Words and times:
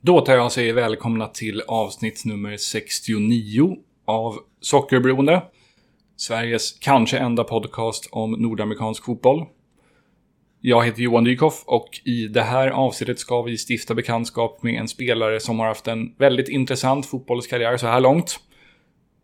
Då 0.00 0.20
tar 0.20 0.34
jag 0.34 0.44
och 0.44 0.52
säger 0.52 0.72
välkomna 0.72 1.26
till 1.26 1.62
avsnitt 1.68 2.24
nummer 2.24 2.56
69 2.56 3.76
av 4.06 4.38
Sockerberoende. 4.60 5.42
Sveriges 6.16 6.72
kanske 6.72 7.18
enda 7.18 7.44
podcast 7.44 8.08
om 8.12 8.32
nordamerikansk 8.32 9.04
fotboll. 9.04 9.44
Jag 10.60 10.86
heter 10.86 11.02
Johan 11.02 11.24
Dykhoff 11.24 11.62
och 11.66 12.00
i 12.04 12.28
det 12.28 12.42
här 12.42 12.68
avsnittet 12.68 13.18
ska 13.18 13.42
vi 13.42 13.56
stifta 13.68 13.94
bekantskap 13.94 14.62
med 14.62 14.80
en 14.80 14.88
spelare 14.88 15.40
som 15.40 15.58
har 15.58 15.66
haft 15.66 15.88
en 15.88 16.14
väldigt 16.18 16.48
intressant 16.48 17.06
fotbollskarriär 17.06 17.76
så 17.76 17.86
här 17.86 18.00
långt. 18.00 18.40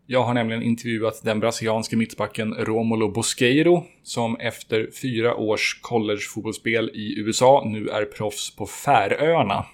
Jag 0.05 0.23
har 0.23 0.33
nämligen 0.33 0.63
intervjuat 0.63 1.21
den 1.23 1.39
brasilianske 1.39 1.95
mittbacken 1.95 2.53
Romulo 2.53 3.11
Bosqueiro 3.11 3.83
som 4.03 4.37
efter 4.37 4.89
fyra 5.01 5.35
års 5.35 5.79
collegefotbollsspel 5.81 6.91
i 6.93 7.19
USA 7.19 7.63
nu 7.65 7.89
är 7.89 8.05
proffs 8.05 8.55
på 8.55 8.65
Färöarna. 8.65 9.65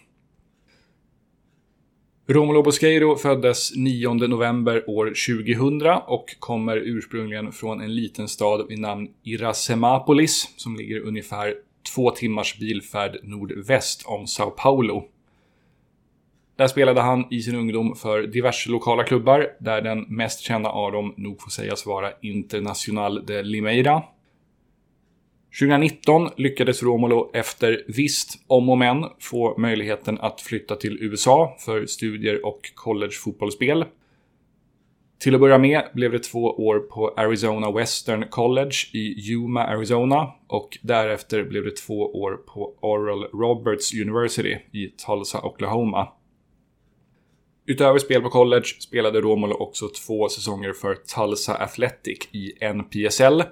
Romolo 2.27 2.63
Bosqueiro 2.63 3.15
föddes 3.15 3.75
9 3.75 4.13
november 4.13 4.89
år 4.89 5.05
2000 5.05 5.87
och 6.07 6.35
kommer 6.39 6.77
ursprungligen 6.77 7.51
från 7.51 7.81
en 7.81 7.95
liten 7.95 8.27
stad 8.27 8.65
vid 8.69 8.79
namn 8.79 9.07
Iracemapolis 9.23 10.53
som 10.57 10.75
ligger 10.75 10.99
ungefär 10.99 11.55
två 11.95 12.11
timmars 12.11 12.59
bilfärd 12.59 13.19
nordväst 13.23 14.03
om 14.05 14.27
Sao 14.27 14.49
Paulo. 14.49 15.03
Där 16.55 16.67
spelade 16.67 17.01
han 17.01 17.33
i 17.33 17.41
sin 17.41 17.55
ungdom 17.55 17.95
för 17.95 18.21
diverse 18.21 18.69
lokala 18.69 19.03
klubbar, 19.03 19.47
där 19.59 19.81
den 19.81 20.01
mest 20.01 20.39
kända 20.39 20.69
av 20.69 20.91
dem 20.91 21.13
nog 21.17 21.41
får 21.41 21.49
sägas 21.49 21.85
vara 21.85 22.11
Internacional 22.21 23.25
de 23.25 23.43
Limeira. 23.43 24.03
2019 25.59 26.29
lyckades 26.37 26.83
Romolo 26.83 27.31
efter 27.33 27.83
visst 27.87 28.43
om 28.47 28.69
och 28.69 28.77
men 28.77 29.05
få 29.19 29.57
möjligheten 29.57 30.19
att 30.21 30.41
flytta 30.41 30.75
till 30.75 30.97
USA 31.01 31.55
för 31.59 31.85
studier 31.85 32.45
och 32.45 32.71
collegefotbollsspel. 32.75 33.85
Till 35.19 35.35
att 35.35 35.41
börja 35.41 35.57
med 35.57 35.83
blev 35.93 36.11
det 36.11 36.19
två 36.19 36.43
år 36.43 36.79
på 36.79 37.13
Arizona 37.17 37.71
Western 37.71 38.27
College 38.29 38.75
i 38.93 39.31
Yuma, 39.31 39.63
Arizona 39.63 40.31
och 40.47 40.77
därefter 40.81 41.43
blev 41.43 41.63
det 41.63 41.75
två 41.75 41.99
år 41.99 42.31
på 42.31 42.73
Oral 42.81 43.23
Roberts 43.23 43.93
University 43.93 44.57
i 44.71 44.87
Tulsa, 44.87 45.41
Oklahoma. 45.41 46.07
Utöver 47.65 47.99
spel 47.99 48.21
på 48.21 48.29
college 48.29 48.65
spelade 48.79 49.21
Romolo 49.21 49.53
också 49.53 49.87
två 49.87 50.29
säsonger 50.29 50.73
för 50.73 50.95
Tulsa 50.95 51.55
Athletic 51.55 52.29
i 52.31 52.65
NPSL, 52.73 53.43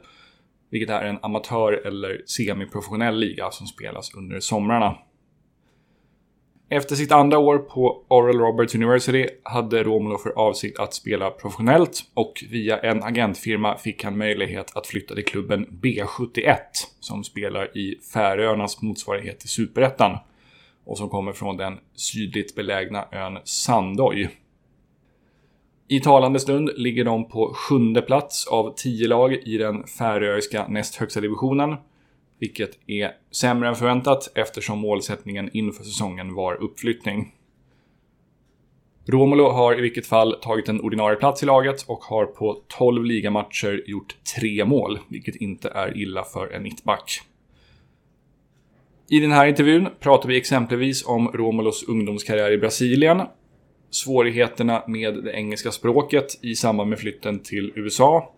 vilket 0.70 0.90
är 0.90 1.02
en 1.02 1.20
amatör 1.22 1.88
eller 1.88 2.22
semiprofessionell 2.26 3.20
liga 3.20 3.52
som 3.52 3.68
spelas 3.68 4.14
under 4.14 4.40
somrarna. 4.40 4.98
Efter 6.72 6.96
sitt 6.96 7.12
andra 7.12 7.40
år 7.40 7.58
på 7.58 8.06
Oral 8.08 8.40
Roberts 8.40 8.76
University 8.76 9.28
hade 9.44 9.84
Romulo 9.84 10.18
för 10.18 10.30
avsikt 10.30 10.80
att 10.80 10.94
spela 10.94 11.30
professionellt 11.30 12.02
och 12.14 12.44
via 12.50 12.78
en 12.78 13.04
agentfirma 13.04 13.78
fick 13.78 14.04
han 14.04 14.18
möjlighet 14.18 14.76
att 14.76 14.88
flytta 14.88 15.16
till 15.16 15.26
klubben 15.26 15.68
B71 15.82 16.56
som 17.00 17.24
spelar 17.24 17.78
i 17.78 18.00
Färöarnas 18.14 18.82
motsvarighet 18.82 19.40
till 19.40 19.50
Superettan 19.50 20.18
och 20.86 20.98
som 20.98 21.10
kommer 21.10 21.34
från 21.34 21.58
den 21.58 21.80
sydligt 21.96 22.56
belägna 22.56 23.06
ön 23.12 23.40
Sandoy. 23.44 24.30
I 25.92 26.00
talande 26.00 26.40
stund 26.40 26.70
ligger 26.76 27.06
de 27.06 27.30
på 27.30 27.54
sjunde 27.54 28.02
plats 28.02 28.48
av 28.48 28.74
tio 28.78 29.08
lag 29.08 29.34
i 29.34 29.58
den 29.58 29.88
färöiska 29.88 30.68
näst 30.68 30.96
högsta 30.96 31.22
divisionen. 31.22 31.76
Vilket 32.40 32.80
är 32.88 33.12
sämre 33.32 33.70
än 33.70 33.76
förväntat 33.76 34.32
eftersom 34.36 34.80
målsättningen 34.80 35.50
inför 35.54 35.84
säsongen 35.84 36.34
var 36.34 36.64
uppflyttning. 36.64 37.36
Romulo 39.08 39.50
har 39.50 39.78
i 39.78 39.82
vilket 39.82 40.08
fall 40.08 40.36
tagit 40.42 40.70
en 40.70 40.82
ordinarie 40.82 41.18
plats 41.18 41.44
i 41.44 41.46
laget 41.46 41.86
och 41.88 42.04
har 42.04 42.26
på 42.26 42.62
12 42.68 43.06
ligamatcher 43.06 43.84
gjort 43.86 44.16
tre 44.36 44.66
mål, 44.66 45.00
vilket 45.08 45.36
inte 45.36 45.70
är 45.70 45.98
illa 45.98 46.24
för 46.24 46.48
en 46.48 46.64
mittback. 46.64 47.22
I 49.10 49.20
den 49.20 49.32
här 49.32 49.48
intervjun 49.48 49.90
pratar 50.00 50.30
vi 50.30 50.38
exempelvis 50.38 51.06
om 51.06 51.28
Romulos 51.28 51.84
ungdomskarriär 51.88 52.52
i 52.52 52.58
Brasilien, 52.58 53.22
svårigheterna 53.92 54.84
med 54.88 55.24
det 55.24 55.32
engelska 55.32 55.72
språket 55.72 56.40
i 56.42 56.56
samband 56.56 56.90
med 56.90 57.00
flytten 57.00 57.40
till 57.40 57.72
USA, 57.76 58.32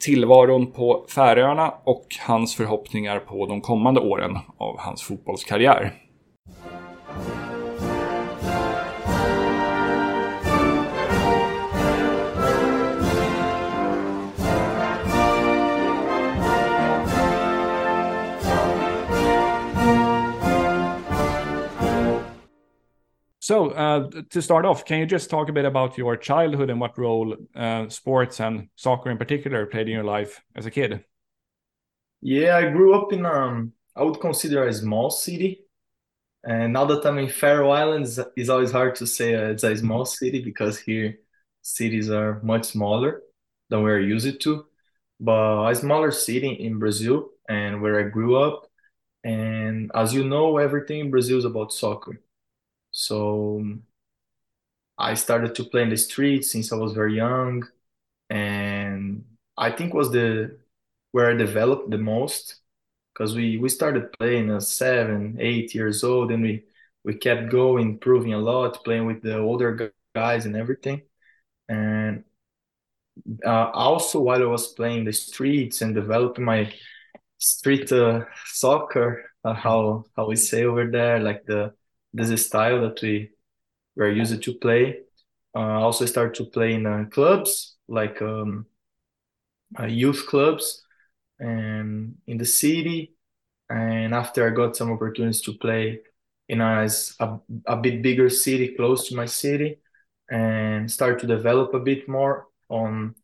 tillvaron 0.00 0.72
på 0.72 1.06
Färöarna 1.14 1.74
och 1.84 2.06
hans 2.20 2.56
förhoppningar 2.56 3.18
på 3.18 3.46
de 3.46 3.60
kommande 3.60 4.00
åren 4.00 4.38
av 4.58 4.78
hans 4.78 5.02
fotbollskarriär. 5.02 5.92
So, 23.42 23.70
uh, 23.70 24.08
to 24.30 24.40
start 24.40 24.64
off, 24.64 24.84
can 24.84 25.00
you 25.00 25.06
just 25.06 25.28
talk 25.28 25.48
a 25.48 25.52
bit 25.52 25.64
about 25.64 25.98
your 25.98 26.16
childhood 26.16 26.70
and 26.70 26.78
what 26.80 26.96
role 26.96 27.36
uh, 27.56 27.88
sports 27.88 28.38
and 28.38 28.68
soccer 28.76 29.10
in 29.10 29.18
particular 29.18 29.66
played 29.66 29.88
in 29.88 29.94
your 29.94 30.04
life 30.04 30.40
as 30.54 30.64
a 30.64 30.70
kid? 30.70 31.04
Yeah, 32.20 32.56
I 32.56 32.70
grew 32.70 32.94
up 32.94 33.12
in 33.12 33.26
um, 33.26 33.72
I 33.96 34.04
would 34.04 34.20
consider 34.20 34.68
a 34.68 34.72
small 34.72 35.10
city, 35.10 35.64
and 36.44 36.72
now 36.72 36.84
that 36.84 37.04
I'm 37.04 37.18
in 37.18 37.28
Faroe 37.28 37.72
Islands, 37.72 38.20
it's 38.36 38.48
always 38.48 38.70
hard 38.70 38.94
to 38.96 39.08
say 39.08 39.34
uh, 39.34 39.48
it's 39.48 39.64
a 39.64 39.76
small 39.76 40.04
city 40.04 40.40
because 40.40 40.78
here 40.78 41.18
cities 41.62 42.10
are 42.10 42.40
much 42.44 42.66
smaller 42.66 43.22
than 43.70 43.82
we're 43.82 43.98
used 43.98 44.40
to. 44.42 44.66
But 45.18 45.68
a 45.68 45.74
smaller 45.74 46.12
city 46.12 46.52
in 46.52 46.78
Brazil, 46.78 47.30
and 47.48 47.82
where 47.82 47.98
I 47.98 48.08
grew 48.08 48.36
up, 48.36 48.70
and 49.24 49.90
as 49.96 50.14
you 50.14 50.22
know, 50.22 50.58
everything 50.58 51.00
in 51.00 51.10
Brazil 51.10 51.38
is 51.38 51.44
about 51.44 51.72
soccer. 51.72 52.20
So 52.92 53.62
I 54.98 55.14
started 55.14 55.54
to 55.56 55.64
play 55.64 55.82
in 55.82 55.90
the 55.90 55.96
streets 55.96 56.52
since 56.52 56.72
I 56.72 56.76
was 56.76 56.92
very 56.92 57.16
young, 57.16 57.66
and 58.30 59.24
I 59.56 59.70
think 59.72 59.94
was 59.94 60.12
the 60.12 60.58
where 61.12 61.30
I 61.30 61.34
developed 61.34 61.90
the 61.90 61.98
most 61.98 62.56
because 63.14 63.34
we 63.36 63.58
we 63.58 63.68
started 63.68 64.12
playing 64.18 64.50
at 64.50 64.62
seven, 64.64 65.38
eight 65.40 65.74
years 65.74 66.04
old, 66.04 66.32
and 66.32 66.42
we 66.42 66.64
we 67.04 67.14
kept 67.16 67.50
going, 67.50 67.90
improving 67.90 68.34
a 68.34 68.38
lot, 68.38 68.84
playing 68.84 69.06
with 69.06 69.22
the 69.22 69.38
older 69.38 69.94
guys 70.14 70.46
and 70.46 70.56
everything. 70.56 71.02
And 71.68 72.24
uh, 73.44 73.70
also 73.72 74.20
while 74.20 74.42
I 74.42 74.46
was 74.46 74.68
playing 74.68 75.04
the 75.04 75.12
streets 75.12 75.82
and 75.82 75.94
developing 75.94 76.44
my 76.44 76.72
street 77.38 77.92
uh, 77.92 78.24
soccer, 78.46 79.24
uh, 79.44 79.54
how 79.54 80.04
how 80.16 80.28
we 80.28 80.36
say 80.36 80.64
over 80.64 80.86
there, 80.90 81.20
like 81.20 81.44
the 81.46 81.74
this 82.12 82.30
is 82.30 82.46
style 82.46 82.80
that 82.82 83.00
we 83.02 83.30
were 83.96 84.10
used 84.10 84.42
to 84.42 84.54
play. 84.54 85.00
Uh, 85.54 85.80
also 85.80 86.06
start 86.06 86.34
to 86.34 86.44
play 86.44 86.74
in 86.74 86.86
uh, 86.86 87.04
clubs 87.10 87.76
like 87.88 88.22
um, 88.22 88.66
uh, 89.78 89.86
youth 89.86 90.26
clubs 90.26 90.82
and 91.38 92.16
in 92.26 92.38
the 92.38 92.44
city. 92.44 93.14
And 93.68 94.14
after 94.14 94.46
I 94.46 94.50
got 94.50 94.76
some 94.76 94.90
opportunities 94.90 95.40
to 95.42 95.52
play 95.54 96.00
in 96.48 96.60
a, 96.60 96.88
a, 97.20 97.38
a 97.66 97.76
bit 97.76 98.02
bigger 98.02 98.28
city 98.28 98.74
close 98.74 99.08
to 99.08 99.16
my 99.16 99.26
city 99.26 99.78
and 100.30 100.90
start 100.90 101.18
to 101.20 101.26
develop 101.26 101.74
a 101.74 101.80
bit 101.80 102.08
more 102.08 102.46
on 102.68 103.14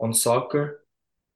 on 0.00 0.12
soccer. 0.12 0.84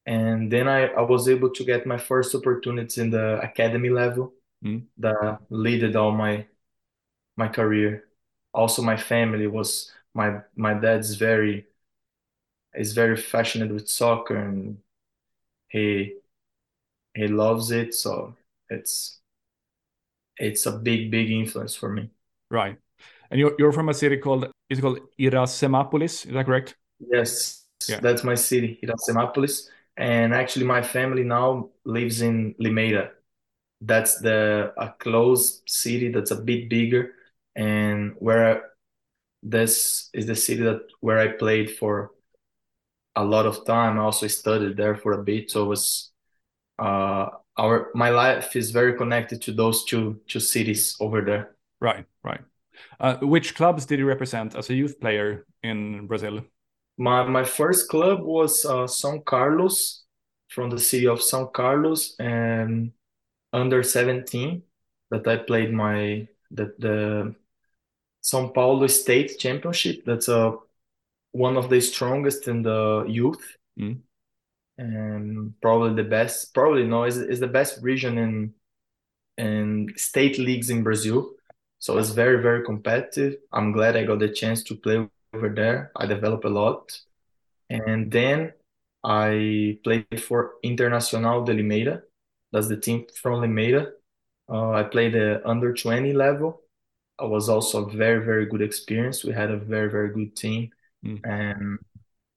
And 0.07 0.51
then 0.51 0.69
I, 0.69 0.87
I 0.87 1.03
was 1.03 1.29
able 1.29 1.51
to 1.51 1.65
get 1.65 1.87
my 1.87 1.99
first 1.99 2.35
opportunities 2.35 2.99
in 2.99 3.11
the 3.11 3.41
academy 3.41 3.91
level 3.91 4.33
mm. 4.65 4.85
that 4.99 5.39
led 5.51 5.97
all 5.97 6.13
my 6.13 6.47
my 7.39 7.49
career. 7.49 8.05
Also, 8.53 8.83
my 8.83 8.97
family 8.97 9.47
was 9.47 9.93
my 10.15 10.41
my 10.57 10.75
dad's 10.75 11.15
very 11.15 11.67
is 12.75 12.93
very 12.93 13.17
passionate 13.17 13.73
with 13.73 13.89
soccer 13.89 14.37
and 14.37 14.79
he 15.69 16.15
he 17.15 17.29
loves 17.29 17.71
it. 17.71 17.95
So 17.95 18.35
it's 18.69 19.21
it's 20.37 20.67
a 20.67 20.73
big 20.73 21.11
big 21.11 21.31
influence 21.31 21.75
for 21.75 21.89
me. 21.89 22.11
Right, 22.51 22.77
and 23.31 23.41
you're 23.41 23.55
you're 23.59 23.73
from 23.73 23.89
a 23.89 23.95
city 23.95 24.17
called 24.17 24.51
is 24.69 24.79
it 24.79 24.83
called 24.83 25.01
Iracemapolis? 25.19 26.27
Is 26.27 26.33
that 26.33 26.47
correct? 26.47 26.77
Yes, 26.99 27.65
yeah. 27.89 28.01
that's 28.01 28.25
my 28.25 28.35
city, 28.35 28.81
Iracemapolis. 28.83 29.69
And 29.97 30.35
actually, 30.35 30.65
my 30.65 30.83
family 30.83 31.25
now 31.25 31.71
lives 31.85 32.23
in 32.23 32.55
Limeira. 32.61 33.11
That's 33.81 34.19
the 34.19 34.73
a 34.77 34.89
close 34.99 35.63
city 35.67 36.11
that's 36.11 36.33
a 36.33 36.37
bit 36.37 36.69
bigger 36.69 37.15
and 37.59 38.15
where 38.19 38.71
this 39.43 40.11
is 40.15 40.27
the 40.27 40.37
city 40.37 40.63
that 40.63 40.83
where 41.01 41.19
I 41.19 41.29
played 41.29 41.77
for 41.77 42.13
a 43.17 43.25
lot 43.25 43.47
of 43.47 43.67
time. 43.67 43.99
I 43.99 44.03
also 44.03 44.29
studied 44.29 44.77
there 44.77 44.95
for 44.95 45.13
a 45.13 45.25
bit, 45.25 45.51
so 45.51 45.65
it 45.65 45.67
was 45.67 46.13
uh, 46.79 47.27
our 47.57 47.91
my 47.95 48.11
life 48.11 48.55
is 48.55 48.71
very 48.71 48.95
connected 48.95 49.43
to 49.43 49.53
those 49.53 49.85
two 49.85 50.21
two 50.29 50.41
cities 50.41 50.97
over 51.01 51.21
there. 51.21 51.57
Right, 51.81 52.07
right. 52.23 52.41
Uh, 53.01 53.17
which 53.17 53.57
clubs 53.57 53.87
did 53.87 53.99
you 53.99 54.07
represent 54.07 54.55
as 54.55 54.71
a 54.71 54.75
youth 54.75 55.01
player 55.01 55.45
in 55.65 56.07
Brazil? 56.07 56.45
My 56.97 57.25
my 57.25 57.45
first 57.45 57.89
club 57.89 58.23
was 58.23 58.65
uh, 58.65 58.87
São 58.87 59.25
Carlos, 59.25 60.05
from 60.49 60.71
the 60.71 60.79
city 60.79 61.09
of 61.09 61.19
São 61.19 61.53
Carlos, 61.53 62.15
and 62.21 62.93
under 63.53 63.83
17 63.83 64.63
that 65.11 65.27
I 65.27 65.39
played 65.39 65.73
my 65.73 66.29
the 66.53 66.73
the 66.79 67.35
São 68.29 68.53
Paulo 68.53 68.87
State 68.89 69.39
Championship. 69.39 70.05
That's 70.05 70.29
a 70.29 70.49
uh, 70.49 70.57
one 71.33 71.57
of 71.57 71.69
the 71.69 71.81
strongest 71.81 72.49
in 72.49 72.63
the 72.63 73.05
youth, 73.09 73.57
mm. 73.79 73.99
and 74.77 75.55
probably 75.63 75.95
the 75.95 76.09
best. 76.09 76.53
Probably 76.53 76.85
no, 76.85 77.05
is 77.05 77.17
is 77.17 77.41
the 77.41 77.47
best 77.47 77.83
region 77.83 78.19
in 78.19 78.55
in 79.39 79.89
state 79.97 80.39
leagues 80.39 80.69
in 80.69 80.83
Brazil. 80.83 81.31
So 81.79 81.97
it's 81.99 82.11
very 82.11 82.43
very 82.43 82.65
competitive. 82.65 83.37
I'm 83.53 83.73
glad 83.73 83.97
I 83.97 84.05
got 84.05 84.19
the 84.19 84.29
chance 84.29 84.63
to 84.65 84.75
play 84.75 85.09
over 85.33 85.49
there. 85.49 85.93
I 85.97 86.07
developed 86.07 86.45
a 86.45 86.51
lot, 86.51 87.01
and 87.71 88.11
then 88.11 88.53
I 89.05 89.79
played 89.85 90.23
for 90.23 90.55
Internacional 90.65 91.47
de 91.47 91.55
Limeira. 91.55 92.03
That's 92.53 92.69
the 92.69 92.77
team 92.77 93.07
from 93.15 93.41
Limeira. 93.41 93.93
Uh, 94.51 94.73
I 94.73 94.83
played 94.83 95.13
the 95.13 95.47
under 95.47 95.73
20 95.73 96.13
level. 96.13 96.63
It 97.21 97.29
was 97.29 97.49
also 97.49 97.85
a 97.85 97.91
very, 97.91 98.25
very 98.25 98.47
good 98.47 98.63
experience. 98.63 99.25
We 99.25 99.33
had 99.33 99.51
a 99.51 99.57
very, 99.57 99.91
very 99.91 100.11
good 100.11 100.37
team. 100.37 100.71
Mm. 101.05 101.21
And 101.25 101.79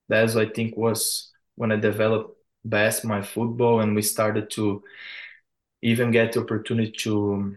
that's, 0.08 0.36
I 0.36 0.46
think, 0.46 0.76
was 0.76 1.30
when 1.54 1.72
I 1.72 1.76
developed 1.76 2.36
best 2.64 3.04
my 3.04 3.22
football 3.22 3.80
and 3.80 3.94
we 3.94 4.02
started 4.02 4.50
to 4.50 4.82
even 5.82 6.10
get 6.10 6.32
the 6.32 6.40
opportunity 6.40 6.92
to 6.92 7.56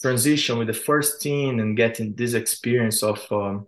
transition 0.00 0.58
with 0.58 0.66
the 0.66 0.74
first 0.74 1.20
team 1.20 1.58
and 1.60 1.76
getting 1.76 2.14
this 2.14 2.34
experience 2.34 3.02
of 3.02 3.26
um, 3.30 3.66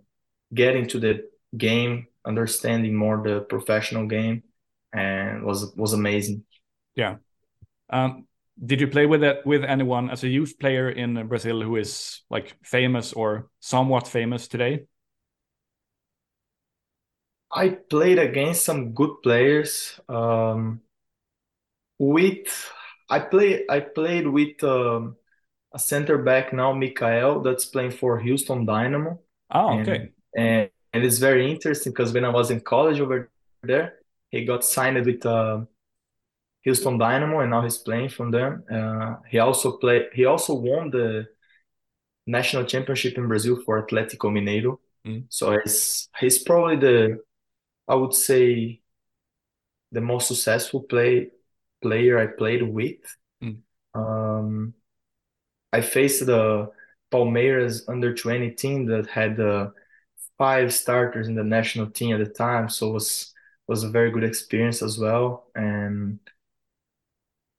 getting 0.53 0.87
to 0.87 0.99
the 0.99 1.29
game, 1.55 2.07
understanding 2.25 2.95
more 2.95 3.21
the 3.23 3.41
professional 3.41 4.07
game, 4.07 4.43
and 4.93 5.43
was 5.43 5.73
was 5.75 5.93
amazing. 5.93 6.43
Yeah. 6.95 7.17
Um, 7.89 8.27
did 8.63 8.81
you 8.81 8.87
play 8.87 9.05
with 9.05 9.23
it 9.23 9.45
with 9.45 9.63
anyone 9.63 10.09
as 10.09 10.23
a 10.23 10.27
youth 10.27 10.59
player 10.59 10.89
in 10.89 11.27
Brazil 11.27 11.61
who 11.61 11.77
is 11.77 12.21
like 12.29 12.55
famous 12.63 13.13
or 13.13 13.49
somewhat 13.59 14.07
famous 14.07 14.47
today? 14.47 14.85
I 17.51 17.69
played 17.69 18.19
against 18.19 18.65
some 18.65 18.93
good 18.93 19.21
players. 19.23 19.99
Um, 20.07 20.81
with 21.97 22.71
I 23.09 23.19
play 23.19 23.65
I 23.69 23.79
played 23.79 24.27
with 24.27 24.63
um, 24.63 25.15
a 25.73 25.79
center 25.79 26.17
back 26.17 26.53
now, 26.53 26.73
Micael, 26.73 27.43
that's 27.43 27.65
playing 27.65 27.91
for 27.91 28.19
Houston 28.19 28.65
Dynamo. 28.65 29.19
Oh, 29.51 29.79
okay. 29.79 30.11
And, 30.35 30.47
and, 30.47 30.69
and 30.93 31.03
it's 31.03 31.17
very 31.17 31.49
interesting 31.49 31.91
because 31.91 32.13
when 32.13 32.25
I 32.25 32.29
was 32.29 32.51
in 32.51 32.59
college 32.59 32.99
over 32.99 33.29
there, 33.63 33.95
he 34.29 34.45
got 34.45 34.63
signed 34.63 35.03
with 35.05 35.25
uh, 35.25 35.61
Houston 36.69 36.99
Dynamo, 36.99 37.39
and 37.39 37.49
now 37.49 37.63
he's 37.63 37.79
playing 37.79 38.09
from 38.09 38.29
them. 38.29 38.63
Uh, 38.71 39.15
he 39.27 39.39
also 39.39 39.77
played. 39.77 40.09
He 40.13 40.25
also 40.25 40.53
won 40.53 40.91
the 40.91 41.27
national 42.27 42.65
championship 42.65 43.17
in 43.17 43.27
Brazil 43.27 43.59
for 43.65 43.81
Atlético 43.81 44.29
Mineiro. 44.29 44.77
Mm. 45.05 45.25
So 45.29 45.59
he's 45.63 46.09
he's 46.19 46.37
probably 46.43 46.77
the 46.77 47.23
I 47.87 47.95
would 47.95 48.13
say 48.13 48.81
the 49.91 50.01
most 50.01 50.27
successful 50.27 50.81
play 50.83 51.31
player 51.81 52.19
I 52.19 52.27
played 52.27 52.61
with. 52.61 53.01
Mm. 53.43 53.61
Um, 53.95 54.73
I 55.73 55.81
faced 55.81 56.27
the 56.27 56.71
Palmeiras 57.11 57.89
under 57.89 58.13
20 58.13 58.51
team 58.51 58.85
that 58.85 59.07
had 59.07 59.39
uh, 59.39 59.69
five 60.37 60.71
starters 60.71 61.27
in 61.27 61.35
the 61.35 61.43
national 61.43 61.89
team 61.89 62.13
at 62.15 62.23
the 62.23 62.31
time, 62.31 62.69
so 62.69 62.89
it 62.89 62.93
was 62.93 63.33
was 63.67 63.83
a 63.83 63.89
very 63.89 64.11
good 64.11 64.23
experience 64.23 64.83
as 64.83 64.99
well. 64.99 65.47
And 65.55 66.19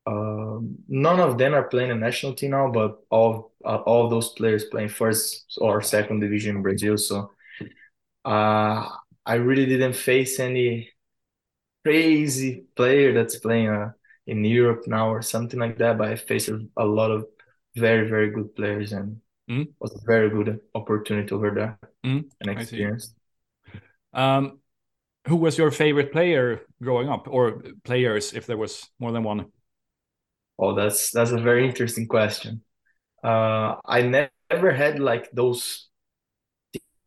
um, 0.07 0.77
none 0.89 1.21
of 1.21 1.39
them 1.39 1.55
are 1.55 1.69
playing 1.69 1.91
a 1.91 1.95
national 1.95 2.35
team 2.35 2.51
now, 2.51 2.71
but 2.71 3.05
all 3.11 3.53
uh, 3.65 3.77
all 3.87 4.09
those 4.09 4.31
players 4.31 4.65
playing 4.65 4.89
first 4.89 5.59
or 5.61 5.83
second 5.83 6.21
division 6.21 6.57
in 6.57 6.63
Brazil. 6.63 6.97
So 6.97 7.33
uh, 8.25 8.89
I 9.27 9.35
really 9.35 9.67
didn't 9.67 9.95
face 9.95 10.41
any 10.41 10.91
crazy 11.85 12.65
player 12.77 13.13
that's 13.13 13.39
playing 13.39 13.69
uh, 13.69 13.93
in 14.27 14.45
Europe 14.45 14.85
now 14.87 15.11
or 15.11 15.23
something 15.23 15.61
like 15.61 15.79
that. 15.79 15.99
But 15.99 16.09
I 16.09 16.17
faced 16.17 16.51
a 16.77 16.85
lot 16.85 17.11
of 17.11 17.27
very 17.77 18.09
very 18.09 18.31
good 18.31 18.57
players 18.57 18.93
and 18.93 19.21
mm. 19.49 19.69
was 19.79 19.95
a 19.95 20.05
very 20.07 20.31
good 20.31 20.61
opportunity 20.75 21.33
over 21.33 21.51
there 21.51 21.79
mm. 22.05 22.25
and 22.41 22.51
experience. 22.51 23.15
Um, 24.13 24.59
who 25.29 25.37
was 25.37 25.59
your 25.59 25.71
favorite 25.71 26.11
player 26.11 26.63
growing 26.83 27.09
up, 27.09 27.29
or 27.29 27.63
players 27.85 28.33
if 28.33 28.47
there 28.47 28.57
was 28.57 28.89
more 28.99 29.13
than 29.13 29.23
one? 29.23 29.53
Oh, 30.61 30.75
that's 30.75 31.11
that's 31.11 31.31
a 31.31 31.41
very 31.41 31.67
interesting 31.67 32.07
question. 32.07 32.61
Uh, 33.25 33.77
I 33.87 34.03
never 34.03 34.73
had 34.73 35.01
like 35.01 35.31
those 35.33 35.89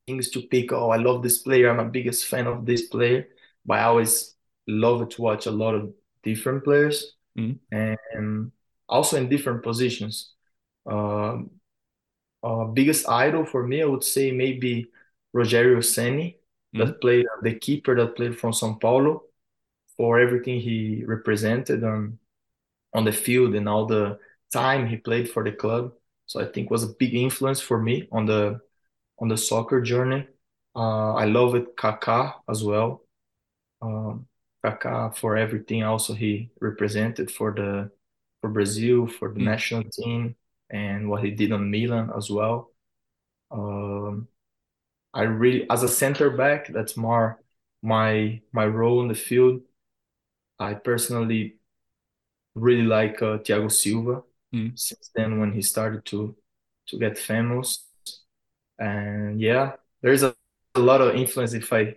things 0.07 0.31
to 0.31 0.41
pick. 0.41 0.73
Oh, 0.73 0.89
I 0.89 0.97
love 0.97 1.21
this 1.21 1.37
player. 1.37 1.69
I'm 1.69 1.79
a 1.79 1.85
biggest 1.85 2.25
fan 2.25 2.47
of 2.47 2.65
this 2.65 2.87
player. 2.87 3.27
But 3.63 3.79
I 3.79 3.83
always 3.83 4.35
love 4.67 5.07
to 5.09 5.21
watch 5.21 5.45
a 5.45 5.51
lot 5.51 5.75
of 5.75 5.93
different 6.23 6.63
players 6.63 7.13
mm. 7.37 7.59
and 7.71 8.51
also 8.89 9.17
in 9.17 9.29
different 9.29 9.61
positions. 9.61 10.33
Um, 10.87 11.51
uh, 12.41 12.65
biggest 12.65 13.07
idol 13.07 13.45
for 13.45 13.65
me, 13.67 13.83
I 13.83 13.85
would 13.85 14.03
say 14.03 14.31
maybe 14.31 14.87
Rogério 15.35 15.77
Ceni, 15.77 16.37
mm. 16.75 16.79
that 16.79 16.99
played 17.01 17.25
the 17.43 17.53
keeper 17.53 17.95
that 17.95 18.15
played 18.15 18.37
from 18.37 18.51
São 18.51 18.81
Paulo 18.81 19.23
for 19.95 20.19
everything 20.19 20.59
he 20.59 21.03
represented 21.05 21.83
on 21.83 22.17
on 22.93 23.05
the 23.05 23.11
field 23.11 23.55
and 23.55 23.67
all 23.67 23.85
the 23.85 24.19
time 24.51 24.87
he 24.87 24.97
played 24.97 25.29
for 25.29 25.43
the 25.43 25.51
club. 25.51 25.93
So 26.25 26.39
I 26.39 26.45
think 26.45 26.69
was 26.69 26.83
a 26.83 26.93
big 26.99 27.13
influence 27.15 27.59
for 27.59 27.81
me 27.81 28.07
on 28.11 28.25
the 28.25 28.61
on 29.19 29.27
the 29.27 29.37
soccer 29.37 29.81
journey. 29.81 30.27
Uh, 30.75 31.13
I 31.13 31.25
love 31.25 31.55
it 31.55 31.75
Kaká 31.75 32.33
as 32.49 32.63
well. 32.63 33.03
Um, 33.81 34.27
Kaká 34.65 35.15
for 35.15 35.37
everything 35.37 35.83
also 35.83 36.13
he 36.13 36.49
represented 36.61 37.29
for 37.29 37.51
the 37.51 37.91
for 38.41 38.49
Brazil 38.49 39.07
for 39.07 39.33
the 39.33 39.39
mm. 39.39 39.45
national 39.45 39.83
team 39.91 40.35
and 40.69 41.09
what 41.09 41.23
he 41.23 41.31
did 41.31 41.51
on 41.51 41.69
Milan 41.69 42.11
as 42.15 42.29
well. 42.29 42.71
Um, 43.51 44.27
I 45.13 45.23
really 45.23 45.69
as 45.69 45.83
a 45.83 45.87
center 45.87 46.29
back 46.31 46.67
that's 46.73 46.97
more 46.97 47.39
my 47.81 48.41
my 48.51 48.65
role 48.65 49.01
in 49.01 49.07
the 49.07 49.15
field. 49.15 49.61
I 50.59 50.73
personally 50.73 51.57
really 52.55 52.83
like 52.83 53.21
uh, 53.21 53.37
Thiago 53.39 53.71
Silva 53.71 54.23
mm. 54.53 54.77
since 54.77 55.09
then 55.15 55.39
when 55.39 55.51
he 55.51 55.61
started 55.61 56.05
to 56.05 56.35
to 56.87 56.99
get 56.99 57.17
famous. 57.17 57.85
And 58.77 59.39
yeah, 59.39 59.73
there's 60.01 60.23
a, 60.23 60.35
a 60.75 60.79
lot 60.79 61.01
of 61.01 61.15
influence. 61.15 61.53
If 61.53 61.71
I 61.71 61.95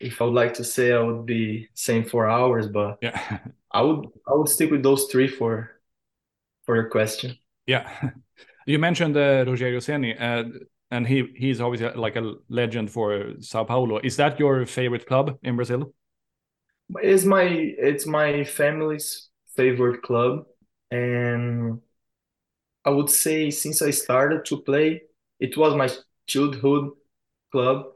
if 0.00 0.20
I 0.20 0.24
would 0.24 0.34
like 0.34 0.54
to 0.54 0.64
say, 0.64 0.92
I 0.92 1.00
would 1.00 1.26
be 1.26 1.68
saying 1.74 2.04
four 2.04 2.28
hours, 2.28 2.66
but 2.68 2.98
yeah, 3.02 3.38
I 3.70 3.82
would 3.82 4.06
I 4.26 4.34
would 4.34 4.48
stick 4.48 4.70
with 4.70 4.82
those 4.82 5.06
three 5.10 5.28
for 5.28 5.70
for 6.64 6.74
your 6.74 6.88
question. 6.88 7.38
Yeah, 7.66 7.88
you 8.66 8.78
mentioned 8.78 9.16
uh, 9.16 9.44
Rogério 9.44 9.80
Ceni, 9.80 10.20
uh, 10.20 10.58
and 10.90 11.06
he 11.06 11.32
he's 11.36 11.60
obviously 11.60 11.90
like 11.98 12.16
a 12.16 12.34
legend 12.48 12.90
for 12.90 13.34
Sao 13.40 13.64
Paulo. 13.64 14.00
Is 14.02 14.16
that 14.16 14.38
your 14.38 14.66
favorite 14.66 15.06
club 15.06 15.38
in 15.42 15.56
Brazil? 15.56 15.94
It's 17.02 17.24
my 17.24 17.44
it's 17.44 18.06
my 18.06 18.44
family's 18.44 19.28
favorite 19.56 20.02
club. 20.02 20.46
And 20.90 21.80
I 22.84 22.90
would 22.90 23.10
say 23.10 23.50
since 23.50 23.82
I 23.82 23.90
started 23.90 24.44
to 24.46 24.60
play, 24.60 25.02
it 25.40 25.56
was 25.56 25.74
my 25.74 25.88
childhood 26.26 26.90
club. 27.50 27.86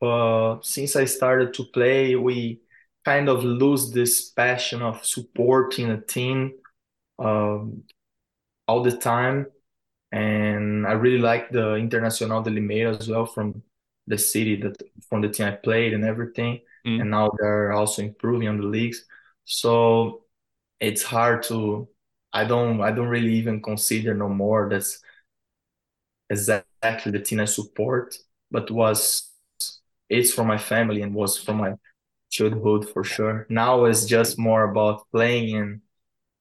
But 0.00 0.60
since 0.62 0.94
I 0.96 1.06
started 1.06 1.54
to 1.54 1.64
play, 1.64 2.14
we 2.14 2.60
kind 3.04 3.28
of 3.28 3.44
lose 3.44 3.90
this 3.90 4.30
passion 4.30 4.82
of 4.82 5.04
supporting 5.04 5.90
a 5.90 6.00
team 6.00 6.52
um, 7.18 7.82
all 8.66 8.82
the 8.82 8.96
time. 8.96 9.46
And 10.12 10.86
I 10.86 10.92
really 10.92 11.18
like 11.18 11.50
the 11.50 11.76
Internacional 11.76 12.44
de 12.44 12.50
Limeira 12.50 12.98
as 12.98 13.08
well 13.08 13.26
from 13.26 13.62
the 14.06 14.18
city 14.18 14.56
that 14.62 14.76
from 15.08 15.20
the 15.20 15.28
team 15.28 15.46
I 15.46 15.52
played 15.52 15.92
and 15.92 16.04
everything. 16.04 16.60
Mm. 16.86 17.00
And 17.00 17.10
now 17.10 17.30
they're 17.38 17.72
also 17.72 18.02
improving 18.02 18.48
on 18.48 18.58
the 18.58 18.66
leagues. 18.66 19.04
So 19.44 20.22
it's 20.80 21.02
hard 21.02 21.42
to 21.44 21.88
I 22.32 22.44
don't 22.44 22.80
I 22.80 22.92
don't 22.92 23.08
really 23.08 23.34
even 23.34 23.62
consider 23.62 24.14
no 24.14 24.28
more 24.28 24.68
that's 24.68 25.00
exactly 26.30 27.12
the 27.12 27.20
team 27.20 27.40
I 27.40 27.44
support, 27.46 28.16
but 28.50 28.70
was 28.70 29.30
it's 30.08 30.32
for 30.32 30.44
my 30.44 30.58
family 30.58 31.02
and 31.02 31.14
was 31.14 31.38
for 31.38 31.52
my 31.54 31.74
childhood 32.30 32.88
for 32.90 33.04
sure. 33.04 33.46
Now 33.48 33.84
it's 33.84 34.06
just 34.06 34.38
more 34.38 34.64
about 34.70 35.06
playing 35.10 35.56
and 35.56 35.80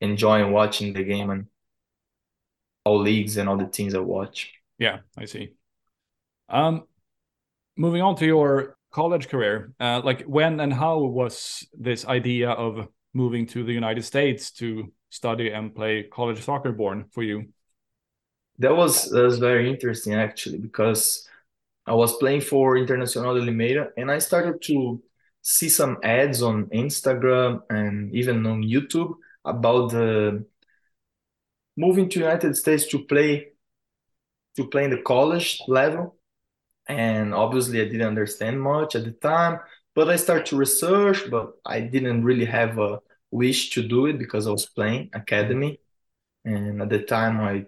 enjoying 0.02 0.52
watching 0.52 0.94
the 0.94 1.04
game 1.04 1.30
and 1.30 1.48
all 2.86 3.00
leagues 3.02 3.38
and 3.38 3.50
all 3.50 3.58
the 3.58 3.68
teams 3.68 3.96
I 3.96 4.00
watch. 4.00 4.54
Yeah, 4.78 5.00
I 5.18 5.26
see. 5.26 5.54
Um, 6.50 6.84
moving 7.76 8.02
on 8.02 8.16
to 8.18 8.26
your 8.26 8.78
college 8.92 9.28
career, 9.30 9.74
uh, 9.80 10.02
like 10.04 10.24
when 10.24 10.60
and 10.60 10.74
how 10.74 11.00
was 11.00 11.68
this 11.74 12.06
idea 12.06 12.52
of 12.52 12.88
moving 13.18 13.48
to 13.48 13.64
the 13.64 13.74
United 13.74 14.04
States 14.04 14.52
to 14.52 14.94
study 15.10 15.50
and 15.50 15.76
play 15.76 16.04
college 16.04 16.42
soccer 16.44 16.72
born 16.72 17.06
for 17.12 17.24
you? 17.24 17.38
That 18.60 18.76
was 18.76 19.10
that 19.10 19.24
was 19.24 19.40
very 19.40 19.70
interesting 19.70 20.14
actually 20.14 20.60
because 20.60 21.28
I 21.86 21.94
was 21.94 22.18
playing 22.18 22.42
for 22.42 22.76
Internacional 22.78 23.36
de 23.36 23.52
Limeira 23.52 23.90
and 23.98 24.12
I 24.12 24.20
started 24.20 24.62
to 24.64 25.02
see 25.42 25.70
some 25.70 25.98
ads 26.04 26.42
on 26.42 26.66
Instagram 26.68 27.62
and 27.70 28.14
even 28.14 28.46
on 28.46 28.62
YouTube 28.64 29.14
about 29.46 29.92
the 29.92 30.46
moving 31.76 32.10
to 32.10 32.20
United 32.20 32.58
States 32.58 32.88
to 32.88 33.06
play 33.06 33.48
to 34.56 34.68
play 34.68 34.84
in 34.86 34.92
the 34.92 35.02
college 35.02 35.60
level. 35.68 36.16
And 36.88 37.34
obviously 37.34 37.82
I 37.82 37.86
didn't 37.86 38.08
understand 38.08 38.60
much 38.62 38.96
at 38.96 39.04
the 39.06 39.12
time, 39.12 39.60
but 39.94 40.10
I 40.10 40.16
started 40.16 40.48
to 40.48 40.58
research, 40.58 41.30
but 41.30 41.54
I 41.66 41.82
didn't 41.82 42.24
really 42.24 42.46
have 42.46 42.80
a 42.80 43.00
wish 43.32 43.72
to 43.72 43.88
do 43.88 44.06
it 44.08 44.20
because 44.20 44.48
I 44.48 44.52
was 44.52 44.66
playing 44.66 45.10
academy. 45.14 45.80
And 46.46 46.82
at 46.82 46.90
the 46.90 47.04
time 47.04 47.40
I 47.42 47.66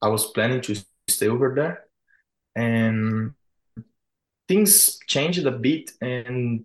I 0.00 0.08
was 0.08 0.26
planning 0.26 0.60
to 0.62 0.76
stay 1.08 1.28
over 1.28 1.54
there. 1.54 1.84
And 2.54 3.34
things 4.48 4.98
changed 5.06 5.46
a 5.46 5.52
bit 5.52 5.92
and 6.00 6.64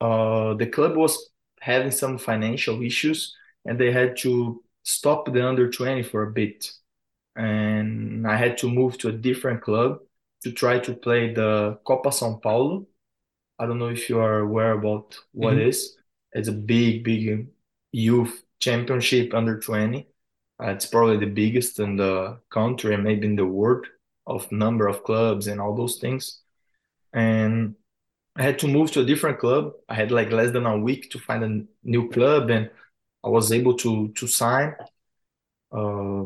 uh, 0.00 0.54
the 0.54 0.66
club 0.66 0.96
was 0.96 1.30
having 1.60 1.90
some 1.90 2.16
financial 2.16 2.80
issues 2.82 3.36
and 3.66 3.78
they 3.78 3.92
had 3.92 4.16
to 4.16 4.62
stop 4.84 5.30
the 5.30 5.46
under 5.46 5.70
20 5.70 6.02
for 6.04 6.22
a 6.22 6.30
bit 6.30 6.70
and 7.36 8.26
i 8.26 8.34
had 8.34 8.56
to 8.56 8.68
move 8.68 8.96
to 8.96 9.08
a 9.08 9.12
different 9.12 9.60
club 9.60 9.98
to 10.42 10.50
try 10.50 10.78
to 10.78 10.94
play 10.94 11.34
the 11.34 11.78
copa 11.84 12.08
são 12.08 12.40
paulo 12.40 12.86
i 13.58 13.66
don't 13.66 13.78
know 13.78 13.90
if 13.90 14.08
you 14.08 14.18
are 14.18 14.38
aware 14.38 14.72
about 14.72 15.18
what 15.32 15.54
mm-hmm. 15.54 15.68
is. 15.68 15.99
It's 16.32 16.48
a 16.48 16.52
big 16.52 17.04
big 17.04 17.48
youth 17.92 18.42
championship 18.60 19.34
under 19.34 19.58
20 19.58 20.06
uh, 20.62 20.66
it's 20.68 20.86
probably 20.86 21.16
the 21.16 21.26
biggest 21.32 21.78
in 21.80 21.96
the 21.96 22.38
country 22.50 22.94
and 22.94 23.04
maybe 23.04 23.26
in 23.26 23.36
the 23.36 23.46
world 23.46 23.86
of 24.26 24.50
number 24.52 24.86
of 24.86 25.02
clubs 25.04 25.46
and 25.46 25.60
all 25.60 25.74
those 25.74 25.96
things 25.96 26.40
and 27.12 27.74
I 28.36 28.42
had 28.42 28.58
to 28.60 28.68
move 28.68 28.90
to 28.92 29.00
a 29.00 29.04
different 29.04 29.38
club. 29.38 29.72
I 29.88 29.94
had 29.94 30.10
like 30.10 30.30
less 30.30 30.52
than 30.52 30.66
a 30.66 30.78
week 30.78 31.10
to 31.10 31.18
find 31.18 31.44
a 31.44 31.88
new 31.88 32.08
club, 32.10 32.50
and 32.50 32.70
I 33.24 33.28
was 33.28 33.52
able 33.52 33.76
to 33.78 34.08
to 34.08 34.26
sign. 34.26 34.74
Uh, 35.72 36.24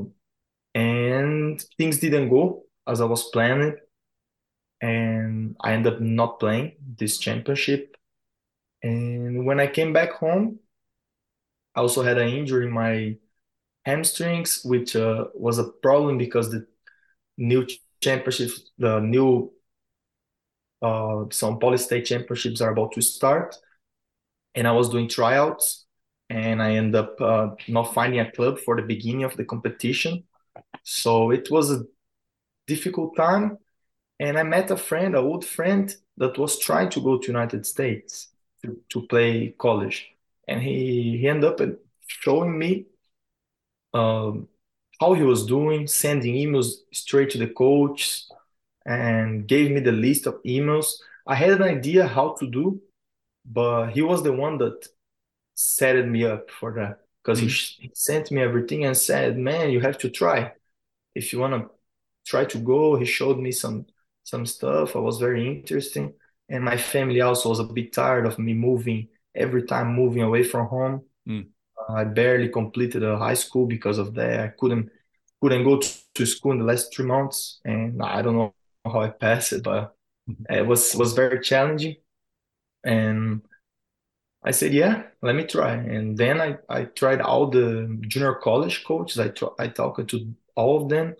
and 0.74 1.60
things 1.78 1.98
didn't 1.98 2.28
go 2.30 2.64
as 2.86 3.00
I 3.00 3.06
was 3.06 3.30
planning, 3.30 3.76
and 4.80 5.56
I 5.60 5.72
ended 5.72 5.94
up 5.94 6.00
not 6.00 6.40
playing 6.40 6.76
this 6.98 7.18
championship. 7.18 7.96
And 8.84 9.46
when 9.46 9.60
I 9.60 9.66
came 9.66 9.94
back 9.94 10.12
home, 10.12 10.58
I 11.74 11.80
also 11.80 12.02
had 12.02 12.18
an 12.18 12.28
injury 12.28 12.66
in 12.66 12.72
my 12.72 13.16
hamstrings, 13.86 14.60
which 14.62 14.94
uh, 14.94 15.24
was 15.34 15.58
a 15.58 15.64
problem 15.64 16.18
because 16.18 16.50
the 16.50 16.66
new 17.38 17.66
championship, 18.02 18.50
the 18.76 19.00
new 19.00 19.52
uh, 20.82 21.24
São 21.32 21.58
Paulo 21.58 21.76
State 21.76 22.04
Championships 22.04 22.60
are 22.60 22.72
about 22.72 22.92
to 22.92 23.00
start, 23.00 23.56
and 24.54 24.68
I 24.68 24.72
was 24.72 24.90
doing 24.90 25.08
tryouts, 25.08 25.86
and 26.28 26.62
I 26.62 26.72
ended 26.72 26.96
up 26.96 27.18
uh, 27.22 27.48
not 27.68 27.94
finding 27.94 28.20
a 28.20 28.30
club 28.30 28.58
for 28.58 28.76
the 28.76 28.86
beginning 28.86 29.24
of 29.24 29.34
the 29.38 29.46
competition. 29.46 30.24
So 30.82 31.30
it 31.30 31.50
was 31.50 31.70
a 31.70 31.84
difficult 32.66 33.16
time, 33.16 33.56
and 34.20 34.36
I 34.36 34.42
met 34.42 34.70
a 34.70 34.76
friend, 34.76 35.14
a 35.14 35.20
old 35.20 35.46
friend, 35.46 35.94
that 36.18 36.36
was 36.36 36.58
trying 36.58 36.90
to 36.90 37.00
go 37.00 37.16
to 37.16 37.26
United 37.26 37.64
States 37.64 38.33
to, 38.64 38.80
to 38.90 39.06
play 39.06 39.54
college, 39.58 40.10
and 40.48 40.62
he 40.62 41.18
he 41.18 41.28
ended 41.28 41.50
up 41.50 41.60
showing 42.06 42.58
me 42.58 42.86
um, 43.92 44.48
how 45.00 45.14
he 45.14 45.22
was 45.22 45.46
doing, 45.46 45.86
sending 45.86 46.34
emails 46.34 46.74
straight 46.92 47.30
to 47.30 47.38
the 47.38 47.48
coach, 47.48 48.24
and 48.84 49.46
gave 49.46 49.70
me 49.70 49.80
the 49.80 49.92
list 49.92 50.26
of 50.26 50.42
emails. 50.42 50.94
I 51.26 51.34
had 51.34 51.52
an 51.52 51.62
idea 51.62 52.06
how 52.06 52.34
to 52.34 52.46
do, 52.46 52.80
but 53.44 53.90
he 53.90 54.02
was 54.02 54.22
the 54.22 54.32
one 54.32 54.58
that 54.58 54.86
set 55.54 56.06
me 56.06 56.24
up 56.24 56.50
for 56.50 56.72
that 56.74 57.00
because 57.22 57.38
mm-hmm. 57.38 57.82
he, 57.82 57.88
he 57.88 57.90
sent 57.94 58.30
me 58.30 58.42
everything 58.42 58.84
and 58.84 58.96
said, 58.96 59.38
"Man, 59.38 59.70
you 59.70 59.80
have 59.80 59.98
to 59.98 60.10
try. 60.10 60.52
If 61.14 61.32
you 61.32 61.38
want 61.38 61.54
to 61.54 61.70
try 62.26 62.44
to 62.46 62.58
go." 62.58 62.96
He 62.96 63.04
showed 63.04 63.38
me 63.38 63.52
some 63.52 63.86
some 64.24 64.46
stuff. 64.46 64.96
I 64.96 64.98
was 64.98 65.18
very 65.18 65.46
interesting, 65.48 66.14
and 66.48 66.64
my 66.64 66.76
family 66.76 67.20
also 67.20 67.48
was 67.48 67.60
a 67.60 67.64
bit 67.64 67.92
tired 67.92 68.26
of 68.26 68.38
me 68.38 68.52
moving 68.54 69.08
every 69.34 69.62
time, 69.64 69.94
moving 69.94 70.22
away 70.22 70.44
from 70.44 70.66
home. 70.66 71.02
Mm. 71.28 71.46
Uh, 71.76 71.92
I 71.94 72.04
barely 72.04 72.48
completed 72.48 73.02
a 73.02 73.18
high 73.18 73.34
school 73.34 73.66
because 73.66 73.98
of 73.98 74.14
that. 74.14 74.40
I 74.40 74.48
couldn't 74.48 74.90
couldn't 75.40 75.64
go 75.64 75.78
to, 75.78 75.88
to 76.14 76.26
school 76.26 76.52
in 76.52 76.58
the 76.58 76.64
last 76.64 76.94
three 76.94 77.04
months, 77.04 77.60
and 77.64 78.02
I 78.02 78.22
don't 78.22 78.36
know 78.36 78.54
how 78.84 79.00
I 79.00 79.10
passed 79.10 79.52
it, 79.52 79.62
but 79.62 79.94
mm-hmm. 80.28 80.52
it 80.52 80.66
was 80.66 80.94
was 80.94 81.12
very 81.12 81.40
challenging. 81.40 81.96
And 82.84 83.42
I 84.42 84.50
said, 84.50 84.74
yeah, 84.74 85.04
let 85.22 85.34
me 85.34 85.44
try. 85.44 85.72
And 85.72 86.18
then 86.18 86.40
I, 86.40 86.58
I 86.68 86.84
tried 86.84 87.22
all 87.22 87.48
the 87.48 87.98
junior 88.06 88.34
college 88.34 88.84
coaches. 88.84 89.18
I 89.18 89.28
tr- 89.28 89.56
I 89.58 89.68
talked 89.68 90.06
to 90.08 90.34
all 90.54 90.82
of 90.82 90.88
them. 90.90 91.16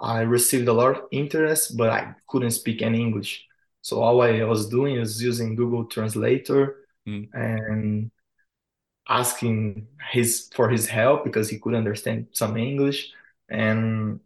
I 0.00 0.20
received 0.22 0.68
a 0.68 0.72
lot 0.72 0.96
of 0.96 1.04
interest, 1.10 1.76
but 1.76 1.90
I 1.90 2.14
couldn't 2.28 2.52
speak 2.52 2.82
any 2.82 3.00
English. 3.00 3.47
So 3.82 4.02
all 4.02 4.20
I 4.22 4.42
was 4.44 4.68
doing 4.68 4.98
was 4.98 5.22
using 5.22 5.54
Google 5.54 5.84
Translator 5.86 6.76
mm. 7.06 7.28
and 7.32 8.10
asking 9.08 9.86
his 10.10 10.50
for 10.54 10.68
his 10.68 10.86
help 10.86 11.24
because 11.24 11.48
he 11.48 11.58
could 11.58 11.74
understand 11.74 12.28
some 12.32 12.56
English. 12.56 13.12
And 13.48 14.20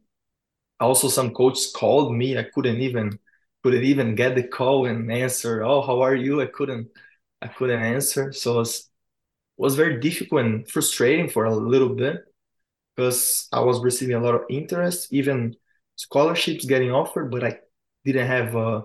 also 0.83 1.09
some 1.09 1.33
coaches 1.33 1.73
called 1.75 2.15
me 2.15 2.37
i 2.37 2.43
couldn't 2.43 2.81
even 2.81 3.19
couldn't 3.63 3.85
even 3.85 4.15
get 4.15 4.35
the 4.35 4.43
call 4.43 4.87
and 4.87 5.11
answer 5.11 5.63
oh 5.63 5.81
how 5.81 6.01
are 6.01 6.15
you 6.15 6.43
i 6.43 6.47
couldn't 6.47 6.89
i 7.41 7.47
couldn't 7.47 7.83
answer 7.83 8.33
so 8.33 8.55
it 8.55 8.59
was, 8.59 8.91
was 9.57 9.75
very 9.77 10.01
difficult 10.01 10.43
and 10.43 10.69
frustrating 10.69 11.29
for 11.29 11.45
a 11.45 11.55
little 11.55 11.95
bit 11.95 12.25
because 12.97 13.49
i 13.53 13.61
was 13.61 13.81
receiving 13.81 14.17
a 14.17 14.21
lot 14.21 14.35
of 14.35 14.43
interest 14.51 15.13
even 15.13 15.55
scholarships 15.97 16.65
getting 16.65 16.91
offered 16.91 17.31
but 17.31 17.45
i 17.45 17.59
didn't 18.05 18.27
have 18.27 18.57
uh, 18.57 18.83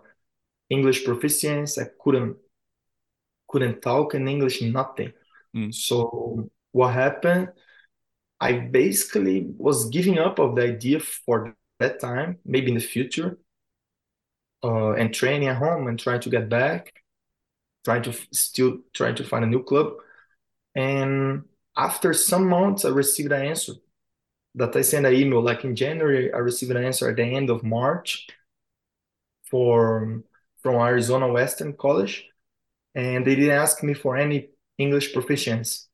english 0.69 1.05
proficiency 1.05 1.81
i 1.81 1.86
couldn't 2.01 2.36
couldn't 3.47 3.81
talk 3.81 4.15
in 4.15 4.27
english 4.27 4.62
nothing 4.62 5.12
mm. 5.55 5.74
so 5.74 6.50
what 6.71 6.93
happened 6.93 7.50
i 8.39 8.51
basically 8.53 9.45
was 9.57 9.89
giving 9.89 10.17
up 10.19 10.39
of 10.39 10.55
the 10.55 10.63
idea 10.63 11.00
for 11.00 11.55
that 11.79 12.00
time, 12.00 12.39
maybe 12.45 12.69
in 12.69 12.75
the 12.75 12.81
future, 12.81 13.38
uh, 14.63 14.93
and 14.93 15.13
training 15.13 15.47
at 15.47 15.57
home 15.57 15.88
and 15.88 16.00
trying 16.00 16.21
to 16.21 16.29
get 16.29 16.50
back, 16.50 16.93
trying 17.86 18.03
to 18.03 18.13
still 18.31 18.79
trying 18.93 19.15
to 19.15 19.24
find 19.24 19.43
a 19.45 19.47
new 19.47 19.63
club. 19.63 19.93
And 20.75 21.43
after 21.75 22.13
some 22.13 22.47
months, 22.47 22.86
I 22.86 22.89
received 22.89 23.31
an 23.31 23.45
answer 23.45 23.74
that 24.55 24.75
I 24.75 24.81
sent 24.81 25.05
an 25.05 25.13
email. 25.13 25.41
Like 25.41 25.63
in 25.63 25.75
January, 25.75 26.33
I 26.33 26.38
received 26.38 26.71
an 26.71 26.83
answer 26.83 27.09
at 27.09 27.15
the 27.15 27.24
end 27.24 27.50
of 27.50 27.63
March 27.63 28.27
for 29.50 30.24
from 30.61 30.75
Arizona 30.75 31.27
Western 31.27 31.73
College, 31.73 32.25
and 32.95 33.25
they 33.25 33.35
didn't 33.35 33.57
ask 33.57 33.83
me 33.83 33.93
for 33.93 34.17
any 34.17 34.49
English 34.77 35.13
proficiency, 35.13 35.87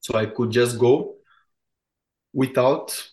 so 0.00 0.16
I 0.16 0.26
could 0.26 0.50
just 0.50 0.78
go 0.78 1.16
without 2.32 3.10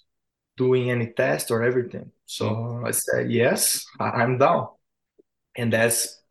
doing 0.57 0.91
any 0.91 1.07
test 1.07 1.51
or 1.51 1.63
everything. 1.63 2.11
So 2.25 2.49
mm. 2.49 2.87
I 2.87 2.91
said, 2.91 3.31
yes, 3.31 3.85
I'm 3.99 4.37
down. 4.37 4.67
And 5.55 5.71
that's 5.71 6.21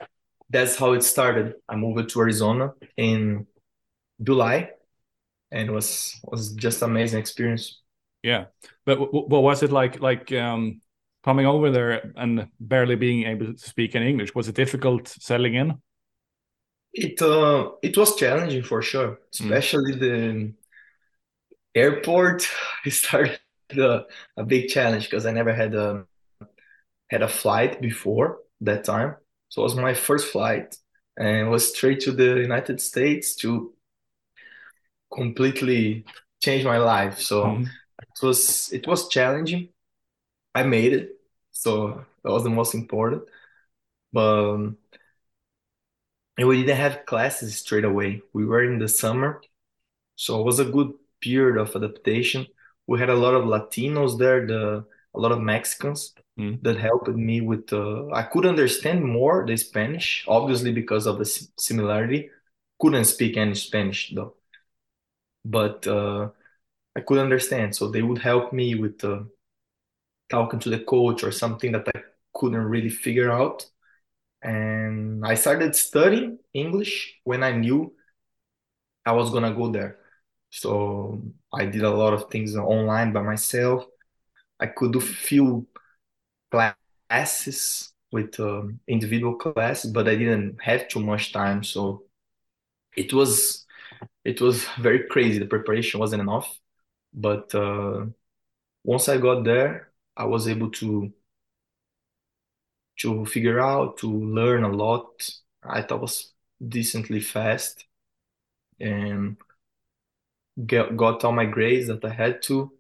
that's 0.49 0.77
how 0.77 0.93
it 0.93 1.03
started. 1.03 1.55
I 1.69 1.77
moved 1.77 2.11
to 2.11 2.21
Arizona 2.21 2.73
in 2.97 3.47
July 4.23 4.71
and 5.51 5.69
it 5.69 5.73
was 5.73 6.19
was 6.25 6.53
just 6.55 6.83
amazing 6.83 7.21
experience. 7.21 7.81
Yeah. 8.23 8.47
But 8.85 8.99
what 9.13 9.43
was 9.43 9.63
it 9.63 9.73
like 9.73 10.01
like 10.01 10.33
um 10.33 10.81
coming 11.25 11.47
over 11.47 11.71
there 11.71 12.13
and 12.17 12.49
barely 12.59 12.97
being 12.97 13.25
able 13.25 13.53
to 13.53 13.59
speak 13.59 13.95
in 13.95 14.03
English? 14.03 14.35
Was 14.35 14.49
it 14.49 14.55
difficult 14.55 15.09
settling 15.09 15.55
in? 15.55 15.75
It 16.93 17.21
uh 17.23 17.71
it 17.83 17.97
was 17.97 18.17
challenging 18.17 18.63
for 18.63 18.83
sure, 18.83 19.11
mm. 19.11 19.19
especially 19.33 19.95
mm. 19.95 20.01
the 20.01 20.55
airport. 21.75 22.49
It 22.85 22.93
started 22.93 23.39
a, 23.77 24.07
a 24.37 24.45
big 24.45 24.69
challenge 24.69 25.09
because 25.09 25.27
I 25.27 25.33
never 25.33 25.53
had 25.53 25.75
a 25.75 26.07
had 27.11 27.23
a 27.23 27.29
flight 27.29 27.81
before 27.81 28.39
that 28.61 28.85
time. 28.85 29.17
So 29.49 29.63
it 29.63 29.65
was 29.65 29.77
my 29.77 29.95
first 29.95 30.33
flight 30.33 30.77
and 31.17 31.51
was 31.51 31.75
straight 31.75 32.01
to 32.01 32.13
the 32.13 32.41
United 32.41 32.81
States 32.81 33.35
to 33.37 33.75
completely 35.13 36.05
change 36.43 36.65
my 36.65 36.79
life. 36.79 37.21
So 37.21 37.45
mm-hmm. 37.45 37.65
it 37.65 38.23
was 38.23 38.73
it 38.73 38.87
was 38.87 39.09
challenging. 39.09 39.69
I 40.55 40.63
made 40.65 40.93
it. 40.93 41.21
So 41.53 42.05
That 42.23 42.31
was 42.33 42.45
the 42.45 42.51
most 42.51 42.75
important. 42.75 43.25
But 44.13 44.23
um, 44.55 44.79
and 46.39 46.49
we 46.49 46.63
didn't 46.63 46.77
have 46.77 47.07
classes 47.07 47.57
straight 47.59 47.85
away. 47.85 48.23
We 48.33 48.45
were 48.45 48.63
in 48.65 48.79
the 48.79 48.89
summer, 48.89 49.43
so 50.17 50.41
it 50.41 50.45
was 50.47 50.61
a 50.61 50.67
good 50.67 50.93
period 51.23 51.59
of 51.61 51.77
adaptation. 51.77 52.47
We 52.87 53.01
had 53.01 53.11
a 53.11 53.15
lot 53.17 53.35
of 53.35 53.45
Latinos 53.45 54.19
there, 54.19 54.47
the 54.47 54.87
a 55.15 55.21
lot 55.21 55.33
of 55.33 55.41
Mexicans 55.41 56.15
Mm. 56.39 56.63
that 56.63 56.79
helped 56.79 57.09
me 57.09 57.41
with. 57.43 57.73
Uh, 57.73 58.09
I 58.13 58.23
could 58.25 58.47
understand 58.47 59.05
more 59.05 59.47
the 59.47 59.57
Spanish, 59.57 60.25
obviously 60.29 60.73
because 60.73 61.07
of 61.07 61.19
the 61.19 61.27
similarity. 61.59 62.31
Couldn't 62.81 63.07
speak 63.07 63.37
any 63.37 63.55
Spanish 63.57 64.13
though, 64.15 64.35
but 65.45 65.87
uh, 65.87 66.29
I 66.97 67.01
could 67.03 67.19
understand. 67.19 67.77
So 67.77 67.89
they 67.91 68.03
would 68.03 68.19
help 68.19 68.53
me 68.53 68.75
with 68.77 69.05
uh, 69.05 69.23
talking 70.31 70.61
to 70.61 70.71
the 70.71 70.81
coach 70.81 71.25
or 71.25 71.33
something 71.33 71.73
that 71.73 71.89
I 71.95 72.03
couldn't 72.35 72.63
really 72.65 72.91
figure 72.91 73.31
out. 73.31 73.67
And 74.43 75.27
I 75.27 75.35
started 75.35 75.77
studying 75.77 76.39
English 76.55 77.21
when 77.25 77.43
I 77.43 77.53
knew 77.53 77.95
I 79.07 79.13
was 79.13 79.31
gonna 79.31 79.53
go 79.55 79.71
there. 79.71 79.99
So 80.51 81.23
I 81.53 81.67
did 81.67 81.83
a 81.83 81.91
lot 81.91 82.13
of 82.13 82.31
things 82.31 82.57
online 82.57 83.13
by 83.13 83.23
myself. 83.23 83.87
I 84.61 84.69
could 84.69 84.93
do 84.93 85.01
few 85.01 85.67
classes 86.51 87.93
with 88.13 88.39
um, 88.41 88.81
individual 88.89 89.37
classes, 89.37 89.93
but 89.93 90.09
I 90.09 90.17
didn't 90.17 90.61
have 90.63 90.89
too 90.89 91.01
much 91.01 91.33
time. 91.33 91.65
So 91.65 92.05
it 92.97 93.13
was 93.13 93.67
it 94.25 94.41
was 94.41 94.67
very 94.81 95.07
crazy. 95.09 95.39
The 95.39 95.47
preparation 95.47 96.01
wasn't 96.01 96.23
enough. 96.23 96.59
But 97.15 97.55
uh, 97.55 98.07
once 98.85 99.09
I 99.09 99.19
got 99.19 99.45
there, 99.45 99.90
I 100.21 100.25
was 100.25 100.47
able 100.49 100.71
to 100.73 101.11
to 102.99 103.25
figure 103.25 103.59
out, 103.59 103.97
to 103.97 104.07
learn 104.07 104.65
a 104.65 104.69
lot. 104.69 105.27
I 105.63 105.81
thought 105.81 106.03
was 106.03 106.35
decently 106.67 107.21
fast 107.21 107.87
and 108.79 109.39
get, 110.67 110.95
got 110.95 111.25
all 111.25 111.33
my 111.33 111.47
grades 111.47 111.87
that 111.87 112.05
I 112.05 112.11
had 112.11 112.43
to, 112.43 112.71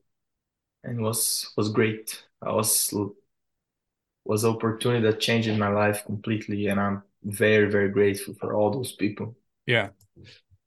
and 0.85 1.01
was 1.01 1.51
was 1.57 1.71
great. 1.71 2.23
I 2.43 2.53
was 2.53 2.93
was 4.27 4.45
opportunity 4.45 5.01
that 5.07 5.21
changed 5.21 5.59
my 5.59 5.69
life 5.69 6.05
completely, 6.05 6.67
and 6.67 6.79
I'm 6.79 7.03
very 7.23 7.71
very 7.71 7.89
grateful 7.89 8.35
for 8.35 8.53
all 8.55 8.71
those 8.71 8.93
people. 8.93 9.35
Yeah. 9.67 9.89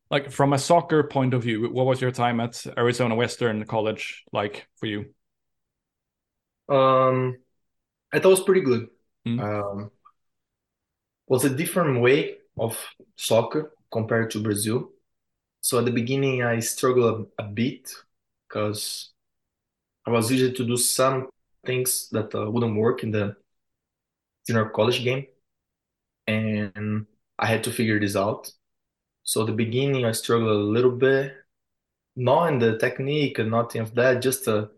Like 0.09 0.31
from 0.31 0.53
a 0.53 0.59
soccer 0.59 1.03
point 1.03 1.35
of 1.35 1.43
view, 1.43 1.69
what 1.69 1.85
was 1.85 2.01
your 2.01 2.11
time 2.11 2.39
at 2.39 2.65
Arizona 2.75 3.13
Western 3.13 3.63
College 3.65 4.23
like 4.31 4.67
for 4.77 4.87
you? 4.87 5.13
Um, 6.69 7.37
I 8.11 8.19
thought 8.19 8.29
it 8.29 8.39
was 8.39 8.43
pretty 8.43 8.61
good. 8.61 8.87
Mm. 9.27 9.39
Um, 9.41 9.91
was 11.27 11.45
a 11.45 11.49
different 11.49 12.01
way 12.01 12.37
of 12.57 12.77
soccer 13.15 13.73
compared 13.91 14.31
to 14.31 14.43
Brazil. 14.43 14.89
So 15.61 15.79
at 15.79 15.85
the 15.85 15.91
beginning, 15.91 16.43
I 16.43 16.59
struggled 16.59 17.29
a, 17.39 17.43
a 17.43 17.47
bit 17.47 17.89
because 18.47 19.11
I 20.05 20.11
was 20.11 20.31
used 20.31 20.57
to 20.57 20.65
do 20.65 20.77
some 20.77 21.29
things 21.65 22.09
that 22.11 22.35
uh, 22.35 22.49
wouldn't 22.51 22.75
work 22.75 23.03
in 23.03 23.11
the 23.11 23.35
junior 24.45 24.65
college 24.65 25.03
game, 25.03 25.25
and 26.27 27.05
I 27.39 27.47
had 27.47 27.63
to 27.63 27.71
figure 27.71 27.99
this 27.99 28.15
out. 28.15 28.51
So 29.23 29.41
at 29.41 29.47
the 29.47 29.53
beginning, 29.53 30.05
I 30.05 30.11
struggled 30.11 30.49
a 30.49 30.53
little 30.53 30.91
bit, 30.91 31.33
not 32.15 32.51
in 32.51 32.59
the 32.59 32.77
technique 32.77 33.39
and 33.39 33.51
nothing 33.51 33.81
of 33.81 33.95
that, 33.95 34.21
just 34.21 34.45
the 34.45 34.69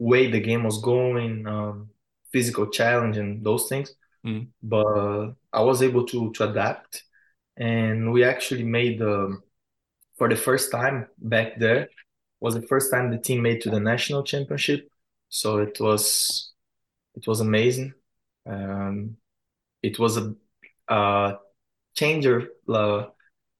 way 0.00 0.30
the 0.32 0.40
game 0.40 0.64
was 0.64 0.82
going, 0.82 1.46
um, 1.46 1.90
physical 2.32 2.66
challenge 2.66 3.18
and 3.18 3.44
those 3.46 3.68
things. 3.68 3.94
Mm. 4.26 4.48
But 4.62 5.34
I 5.52 5.62
was 5.62 5.82
able 5.82 6.06
to 6.06 6.32
to 6.32 6.50
adapt, 6.50 7.04
and 7.56 8.12
we 8.12 8.24
actually 8.24 8.64
made 8.64 9.00
um, 9.02 9.44
for 10.18 10.28
the 10.28 10.36
first 10.36 10.72
time 10.72 11.06
back 11.18 11.58
there 11.58 11.88
was 12.40 12.54
the 12.54 12.62
first 12.62 12.90
time 12.90 13.10
the 13.10 13.18
team 13.18 13.42
made 13.42 13.60
to 13.62 13.70
the 13.70 13.80
national 13.80 14.24
championship. 14.24 14.88
So 15.28 15.58
it 15.58 15.78
was 15.80 16.52
it 17.14 17.26
was 17.26 17.40
amazing. 17.40 17.94
Um, 18.46 19.16
it 19.82 19.98
was 19.98 20.16
a, 20.16 20.34
a 20.88 21.38
changer, 21.94 22.48
uh, 22.68 23.06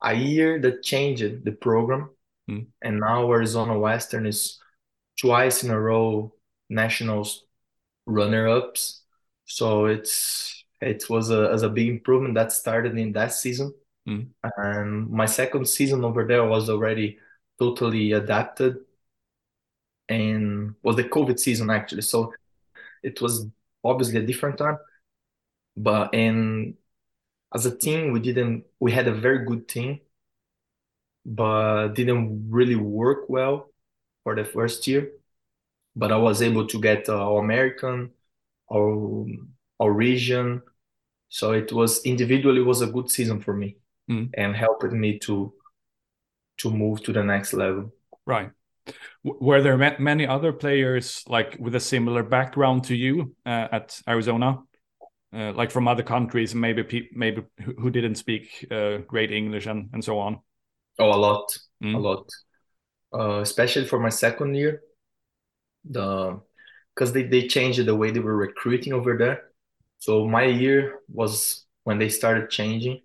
a 0.03 0.15
year 0.15 0.61
that 0.61 0.83
changed 0.83 1.45
the 1.45 1.53
program, 1.53 2.11
Mm. 2.51 2.67
and 2.83 3.01
now 3.01 3.31
Arizona 3.31 3.79
Western 3.79 4.27
is 4.27 4.59
twice 5.21 5.63
in 5.63 5.71
a 5.71 5.81
row 5.81 6.35
nationals 6.71 7.45
runner-ups. 8.07 9.03
So 9.45 9.87
it's 9.87 10.65
it 10.81 11.11
was 11.11 11.31
a 11.31 11.51
as 11.53 11.63
a 11.63 11.69
big 11.69 11.89
improvement 11.89 12.35
that 12.37 12.53
started 12.53 12.97
in 12.97 13.13
that 13.13 13.33
season. 13.33 13.75
Mm. 14.09 14.29
And 14.57 15.11
my 15.11 15.27
second 15.27 15.69
season 15.69 16.05
over 16.05 16.25
there 16.27 16.45
was 16.45 16.71
already 16.71 17.19
totally 17.59 18.13
adapted 18.13 18.77
and 20.09 20.75
was 20.83 20.97
the 20.97 21.05
COVID 21.05 21.39
season 21.39 21.71
actually. 21.71 22.03
So 22.03 22.33
it 23.03 23.21
was 23.21 23.47
obviously 23.85 24.19
a 24.19 24.27
different 24.27 24.59
time. 24.59 24.79
But 25.77 26.15
and 26.15 26.75
as 27.55 27.67
a 27.67 27.77
team, 27.77 28.13
we 28.13 28.21
didn't 28.21 28.65
we 28.79 28.93
had 28.93 29.09
a 29.09 29.15
very 29.15 29.45
good 29.45 29.69
team, 29.69 30.01
but 31.25 31.89
didn't 31.95 32.51
really 32.51 32.77
work 32.77 33.29
well 33.29 33.71
for 34.25 34.35
the 34.35 34.45
first 34.45 34.87
year. 34.87 35.13
But 35.97 36.13
I 36.13 36.17
was 36.17 36.43
able 36.43 36.67
to 36.69 36.81
get 36.81 37.09
uh, 37.09 37.37
American, 37.37 38.11
our 38.73 39.27
our 39.81 39.93
region. 39.93 40.63
So 41.29 41.53
it 41.53 41.73
was 41.73 42.05
individually 42.05 42.63
was 42.63 42.83
a 42.83 42.87
good 42.89 43.11
season 43.11 43.41
for 43.41 43.55
me 43.55 43.77
Mm. 44.09 44.35
and 44.35 44.57
helped 44.57 44.85
me 44.93 45.19
to 45.21 45.53
to 46.59 46.71
move 46.71 47.03
to 47.05 47.13
the 47.13 47.23
next 47.25 47.53
level. 47.53 47.93
Right. 48.27 48.51
Were 49.25 49.63
there 49.63 49.77
many 49.99 50.27
other 50.27 50.53
players 50.53 51.23
like 51.27 51.57
with 51.61 51.75
a 51.75 51.81
similar 51.81 52.23
background 52.23 52.85
to 52.85 52.95
you 52.95 53.35
uh, 53.47 53.69
at 53.73 54.01
Arizona, 54.09 54.59
uh, 55.35 55.53
like 55.53 55.71
from 55.71 55.89
other 55.89 56.03
countries, 56.03 56.55
maybe 56.55 57.11
maybe 57.15 57.43
who 57.79 57.91
didn't 57.91 58.17
speak 58.17 58.67
uh, 58.71 58.99
great 58.99 59.31
English 59.33 59.67
and 59.67 59.91
and 59.93 60.05
so 60.05 60.19
on? 60.19 60.41
Oh, 60.99 61.13
a 61.13 61.17
lot, 61.17 61.49
a 61.83 61.87
Mm. 61.87 62.01
lot. 62.01 62.29
Uh, 63.15 63.41
especially 63.41 63.87
for 63.87 63.99
my 64.01 64.11
second 64.11 64.55
year, 64.55 64.83
the 65.85 66.41
because 66.95 67.13
they, 67.13 67.23
they 67.23 67.47
changed 67.47 67.85
the 67.85 67.95
way 67.95 68.11
they 68.11 68.21
were 68.21 68.37
recruiting 68.37 68.93
over 68.93 69.17
there. 69.17 69.45
So 69.99 70.27
my 70.27 70.45
year 70.45 71.01
was 71.09 71.65
when 71.85 71.99
they 71.99 72.09
started 72.09 72.51
changing. 72.51 73.01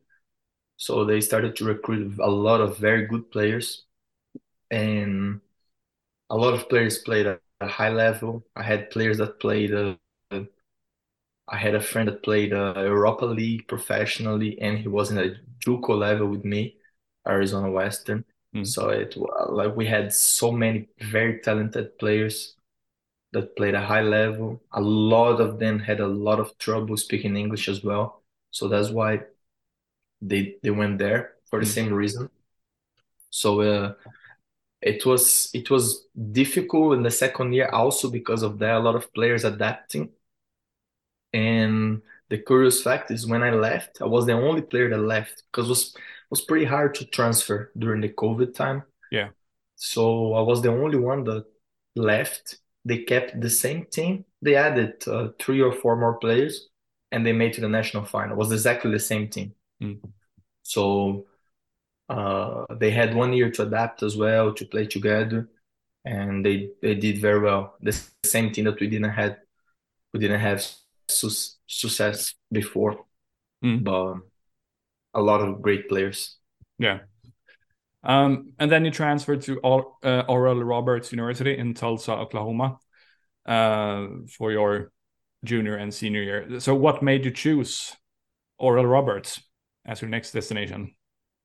So 0.78 1.06
they 1.06 1.22
started 1.22 1.56
to 1.58 1.66
recruit 1.66 2.20
a 2.20 2.30
lot 2.30 2.60
of 2.60 2.78
very 2.78 3.06
good 3.06 3.32
players, 3.32 3.86
and 4.70 5.40
a 6.30 6.36
lot 6.36 6.54
of 6.54 6.68
players 6.68 6.98
played 6.98 7.28
at 7.28 7.40
a 7.62 7.68
high 7.68 7.90
level. 7.90 8.46
I 8.56 8.64
had 8.64 8.92
players 8.92 9.20
that 9.20 9.40
played. 9.40 9.74
Uh, 9.74 9.96
I 11.48 11.58
had 11.58 11.76
a 11.76 11.82
friend 11.82 12.08
that 12.10 12.24
played 12.24 12.54
uh, 12.54 12.74
Europa 12.76 13.26
League 13.26 13.68
professionally, 13.68 14.60
and 14.60 14.78
he 14.78 14.88
was 14.90 15.12
in 15.12 15.18
a 15.18 15.36
JUCO 15.66 15.98
level 15.98 16.28
with 16.28 16.44
me, 16.44 16.76
Arizona 17.26 17.72
Western. 17.72 18.26
Mm. 18.54 18.68
So 18.68 18.90
it 18.90 19.16
like 19.50 19.76
we 19.76 19.86
had 19.86 20.14
so 20.14 20.52
many 20.52 20.90
very 21.00 21.40
talented 21.40 21.98
players 22.00 22.56
that 23.36 23.58
played 23.58 23.76
a 23.76 23.86
high 23.86 24.04
level. 24.04 24.64
A 24.74 24.82
lot 24.82 25.42
of 25.42 25.60
them 25.60 25.80
had 25.80 26.02
a 26.02 26.08
lot 26.08 26.42
of 26.42 26.58
trouble 26.60 26.98
speaking 26.98 27.38
English 27.38 27.70
as 27.70 27.84
well. 27.86 28.24
So 28.52 28.70
that's 28.70 28.92
why 28.92 29.22
they 30.22 30.58
they 30.64 30.72
went 30.72 31.00
there 31.00 31.36
for 31.50 31.60
the 31.60 31.66
Mm. 31.66 31.78
same 31.78 31.94
reason. 31.94 32.30
So 33.30 33.62
uh, 33.62 33.94
it 34.82 35.06
was 35.06 35.52
it 35.56 35.70
was 35.72 36.08
difficult 36.34 36.96
in 36.96 37.04
the 37.04 37.12
second 37.12 37.54
year 37.54 37.70
also 37.70 38.12
because 38.12 38.44
of 38.44 38.60
that, 38.60 38.76
a 38.78 38.80
lot 38.80 38.96
of 38.96 39.14
players 39.14 39.46
adapting. 39.46 40.12
And 41.34 42.02
the 42.30 42.38
curious 42.40 42.82
fact 42.82 43.12
is 43.12 43.28
when 43.28 43.44
I 43.44 43.52
left, 43.52 44.02
I 44.02 44.06
was 44.06 44.26
the 44.26 44.34
only 44.34 44.62
player 44.62 44.90
that 44.90 44.98
left 44.98 45.44
because 45.52 45.68
it 45.68 45.70
was 45.70 45.96
was 46.30 46.42
pretty 46.42 46.66
hard 46.66 46.96
to 46.96 47.06
transfer 47.06 47.72
during 47.78 48.02
the 48.02 48.10
COVID 48.10 48.56
time. 48.56 48.84
Yeah. 49.12 49.30
So 49.78 50.34
I 50.36 50.42
was 50.42 50.62
the 50.64 50.72
only 50.72 50.98
one 51.00 51.24
that 51.26 51.46
left. 51.96 52.60
They 52.86 53.00
kept 53.00 53.42
the 53.42 53.50
same 53.50 53.86
team. 53.86 54.26
They 54.42 54.56
added 54.56 55.04
uh, 55.08 55.30
three 55.40 55.62
or 55.62 55.72
four 55.72 55.96
more 55.96 56.18
players, 56.18 56.70
and 57.12 57.26
they 57.26 57.34
made 57.34 57.54
to 57.54 57.62
the 57.62 57.70
national 57.70 58.06
final. 58.06 58.34
It 58.34 58.38
was 58.38 58.52
exactly 58.52 58.92
the 58.92 59.00
same 59.00 59.28
team. 59.28 59.56
Mm. 59.82 60.00
So 60.64 61.26
uh, 62.10 62.66
they 62.80 62.92
had 62.92 63.16
one 63.16 63.34
year 63.34 63.50
to 63.52 63.64
adapt 63.64 64.04
as 64.04 64.16
well, 64.16 64.54
to 64.54 64.66
play 64.66 64.86
together, 64.86 65.50
and 66.06 66.46
they 66.46 66.70
they 66.82 66.96
did 66.96 67.18
very 67.18 67.40
well. 67.40 67.76
The 67.82 68.00
same 68.24 68.52
team 68.52 68.66
that 68.66 68.80
we 68.80 68.88
didn't 68.88 69.10
had, 69.10 69.38
we 70.14 70.20
didn't 70.20 70.42
have 70.42 70.64
su- 71.10 71.56
success 71.68 72.36
before, 72.52 73.06
Mm. 73.64 73.84
but 73.84 74.18
a 75.14 75.22
lot 75.22 75.42
of 75.42 75.62
great 75.62 75.90
players. 75.90 76.38
Yeah. 76.78 77.00
Um, 78.06 78.54
and 78.60 78.72
then 78.72 78.86
you 78.86 78.92
transferred 78.92 79.42
to 79.44 79.60
Or- 79.64 79.94
uh, 80.04 80.24
Oral 80.28 80.64
Roberts 80.64 81.12
University 81.12 81.58
in 81.58 81.74
Tulsa, 81.74 82.14
Oklahoma, 82.14 82.78
uh, 83.46 84.08
for 84.30 84.52
your 84.52 84.92
junior 85.44 85.76
and 85.76 85.94
senior 85.94 86.22
year. 86.22 86.60
So, 86.60 86.76
what 86.76 87.02
made 87.02 87.26
you 87.26 87.32
choose 87.32 87.94
Oral 88.60 88.86
Roberts 88.86 89.42
as 89.86 90.02
your 90.02 90.10
next 90.10 90.32
destination? 90.32 90.96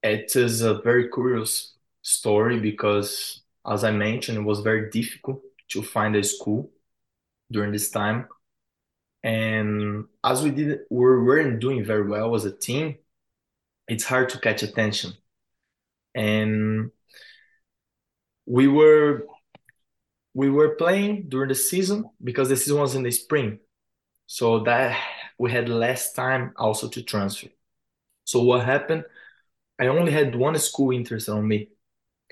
It 0.03 0.37
is 0.37 0.63
a 0.63 0.81
very 0.81 1.09
curious 1.11 1.77
story 2.03 2.61
because, 2.61 3.43
as 3.67 3.85
I 3.85 3.91
mentioned, 3.91 4.39
it 4.39 4.45
was 4.45 4.61
very 4.61 4.91
difficult 4.91 5.43
to 5.69 5.83
find 5.83 6.15
a 6.17 6.23
school 6.23 6.71
during 7.51 7.73
this 7.73 7.91
time. 7.91 8.29
And 9.23 10.07
as 10.25 10.43
we 10.43 10.51
did, 10.51 10.81
we 10.91 10.99
weren't 10.99 11.61
doing 11.61 11.85
very 11.85 12.09
well 12.09 12.35
as 12.35 12.45
a 12.45 12.57
team, 12.57 12.97
it's 13.89 14.05
hard 14.05 14.31
to 14.31 14.39
catch 14.39 14.63
attention. 14.63 15.13
And 16.15 16.91
we 18.47 18.67
were 18.69 19.27
we 20.35 20.51
were 20.51 20.77
playing 20.77 21.29
during 21.29 21.49
the 21.49 21.55
season 21.55 22.05
because 22.23 22.49
the 22.49 22.57
season 22.57 22.81
was 22.81 22.95
in 22.95 23.03
the 23.03 23.11
spring. 23.11 23.59
So 24.27 24.61
that 24.61 24.97
we 25.39 25.51
had 25.51 25.69
less 25.69 26.13
time 26.13 26.53
also 26.57 26.89
to 26.89 27.03
transfer. 27.03 27.49
So 28.25 28.43
what 28.43 28.65
happened? 28.65 29.05
I 29.81 29.89
only 29.89 30.13
had 30.13 30.37
one 30.37 30.57
school 30.59 30.93
interested 30.93 31.33
on 31.33 31.49
me. 31.49 31.71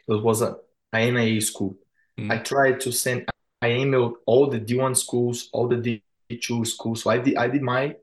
It 0.07 0.23
was 0.23 0.43
a, 0.43 0.59
a 0.93 1.11
NAIA 1.11 1.43
school. 1.43 1.77
Mm. 2.19 2.33
I 2.33 2.39
tried 2.39 2.81
to 2.81 2.93
send 2.93 3.29
I 3.61 3.71
emailed 3.71 4.15
all 4.27 4.49
the 4.49 4.61
D1 4.61 4.97
schools, 4.97 5.49
all 5.53 5.67
the 5.67 6.03
D2 6.31 6.67
schools. 6.67 7.03
So 7.03 7.11
I 7.11 7.19
did 7.19 7.37
I 7.37 7.49
did 7.49 7.63
my 7.63 7.97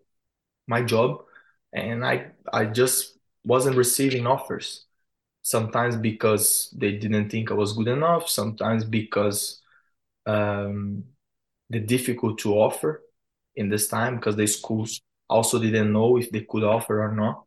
my 0.67 0.81
job 0.81 1.23
and 1.71 2.05
I 2.05 2.31
I 2.51 2.65
just 2.65 3.17
wasn't 3.45 3.77
receiving 3.77 4.27
offers. 4.27 4.85
Sometimes 5.45 5.95
because 5.95 6.73
they 6.75 6.93
didn't 6.93 7.29
think 7.29 7.51
I 7.51 7.53
was 7.53 7.73
good 7.73 7.87
enough, 7.87 8.27
sometimes 8.27 8.83
because 8.83 9.61
um, 10.25 11.03
the 11.69 11.79
difficult 11.79 12.39
to 12.39 12.55
offer 12.55 13.03
in 13.55 13.69
this 13.69 13.87
time 13.87 14.15
because 14.15 14.35
the 14.35 14.47
schools 14.47 15.01
also 15.29 15.59
didn't 15.59 15.93
know 15.93 16.17
if 16.17 16.31
they 16.31 16.41
could 16.41 16.63
offer 16.63 17.03
or 17.03 17.13
not 17.13 17.43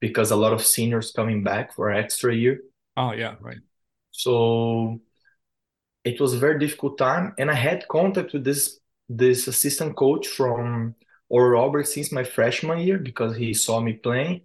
because 0.00 0.32
a 0.32 0.36
lot 0.36 0.52
of 0.52 0.66
seniors 0.66 1.12
coming 1.12 1.44
back 1.44 1.72
for 1.72 1.92
extra 1.92 2.34
year. 2.34 2.62
Oh 2.96 3.12
yeah, 3.12 3.36
right. 3.40 3.58
So 4.10 5.00
it 6.04 6.20
was 6.20 6.34
a 6.34 6.38
very 6.38 6.58
difficult 6.58 6.98
time, 6.98 7.34
and 7.38 7.50
I 7.50 7.54
had 7.54 7.88
contact 7.88 8.32
with 8.32 8.44
this 8.44 8.80
this 9.08 9.46
assistant 9.46 9.96
coach 9.96 10.26
from 10.26 10.96
Oral 11.28 11.50
Roberts 11.50 11.94
since 11.94 12.10
my 12.10 12.24
freshman 12.24 12.80
year 12.80 12.98
because 12.98 13.36
he 13.36 13.54
saw 13.54 13.80
me 13.80 13.92
playing. 13.94 14.42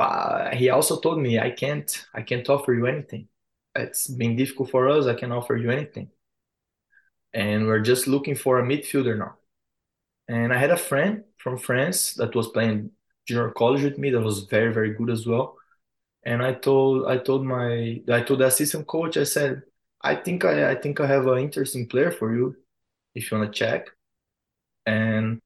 But 0.00 0.54
he 0.56 0.70
also 0.70 1.00
told 1.00 1.20
me 1.20 1.38
I 1.38 1.50
can't 1.52 1.90
I 2.14 2.22
can't 2.22 2.48
offer 2.50 2.72
you 2.74 2.86
anything. 2.86 3.28
It's 3.76 4.08
been 4.08 4.36
difficult 4.36 4.70
for 4.72 4.88
us. 4.88 5.06
I 5.06 5.14
can 5.14 5.32
offer 5.32 5.56
you 5.56 5.70
anything, 5.70 6.10
and 7.32 7.66
we're 7.66 7.80
just 7.80 8.06
looking 8.06 8.34
for 8.34 8.58
a 8.58 8.62
midfielder 8.62 9.18
now. 9.18 9.36
And 10.28 10.52
I 10.52 10.58
had 10.58 10.70
a 10.70 10.76
friend 10.76 11.24
from 11.38 11.58
France 11.58 12.14
that 12.14 12.34
was 12.36 12.48
playing 12.48 12.92
junior 13.26 13.50
college 13.52 13.82
with 13.84 13.98
me 13.98 14.10
that 14.10 14.20
was 14.22 14.44
very 14.44 14.72
very 14.74 14.94
good 14.94 15.10
as 15.10 15.26
well. 15.26 15.56
And 16.24 16.42
I 16.42 16.54
told 16.54 17.08
I 17.08 17.18
told 17.18 17.44
my 17.46 18.02
I 18.10 18.22
told 18.22 18.40
the 18.40 18.46
assistant 18.46 18.86
coach 18.88 19.18
I 19.18 19.24
said 19.24 19.62
I 20.02 20.16
think 20.16 20.44
I, 20.44 20.72
I 20.72 20.76
think 20.76 21.00
I 21.00 21.06
have 21.06 21.26
an 21.28 21.38
interesting 21.40 21.88
player 21.88 22.10
for 22.12 22.34
you 22.36 22.56
if 23.14 23.30
you 23.32 23.38
want 23.38 23.52
to 23.52 23.58
check. 23.58 23.88
And 24.86 25.40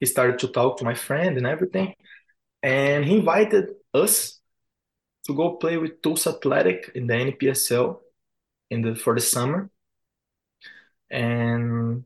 he 0.00 0.06
started 0.06 0.38
to 0.40 0.48
talk 0.48 0.78
to 0.78 0.84
my 0.84 0.94
friend 0.94 1.36
and 1.36 1.46
everything. 1.46 1.94
And 2.62 3.04
he 3.04 3.16
invited 3.16 3.70
us 3.94 4.40
to 5.26 5.34
go 5.34 5.56
play 5.56 5.76
with 5.78 6.02
Tulsa 6.02 6.30
Athletic 6.30 6.92
in 6.94 7.06
the 7.06 7.14
NPSL 7.14 8.00
in 8.70 8.82
the 8.82 8.96
for 8.96 9.14
the 9.14 9.20
summer. 9.20 9.70
And 11.10 12.04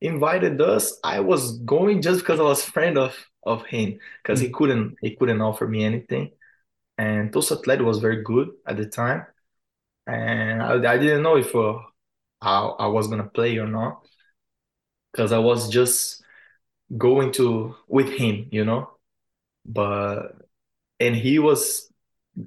invited 0.00 0.60
us. 0.60 0.98
I 1.04 1.20
was 1.20 1.58
going 1.60 2.02
just 2.02 2.20
because 2.20 2.40
I 2.40 2.44
was 2.44 2.64
friend 2.64 2.98
of 2.98 3.16
of 3.44 3.66
him 3.66 3.98
because 4.22 4.40
he 4.40 4.50
couldn't 4.50 4.96
he 5.02 5.16
couldn't 5.16 5.42
offer 5.42 5.68
me 5.68 5.84
anything. 5.84 6.32
And 6.98 7.32
Tulsa 7.32 7.56
Athletic 7.56 7.86
was 7.86 8.00
very 8.00 8.22
good 8.22 8.50
at 8.66 8.76
the 8.78 8.86
time 8.86 9.26
and 10.06 10.62
I, 10.62 10.94
I 10.94 10.98
didn't 10.98 11.22
know 11.22 11.36
if 11.36 11.54
uh, 11.54 11.78
I, 12.42 12.60
I 12.66 12.86
was 12.88 13.08
gonna 13.08 13.28
play 13.28 13.58
or 13.58 13.66
not 13.68 14.02
because 15.12 15.32
I 15.32 15.38
was 15.38 15.68
just 15.68 16.22
going 16.98 17.32
to 17.34 17.76
with 17.88 18.10
him, 18.10 18.48
you 18.52 18.66
know. 18.66 18.97
But 19.64 20.36
and 21.00 21.14
he 21.14 21.38
was 21.38 21.90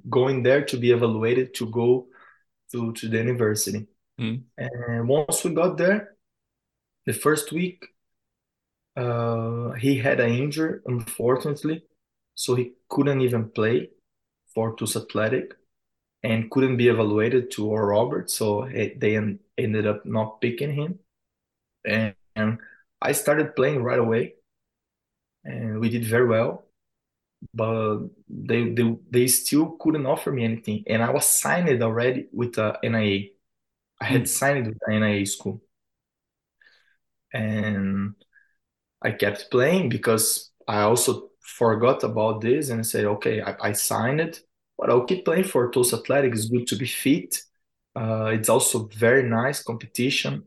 going 0.08 0.42
there 0.42 0.64
to 0.64 0.76
be 0.76 0.90
evaluated 0.90 1.54
to 1.54 1.66
go 1.70 2.06
to 2.72 2.92
to 2.92 3.08
the 3.08 3.18
university. 3.18 3.86
Mm. 4.20 4.42
And 4.58 5.08
once 5.08 5.44
we 5.44 5.54
got 5.54 5.76
there, 5.76 6.16
the 7.06 7.12
first 7.12 7.52
week, 7.52 7.84
uh, 8.96 9.72
he 9.72 9.96
had 9.98 10.20
an 10.20 10.32
injury, 10.32 10.80
unfortunately, 10.86 11.84
so 12.34 12.54
he 12.54 12.72
couldn't 12.88 13.20
even 13.20 13.50
play 13.50 13.90
for 14.54 14.74
Tulsa 14.76 15.00
Athletic 15.00 15.54
and 16.22 16.50
couldn't 16.50 16.76
be 16.76 16.88
evaluated 16.88 17.50
to 17.52 17.66
Oral 17.66 17.88
Roberts, 17.88 18.34
so 18.34 18.64
it, 18.64 19.00
they 19.00 19.16
en 19.16 19.40
ended 19.58 19.86
up 19.86 20.04
not 20.06 20.40
picking 20.40 20.72
him. 20.72 20.98
And, 21.84 22.14
and 22.36 22.58
I 23.00 23.12
started 23.12 23.56
playing 23.56 23.82
right 23.82 23.98
away, 23.98 24.34
and 25.44 25.80
we 25.80 25.88
did 25.88 26.04
very 26.04 26.28
well. 26.28 26.64
But 27.54 28.08
they 28.28 28.70
they 28.74 28.96
they 29.10 29.26
still 29.28 29.72
couldn't 29.80 30.06
offer 30.06 30.30
me 30.32 30.44
anything, 30.44 30.84
and 30.86 31.02
I 31.02 31.10
was 31.10 31.26
signed 31.26 31.82
already 31.82 32.28
with 32.32 32.54
the 32.54 32.78
NAIA 32.84 33.30
I 34.00 34.04
had 34.06 34.28
signed 34.28 34.66
with 34.68 34.78
the 34.78 34.92
NAIA 34.94 35.26
school, 35.26 35.62
and 37.32 38.14
I 39.02 39.12
kept 39.12 39.50
playing 39.50 39.88
because 39.90 40.52
I 40.68 40.82
also 40.82 41.30
forgot 41.40 42.04
about 42.04 42.40
this 42.42 42.70
and 42.70 42.86
said, 42.86 43.06
okay, 43.06 43.42
I, 43.42 43.56
I 43.70 43.72
signed 43.72 44.20
it 44.20 44.40
but 44.78 44.90
I'll 44.90 45.04
keep 45.06 45.24
playing 45.24 45.44
for 45.44 45.70
Tulsa 45.70 45.96
Athletic. 45.98 46.32
It's 46.34 46.46
good 46.48 46.66
to 46.68 46.76
be 46.76 46.86
fit. 46.86 47.42
Uh, 47.96 48.26
it's 48.34 48.48
also 48.48 48.86
very 48.88 49.22
nice 49.28 49.62
competition, 49.62 50.44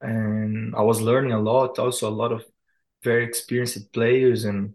and 0.00 0.74
I 0.74 0.82
was 0.82 1.00
learning 1.00 1.32
a 1.32 1.40
lot. 1.40 1.78
Also, 1.78 2.08
a 2.08 2.10
lot 2.10 2.32
of 2.32 2.44
very 3.02 3.24
experienced 3.24 3.92
players, 3.92 4.44
and 4.44 4.74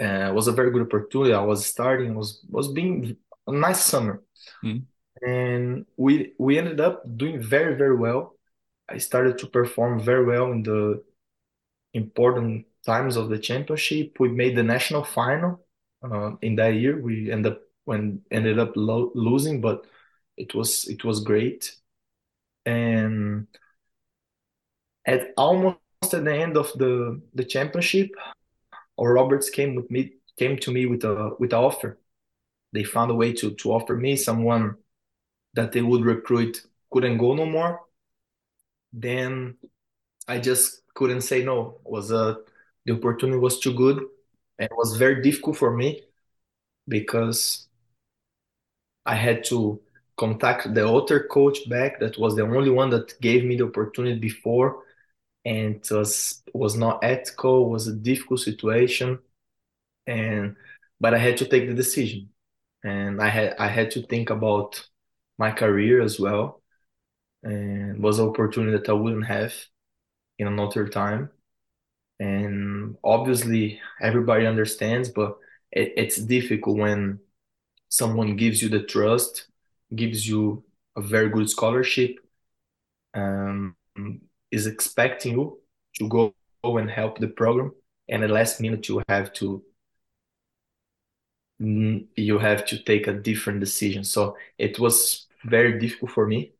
uh, 0.00 0.28
it 0.28 0.34
was 0.34 0.48
a 0.48 0.52
very 0.52 0.70
good 0.70 0.82
opportunity. 0.82 1.32
I 1.32 1.42
was 1.42 1.66
starting. 1.66 2.14
was 2.14 2.44
was 2.48 2.68
being 2.68 3.16
a 3.46 3.52
nice 3.52 3.82
summer, 3.82 4.22
mm. 4.64 4.82
and 5.26 5.86
we 5.96 6.32
we 6.38 6.58
ended 6.58 6.80
up 6.80 7.02
doing 7.16 7.40
very 7.40 7.74
very 7.76 7.96
well. 7.96 8.36
I 8.88 8.98
started 8.98 9.38
to 9.38 9.46
perform 9.46 10.00
very 10.00 10.24
well 10.24 10.50
in 10.52 10.62
the 10.62 11.02
important 11.94 12.66
times 12.84 13.16
of 13.16 13.28
the 13.28 13.38
championship. 13.38 14.18
We 14.18 14.28
made 14.28 14.56
the 14.56 14.62
national 14.62 15.04
final 15.04 15.64
uh, 16.02 16.32
in 16.42 16.56
that 16.56 16.74
year. 16.74 17.00
We 17.00 17.30
ended 17.30 17.52
up 17.52 17.60
when 17.84 18.22
ended 18.30 18.58
up 18.58 18.72
lo 18.76 19.12
losing, 19.14 19.60
but 19.60 19.86
it 20.36 20.54
was 20.54 20.88
it 20.88 21.04
was 21.04 21.20
great. 21.22 21.72
And 22.66 23.46
at 25.06 25.32
almost 25.36 25.78
at 26.12 26.24
the 26.24 26.34
end 26.34 26.56
of 26.56 26.72
the 26.78 27.20
the 27.34 27.44
championship, 27.44 28.10
or 28.96 29.14
Roberts 29.14 29.50
came 29.50 29.74
with 29.74 29.90
me 29.90 30.14
came 30.38 30.56
to 30.58 30.72
me 30.72 30.86
with 30.86 31.04
a 31.04 31.36
with 31.38 31.52
an 31.52 31.58
offer. 31.58 31.98
They 32.72 32.84
found 32.84 33.10
a 33.10 33.14
way 33.14 33.32
to 33.34 33.52
to 33.54 33.72
offer 33.72 33.96
me 33.96 34.16
someone 34.16 34.76
that 35.54 35.72
they 35.72 35.82
would 35.82 36.04
recruit 36.04 36.66
couldn't 36.92 37.18
go 37.18 37.34
no 37.34 37.46
more. 37.46 37.80
Then 38.92 39.56
I 40.28 40.38
just 40.40 40.82
couldn't 40.94 41.22
say 41.22 41.44
no. 41.44 41.80
It 41.86 41.90
was 41.90 42.10
a 42.12 42.38
the 42.86 42.94
opportunity 42.94 43.38
was 43.38 43.60
too 43.60 43.74
good 43.74 43.98
and 44.58 44.66
it 44.70 44.76
was 44.76 44.96
very 44.96 45.22
difficult 45.22 45.56
for 45.58 45.74
me 45.76 46.02
because 46.88 47.68
I 49.06 49.14
had 49.16 49.44
to 49.44 49.80
contact 50.16 50.74
the 50.74 50.86
other 50.88 51.20
coach 51.20 51.68
back. 51.68 52.00
That 52.00 52.18
was 52.18 52.36
the 52.36 52.42
only 52.42 52.70
one 52.70 52.90
that 52.90 53.18
gave 53.20 53.44
me 53.44 53.56
the 53.56 53.66
opportunity 53.66 54.18
before, 54.18 54.83
and 55.44 55.76
it 55.76 55.90
was 55.90 56.42
was 56.52 56.76
not 56.76 57.04
ethical. 57.04 57.70
Was 57.70 57.88
a 57.88 57.94
difficult 57.94 58.40
situation, 58.40 59.18
and 60.06 60.56
but 61.00 61.14
I 61.14 61.18
had 61.18 61.38
to 61.38 61.46
take 61.46 61.68
the 61.68 61.74
decision, 61.74 62.30
and 62.84 63.22
I 63.22 63.28
had 63.28 63.56
I 63.58 63.68
had 63.68 63.90
to 63.92 64.02
think 64.06 64.30
about 64.30 64.88
my 65.38 65.50
career 65.52 66.02
as 66.02 66.20
well, 66.20 66.62
and 67.42 68.02
was 68.02 68.18
an 68.18 68.28
opportunity 68.28 68.78
that 68.78 68.88
I 68.88 68.94
wouldn't 68.94 69.26
have 69.26 69.54
in 70.38 70.46
another 70.48 70.88
time. 70.88 71.30
And 72.20 72.96
obviously, 73.04 73.80
everybody 74.00 74.46
understands, 74.46 75.08
but 75.08 75.38
it, 75.72 75.94
it's 75.96 76.16
difficult 76.18 76.78
when 76.78 77.20
someone 77.88 78.36
gives 78.36 78.62
you 78.62 78.68
the 78.68 78.82
trust, 78.84 79.48
gives 79.94 80.28
you 80.28 80.64
a 80.96 81.02
very 81.02 81.28
good 81.30 81.50
scholarship, 81.50 82.18
um, 83.14 83.76
is 84.54 84.66
expecting 84.66 85.34
you 85.34 85.58
to 85.98 86.08
go 86.08 86.34
and 86.64 86.90
help 86.90 87.18
the 87.18 87.28
program, 87.28 87.72
and 88.08 88.24
at 88.24 88.30
last 88.30 88.60
minute 88.60 88.88
you 88.88 89.02
have 89.08 89.32
to 89.34 89.64
mm, 91.60 92.06
you 92.16 92.38
have 92.38 92.64
to 92.66 92.82
take 92.82 93.06
a 93.06 93.12
different 93.12 93.60
decision. 93.60 94.04
So 94.04 94.36
it 94.58 94.78
was 94.78 95.26
very 95.44 95.78
difficult 95.78 96.12
for 96.12 96.26
me, 96.26 96.54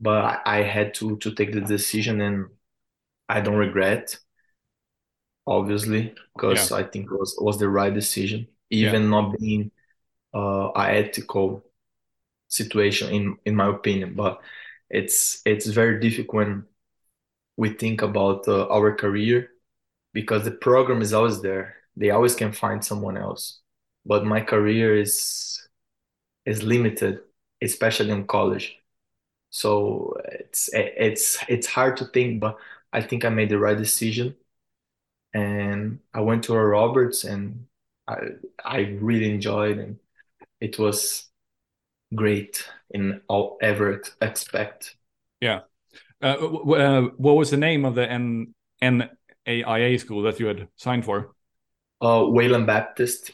but 0.00 0.42
I 0.46 0.62
had 0.62 0.94
to 0.96 1.16
to 1.18 1.34
take 1.34 1.52
the 1.52 1.60
decision, 1.62 2.20
and 2.20 2.46
I 3.28 3.40
don't 3.40 3.56
regret. 3.56 4.18
obviously, 5.46 6.14
because 6.34 6.70
Yeah. 6.70 6.76
I 6.78 6.82
think 6.84 7.06
it 7.10 7.18
was 7.18 7.36
was 7.40 7.58
the 7.58 7.68
right 7.68 7.92
decision, 7.92 8.48
even 8.70 9.02
Yeah. 9.02 9.10
not 9.10 9.38
being 9.38 9.70
uh, 10.34 10.70
a 10.76 10.82
ethical 10.92 11.64
situation 12.48 13.10
in 13.14 13.36
in 13.46 13.56
my 13.56 13.68
opinion. 13.68 14.14
But 14.16 14.42
it's 14.90 15.42
it's 15.46 15.66
very 15.68 16.00
difficult 16.00 16.34
when 16.36 16.66
we 17.56 17.70
think 17.70 18.02
about 18.02 18.46
uh, 18.48 18.66
our 18.68 18.94
career 18.94 19.50
because 20.12 20.44
the 20.44 20.50
program 20.50 21.02
is 21.02 21.12
always 21.12 21.40
there. 21.42 21.76
They 21.96 22.10
always 22.10 22.34
can 22.34 22.52
find 22.52 22.84
someone 22.84 23.16
else. 23.16 23.60
But 24.04 24.24
my 24.24 24.40
career 24.40 24.96
is 24.96 25.68
is 26.46 26.62
limited, 26.62 27.20
especially 27.62 28.10
in 28.10 28.26
college. 28.26 28.78
So 29.50 30.14
it's 30.26 30.70
it's 30.72 31.38
it's 31.48 31.66
hard 31.66 31.96
to 31.98 32.06
think, 32.06 32.40
but 32.40 32.58
I 32.92 33.02
think 33.02 33.24
I 33.24 33.30
made 33.30 33.50
the 33.50 33.58
right 33.58 33.76
decision. 33.78 34.36
And 35.34 36.00
I 36.14 36.20
went 36.20 36.44
to 36.44 36.54
Roberts 36.54 37.24
and 37.24 37.66
I 38.08 38.16
I 38.64 38.78
really 39.00 39.30
enjoyed 39.30 39.78
and 39.78 39.98
it 40.60 40.78
was 40.78 41.28
great 42.14 42.68
in 42.90 43.22
all 43.28 43.58
ever 43.62 43.94
ex- 43.98 44.16
expect. 44.22 44.96
Yeah. 45.40 45.62
Uh, 46.26 46.72
uh, 46.72 47.02
what 47.16 47.36
was 47.36 47.50
the 47.50 47.56
name 47.56 47.84
of 47.84 47.94
the 47.94 48.10
N 48.10 48.54
NAIA 48.82 50.00
school 50.00 50.22
that 50.22 50.40
you 50.40 50.46
had 50.46 50.68
signed 50.76 51.04
for? 51.04 51.32
Uh, 52.00 52.26
Wayland 52.28 52.66
Baptist 52.66 53.30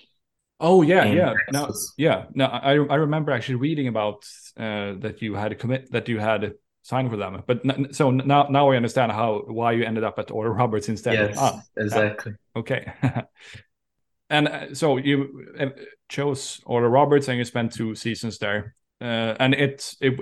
Oh 0.65 0.83
yeah, 0.83 1.05
yeah. 1.13 1.35
Now, 1.51 1.71
yeah. 1.97 2.27
No, 2.35 2.45
I 2.45 2.75
I 2.75 2.95
remember 2.95 3.33
actually 3.33 3.57
reading 3.57 3.89
about 3.89 4.25
uh, 4.57 4.95
that 5.01 5.21
you 5.21 5.35
had 5.35 5.59
commit 5.59 5.91
that 5.91 6.09
you 6.09 6.21
had 6.21 6.55
signed 6.83 7.11
for 7.11 7.17
them. 7.17 7.43
But 7.47 7.69
n- 7.69 7.93
so 7.93 8.13
now 8.13 8.47
now 8.49 8.71
I 8.71 8.77
understand 8.77 9.11
how 9.11 9.43
why 9.49 9.73
you 9.73 9.85
ended 9.85 10.05
up 10.05 10.21
at 10.21 10.31
Oral 10.31 10.55
Roberts 10.55 10.89
instead. 10.89 11.15
Yes, 11.15 11.37
Ah, 11.37 11.63
exactly. 11.77 12.35
Okay. 12.55 12.93
and 14.31 14.49
uh, 14.49 14.75
so 14.75 14.99
you 14.99 15.49
uh, 15.59 15.67
chose 16.09 16.61
Oral 16.65 16.91
Roberts 16.91 17.27
and 17.27 17.39
you 17.39 17.45
spent 17.45 17.73
two 17.73 17.97
seasons 17.97 18.39
there. 18.39 18.77
Uh, 19.01 19.35
and 19.41 19.55
it 19.55 19.95
it 20.01 20.15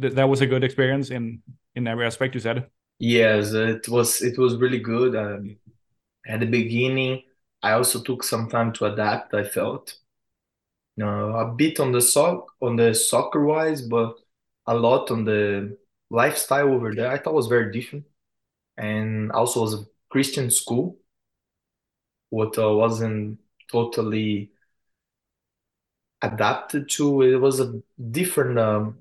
th- 0.00 0.14
that 0.14 0.28
was 0.28 0.40
a 0.40 0.46
good 0.46 0.64
experience 0.64 1.10
in 1.10 1.42
in 1.74 1.86
every 1.86 2.06
aspect 2.06 2.34
you 2.34 2.40
said. 2.40 2.68
Yes, 2.98 3.52
it 3.52 3.88
was 3.88 4.22
it 4.22 4.38
was 4.38 4.56
really 4.56 4.80
good. 4.80 5.14
Um, 5.16 5.58
at 6.26 6.40
the 6.40 6.46
beginning, 6.46 7.24
I 7.62 7.72
also 7.72 8.02
took 8.02 8.24
some 8.24 8.50
time 8.50 8.72
to 8.74 8.86
adapt, 8.86 9.34
I 9.34 9.44
felt. 9.44 9.98
Uh, 11.00 11.46
a 11.46 11.54
bit 11.54 11.78
on 11.78 11.92
the 11.92 12.00
soc 12.00 12.52
on 12.60 12.74
the 12.76 12.92
soccer 12.92 13.44
wise, 13.44 13.82
but 13.82 14.16
a 14.66 14.74
lot 14.74 15.10
on 15.12 15.24
the 15.24 15.78
lifestyle 16.10 16.72
over 16.72 16.92
there. 16.94 17.10
I 17.10 17.18
thought 17.18 17.34
was 17.34 17.46
very 17.46 17.70
different. 17.72 18.04
And 18.78 19.32
also 19.32 19.62
was 19.62 19.74
a 19.74 19.86
Christian 20.10 20.50
school, 20.50 20.98
what 22.30 22.58
uh, 22.58 22.72
wasn't 22.72 23.38
totally 23.70 24.50
adapted 26.22 26.88
to. 26.90 27.22
It 27.22 27.36
was 27.36 27.60
a 27.60 27.80
different 28.10 28.58
um, 28.58 28.98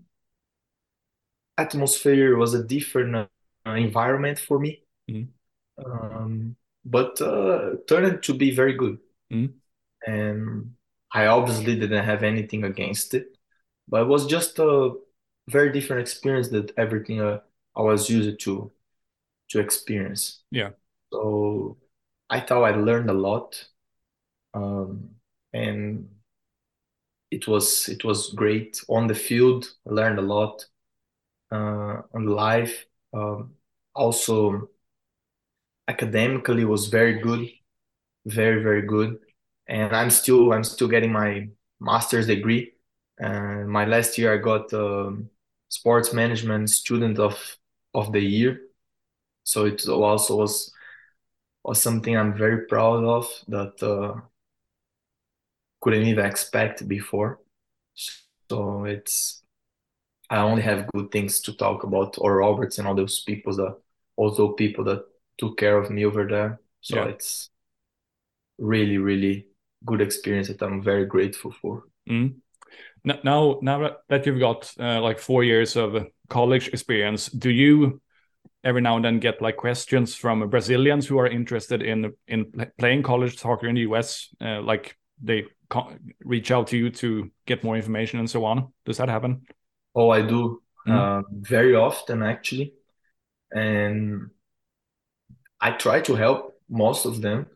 atmosphere, 1.58 2.38
was 2.38 2.54
a 2.54 2.64
different 2.64 3.16
uh, 3.16 3.28
environment 3.66 4.40
for 4.40 4.60
me. 4.60 4.84
Mhm. 5.10 5.28
Um, 5.86 6.56
but 6.86 7.22
uh, 7.22 7.78
turned 7.88 8.24
to 8.24 8.34
be 8.34 8.52
very 8.52 8.74
good. 8.74 9.00
Mhm. 9.32 9.54
And 10.06 10.76
I 11.12 11.28
obviously 11.28 11.80
didn't 11.80 12.06
have 12.06 12.24
anything 12.24 12.64
against 12.64 13.14
it, 13.14 13.38
but 13.88 14.04
it 14.04 14.08
was 14.08 14.28
just 14.28 14.60
a 14.60 14.94
very 15.50 15.72
different 15.72 16.02
experience 16.02 16.50
than 16.50 16.70
everything 16.78 17.22
uh, 17.22 17.40
I 17.76 17.82
was 17.82 18.10
used 18.10 18.40
to 18.42 18.72
to 19.50 19.60
experience. 19.60 20.44
Yeah. 20.52 20.72
So 21.14 21.78
I 22.30 22.42
thought 22.42 22.64
I 22.64 22.76
learned 22.76 23.10
a 23.10 23.14
lot, 23.14 23.70
um, 24.54 25.16
and 25.54 26.10
it 27.32 27.48
was 27.48 27.88
it 27.90 28.04
was 28.04 28.34
great 28.34 28.82
on 28.90 29.08
the 29.08 29.16
field. 29.16 29.74
I 29.88 29.94
learned 29.94 30.20
a 30.20 30.22
lot 30.22 30.66
uh, 31.52 32.02
on 32.14 32.26
life. 32.26 32.86
Um, 33.14 33.56
also, 33.96 34.70
academically 35.88 36.66
was 36.66 36.88
very 36.88 37.20
good, 37.20 37.50
very 38.26 38.64
very 38.64 38.84
good. 38.84 39.20
And 39.68 39.96
I'm 39.96 40.10
still 40.10 40.54
I'm 40.54 40.64
still 40.64 40.88
getting 40.88 41.12
my 41.12 41.50
master's 41.80 42.28
degree. 42.28 42.74
And 43.20 43.70
my 43.70 43.86
last 43.86 44.18
year 44.18 44.34
I 44.34 44.38
got 44.38 44.74
um, 44.74 45.30
sports 45.70 46.14
management 46.14 46.70
student 46.70 47.20
of 47.20 47.58
of 47.94 48.12
the 48.12 48.22
year. 48.22 48.62
So 49.44 49.66
it 49.66 49.88
also 49.88 50.38
was 50.38 50.74
was 51.64 51.82
something 51.82 52.16
I'm 52.18 52.38
very 52.38 52.66
proud 52.68 53.04
of 53.04 53.28
that 53.50 53.84
uh, 53.84 54.22
couldn't 55.82 56.04
even 56.04 56.26
expect 56.26 56.88
before. 56.88 57.40
So 58.50 58.86
it's 58.86 59.44
I 60.30 60.38
only 60.38 60.62
have 60.62 60.88
good 60.94 61.12
things 61.12 61.42
to 61.42 61.54
talk 61.54 61.84
about 61.84 62.16
or 62.18 62.38
Roberts 62.38 62.78
and 62.78 62.88
all 62.88 62.96
those 62.96 63.22
people 63.22 63.56
that 63.56 63.78
also 64.16 64.50
people 64.50 64.84
that 64.86 65.04
took 65.38 65.58
care 65.58 65.78
of 65.78 65.90
me 65.90 66.06
over 66.06 66.28
there. 66.28 66.60
So 66.82 66.98
Yeah. 66.98 67.06
it's 67.10 67.50
really, 68.58 68.98
really 68.98 69.48
good 69.86 70.02
experience 70.02 70.48
that 70.48 70.62
I'm 70.62 70.82
very 70.84 71.06
grateful 71.06 71.52
for. 71.52 71.84
Mm. 72.10 72.42
Now, 73.24 73.60
now 73.62 73.80
that- 73.80 73.98
that 74.10 74.26
you've 74.26 74.40
got 74.40 74.74
uh, 74.80 75.02
like 75.02 75.20
four 75.20 75.44
years 75.44 75.76
of 75.78 76.08
college 76.30 76.68
experience, 76.70 77.30
do 77.30 77.50
you 77.50 78.02
every 78.64 78.82
now 78.82 78.96
and 78.96 79.06
then 79.06 79.20
get 79.20 79.42
like 79.42 79.56
questions 79.56 80.16
from 80.16 80.50
Brazilians 80.50 81.08
who 81.08 81.20
are 81.20 81.28
interested 81.28 81.82
in 81.82 82.14
in 82.28 82.52
playing 82.78 83.04
college 83.04 83.38
soccer 83.38 83.68
in 83.68 83.76
the 83.76 83.82
US? 83.82 84.36
Uh, 84.42 84.62
like 84.62 84.98
they 85.24 85.46
reach 86.26 86.52
out 86.52 86.68
to 86.68 86.78
you 86.78 86.90
to 86.90 87.30
get 87.46 87.64
more 87.64 87.78
information 87.78 88.20
and 88.20 88.30
so 88.30 88.46
on. 88.46 88.74
Does 88.86 88.98
that 88.98 89.10
happen? 89.10 89.48
Oh, 89.98 90.12
I 90.12 90.24
do 90.24 90.64
uh, 90.88 91.24
very 91.32 91.76
often 91.76 92.24
actually, 92.24 92.76
and 93.52 94.32
I 95.60 95.72
try 95.72 96.02
to 96.02 96.16
help 96.16 96.60
most 96.70 97.06
of 97.06 97.22
them, 97.22 97.48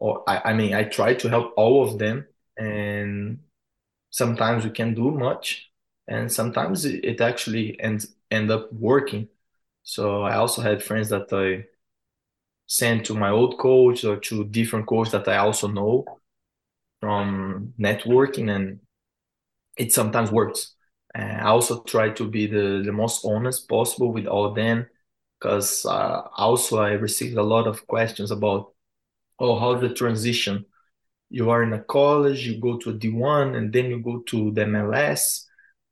or 0.00 0.24
I, 0.28 0.50
I 0.50 0.54
mean, 0.54 0.74
I 0.74 0.84
try 0.84 1.14
to 1.14 1.28
help 1.28 1.54
all 1.56 1.84
of 1.84 1.98
them, 1.98 2.26
and 2.58 3.40
sometimes 4.10 4.64
we 4.64 4.70
can 4.70 4.94
do 4.94 5.12
much, 5.12 5.70
and 6.08 6.32
sometimes 6.32 6.86
it, 6.86 7.04
it 7.04 7.22
actually 7.22 7.80
ends 7.80 8.14
end 8.30 8.50
up 8.52 8.72
working. 8.72 9.28
So 9.84 10.22
I 10.22 10.36
also 10.36 10.62
had 10.62 10.82
friends 10.84 11.10
that 11.10 11.32
I 11.32 11.66
sent 12.66 13.06
to 13.06 13.14
my 13.14 13.30
old 13.30 13.58
coach 13.58 14.04
or 14.04 14.16
to 14.16 14.44
different 14.44 14.86
coach 14.86 15.10
that 15.10 15.28
I 15.28 15.38
also 15.38 15.68
know 15.68 16.04
from 17.00 17.74
networking, 17.80 18.50
and 18.54 18.80
it 19.76 19.92
sometimes 19.92 20.30
works. 20.32 20.74
And 21.14 21.40
I 21.40 21.48
also 21.48 21.82
try 21.82 22.10
to 22.10 22.28
be 22.28 22.46
the, 22.46 22.82
the 22.84 22.92
most 22.92 23.24
honest 23.24 23.68
possible 23.68 24.12
with 24.12 24.26
all 24.26 24.54
them 24.54 24.86
because 25.38 25.84
uh, 25.84 26.22
also 26.36 26.78
I 26.80 26.92
received 26.92 27.36
a 27.36 27.42
lot 27.42 27.66
of 27.66 27.86
questions 27.86 28.30
about, 28.30 28.72
oh, 29.38 29.58
how 29.58 29.74
the 29.78 29.92
transition? 29.94 30.66
You 31.30 31.50
are 31.50 31.62
in 31.62 31.72
a 31.72 31.82
college, 31.82 32.46
you 32.46 32.60
go 32.60 32.78
to 32.78 32.90
a 32.90 32.92
D1, 32.94 33.54
and 33.54 33.72
then 33.72 33.86
you 33.86 34.00
go 34.00 34.20
to 34.20 34.50
the 34.52 34.62
MLS, 34.62 35.46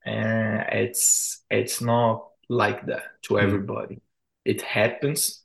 and 0.04 0.64
it's 0.72 1.42
it's 1.50 1.80
not 1.80 2.28
like 2.48 2.86
that 2.86 3.22
to 3.22 3.34
Mm. 3.38 3.42
everybody. 3.44 4.02
It 4.44 4.62
happens, 4.62 5.44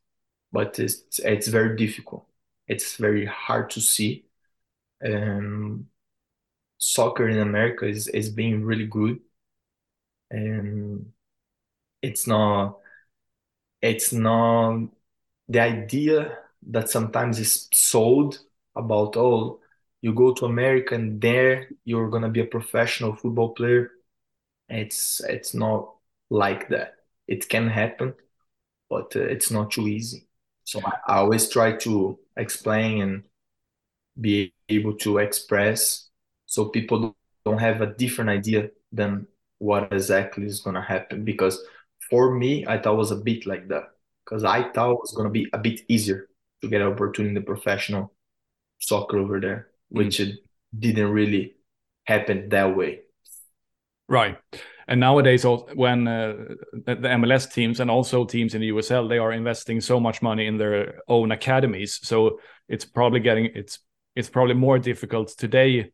but 0.51 0.79
it's 0.79 1.19
it's 1.19 1.47
very 1.47 1.77
difficult. 1.77 2.27
It's 2.67 2.97
very 2.97 3.25
hard 3.25 3.69
to 3.71 3.81
see. 3.81 4.25
And 5.01 5.87
soccer 6.77 7.27
in 7.29 7.39
America 7.39 7.85
is 7.87 8.07
is 8.09 8.29
being 8.29 8.63
really 8.65 8.87
good, 8.87 9.19
and 10.31 11.11
it's 12.01 12.27
not 12.27 12.79
it's 13.81 14.11
not 14.13 14.87
the 15.49 15.59
idea 15.59 16.37
that 16.69 16.89
sometimes 16.89 17.39
is 17.39 17.67
sold 17.73 18.39
about 18.75 19.15
oh 19.17 19.59
you 20.01 20.13
go 20.13 20.33
to 20.33 20.45
America 20.45 20.95
and 20.95 21.21
there 21.21 21.69
you're 21.85 22.09
gonna 22.09 22.29
be 22.29 22.41
a 22.41 22.45
professional 22.45 23.15
football 23.15 23.49
player. 23.53 23.91
It's 24.69 25.21
it's 25.21 25.53
not 25.53 25.95
like 26.29 26.69
that. 26.69 26.95
It 27.27 27.49
can 27.49 27.69
happen, 27.69 28.15
but 28.89 29.15
uh, 29.15 29.21
it's 29.21 29.51
not 29.51 29.71
too 29.71 29.87
easy. 29.87 30.27
So 30.65 30.81
I, 30.85 30.93
I 31.07 31.17
always 31.19 31.49
try 31.49 31.73
to 31.77 32.19
explain 32.37 33.01
and 33.01 33.23
be 34.19 34.53
able 34.69 34.95
to 34.97 35.17
express 35.19 36.09
so 36.45 36.65
people 36.69 37.15
don't 37.45 37.57
have 37.59 37.81
a 37.81 37.93
different 37.95 38.29
idea 38.29 38.69
than 38.91 39.27
what 39.59 39.91
exactly 39.91 40.45
is 40.45 40.61
gonna 40.61 40.81
happen. 40.81 41.23
Because 41.23 41.63
for 42.09 42.33
me, 42.33 42.65
I 42.67 42.77
thought 42.77 42.93
it 42.93 42.97
was 42.97 43.11
a 43.11 43.17
bit 43.17 43.45
like 43.45 43.67
that. 43.69 43.83
Because 44.23 44.43
I 44.43 44.71
thought 44.71 44.91
it 44.91 44.99
was 44.99 45.13
gonna 45.15 45.29
be 45.29 45.47
a 45.53 45.57
bit 45.57 45.81
easier 45.87 46.27
to 46.61 46.69
get 46.69 46.81
an 46.81 46.87
opportunity 46.87 47.29
in 47.29 47.35
the 47.35 47.41
professional 47.41 48.13
soccer 48.79 49.17
over 49.17 49.39
there, 49.39 49.69
which 49.89 50.19
it 50.19 50.39
didn't 50.77 51.11
really 51.11 51.55
happen 52.05 52.49
that 52.49 52.75
way. 52.75 53.01
Right. 54.07 54.37
And 54.87 54.99
nowadays, 54.99 55.43
when 55.73 56.07
uh, 56.07 56.35
the, 56.71 56.95
the 56.95 57.07
MLS 57.07 57.51
teams 57.51 57.79
and 57.79 57.89
also 57.89 58.23
teams 58.23 58.53
in 58.53 58.61
the 58.61 58.69
USL, 58.69 59.09
they 59.09 59.17
are 59.17 59.31
investing 59.31 59.81
so 59.81 59.99
much 59.99 60.21
money 60.21 60.45
in 60.45 60.57
their 60.57 60.99
own 61.07 61.31
academies. 61.31 61.99
So 62.03 62.39
it's 62.69 62.85
probably 62.85 63.19
getting 63.19 63.49
it's 63.55 63.79
it's 64.15 64.29
probably 64.29 64.53
more 64.53 64.77
difficult 64.77 65.29
today 65.29 65.91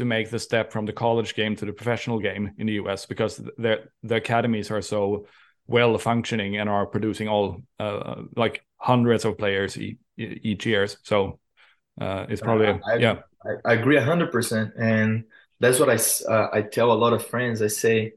to 0.00 0.06
make 0.06 0.30
the 0.30 0.38
step 0.38 0.72
from 0.72 0.86
the 0.86 0.92
college 0.92 1.34
game 1.34 1.54
to 1.56 1.66
the 1.66 1.72
professional 1.72 2.18
game 2.18 2.52
in 2.58 2.66
the 2.66 2.74
US 2.82 3.06
because 3.06 3.36
the 3.36 3.84
the 4.02 4.16
academies 4.16 4.70
are 4.70 4.82
so 4.82 5.26
well 5.66 5.96
functioning 5.98 6.56
and 6.56 6.68
are 6.68 6.86
producing 6.86 7.28
all 7.28 7.62
uh, 7.78 8.22
like 8.34 8.64
hundreds 8.78 9.24
of 9.24 9.36
players 9.36 9.76
e 9.76 9.98
each 10.16 10.66
year. 10.66 10.88
So 11.02 11.38
uh, 12.00 12.26
it's 12.28 12.40
probably 12.40 12.68
I, 12.68 12.96
yeah. 12.96 13.16
I, 13.44 13.70
I 13.70 13.72
agree 13.74 13.98
hundred 13.98 14.32
percent, 14.32 14.72
and 14.76 15.24
that's 15.60 15.78
what 15.78 15.90
I 15.90 15.98
uh, 16.32 16.48
I 16.52 16.62
tell 16.62 16.90
a 16.92 17.00
lot 17.04 17.12
of 17.12 17.26
friends. 17.26 17.62
I 17.62 17.68
say, 17.68 18.14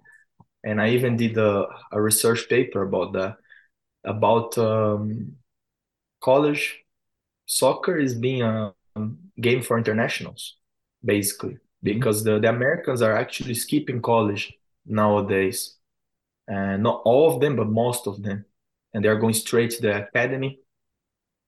and 0.64 0.82
I 0.82 0.90
even 0.90 1.18
did 1.18 1.38
a, 1.38 1.68
a 1.92 2.02
research 2.02 2.48
paper 2.50 2.82
about 2.82 3.14
that 3.14 3.36
about 4.06 4.58
um, 4.58 5.36
college 6.22 6.80
soccer 7.46 7.98
is 7.98 8.16
being 8.16 8.42
a 8.42 8.74
game 9.40 9.62
for 9.62 9.78
internationals, 9.78 10.56
basically, 11.04 11.58
because 11.84 12.24
the, 12.24 12.40
the 12.40 12.50
Americans 12.50 13.02
are 13.02 13.16
actually 13.16 13.54
skipping 13.54 14.02
college 14.02 14.54
nowadays. 14.86 15.76
And 16.48 16.84
not 16.84 17.02
all 17.06 17.34
of 17.34 17.42
them, 17.42 17.56
but 17.56 17.70
most 17.70 18.08
of 18.08 18.24
them. 18.24 18.46
And 18.94 19.04
they're 19.04 19.20
going 19.20 19.34
straight 19.34 19.72
to 19.72 19.82
the 19.82 20.08
academy, 20.08 20.60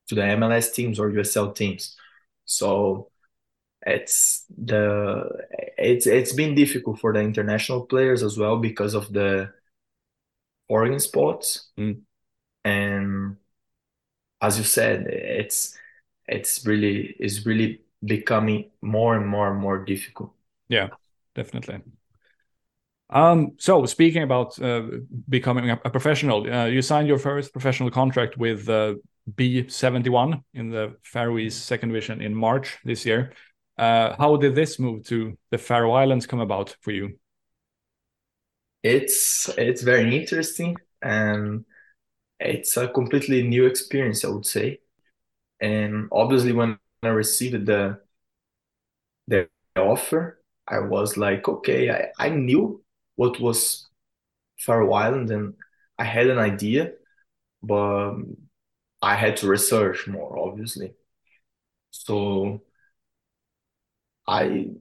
to 0.07 0.15
the 0.15 0.21
MLS 0.21 0.73
teams 0.73 0.99
or 0.99 1.09
USL 1.11 1.55
teams. 1.55 1.95
So 2.45 3.11
it's 3.81 4.45
the 4.57 5.29
it's 5.77 6.07
it's 6.07 6.33
been 6.33 6.55
difficult 6.55 6.99
for 6.99 7.13
the 7.13 7.19
international 7.19 7.85
players 7.85 8.23
as 8.23 8.37
well 8.37 8.57
because 8.57 8.93
of 8.93 9.11
the 9.13 9.51
foreign 10.67 10.99
spots. 10.99 11.69
Mm. 11.77 12.01
And 12.63 13.37
as 14.41 14.57
you 14.57 14.63
said, 14.63 15.07
it's 15.07 15.77
it's 16.27 16.65
really 16.65 17.15
is 17.19 17.45
really 17.45 17.81
becoming 18.05 18.71
more 18.81 19.15
and 19.15 19.27
more 19.27 19.51
and 19.51 19.59
more 19.59 19.83
difficult. 19.83 20.31
Yeah, 20.69 20.89
definitely. 21.33 21.81
Um, 23.09 23.53
so 23.57 23.85
speaking 23.85 24.23
about 24.23 24.59
uh, 24.61 24.83
becoming 25.29 25.69
a, 25.69 25.79
a 25.85 25.89
professional, 25.89 26.51
uh, 26.51 26.65
you 26.65 26.81
signed 26.81 27.07
your 27.07 27.19
first 27.19 27.51
professional 27.51 27.91
contract 27.91 28.37
with 28.37 28.67
uh, 28.67 28.95
B71 29.35 30.43
in 30.53 30.69
the 30.69 30.95
Faroese 31.03 31.55
second 31.55 31.89
division 31.89 32.21
in 32.21 32.33
March 32.33 32.77
this 32.83 33.05
year. 33.05 33.33
Uh, 33.77 34.15
how 34.17 34.37
did 34.37 34.55
this 34.55 34.79
move 34.79 35.03
to 35.05 35.37
the 35.51 35.57
Faroe 35.57 35.91
Islands 35.91 36.25
come 36.25 36.39
about 36.39 36.75
for 36.81 36.91
you? 36.91 37.17
It's 38.83 39.49
it's 39.57 39.81
very 39.81 40.15
interesting 40.15 40.77
and 41.01 41.65
it's 42.39 42.77
a 42.77 42.87
completely 42.87 43.41
new 43.43 43.65
experience, 43.65 44.23
I 44.23 44.29
would 44.29 44.45
say. 44.45 44.79
And 45.59 46.07
obviously, 46.11 46.51
when 46.51 46.77
I 47.03 47.09
received 47.09 47.65
the 47.65 47.99
the 49.27 49.49
offer, 49.77 50.41
I 50.67 50.79
was 50.79 51.17
like, 51.17 51.47
okay, 51.47 51.89
I, 51.89 52.09
I 52.17 52.29
knew 52.29 52.83
what 53.15 53.39
was 53.39 53.87
Faroe 54.59 54.93
Island 54.93 55.31
and 55.31 55.51
then 55.51 55.53
I 55.97 56.03
had 56.05 56.27
an 56.27 56.37
idea, 56.39 56.93
but 57.63 58.15
I 59.01 59.15
had 59.15 59.37
to 59.37 59.47
research 59.47 60.07
more, 60.07 60.37
obviously. 60.37 60.93
So 61.91 62.61
I 64.27 64.71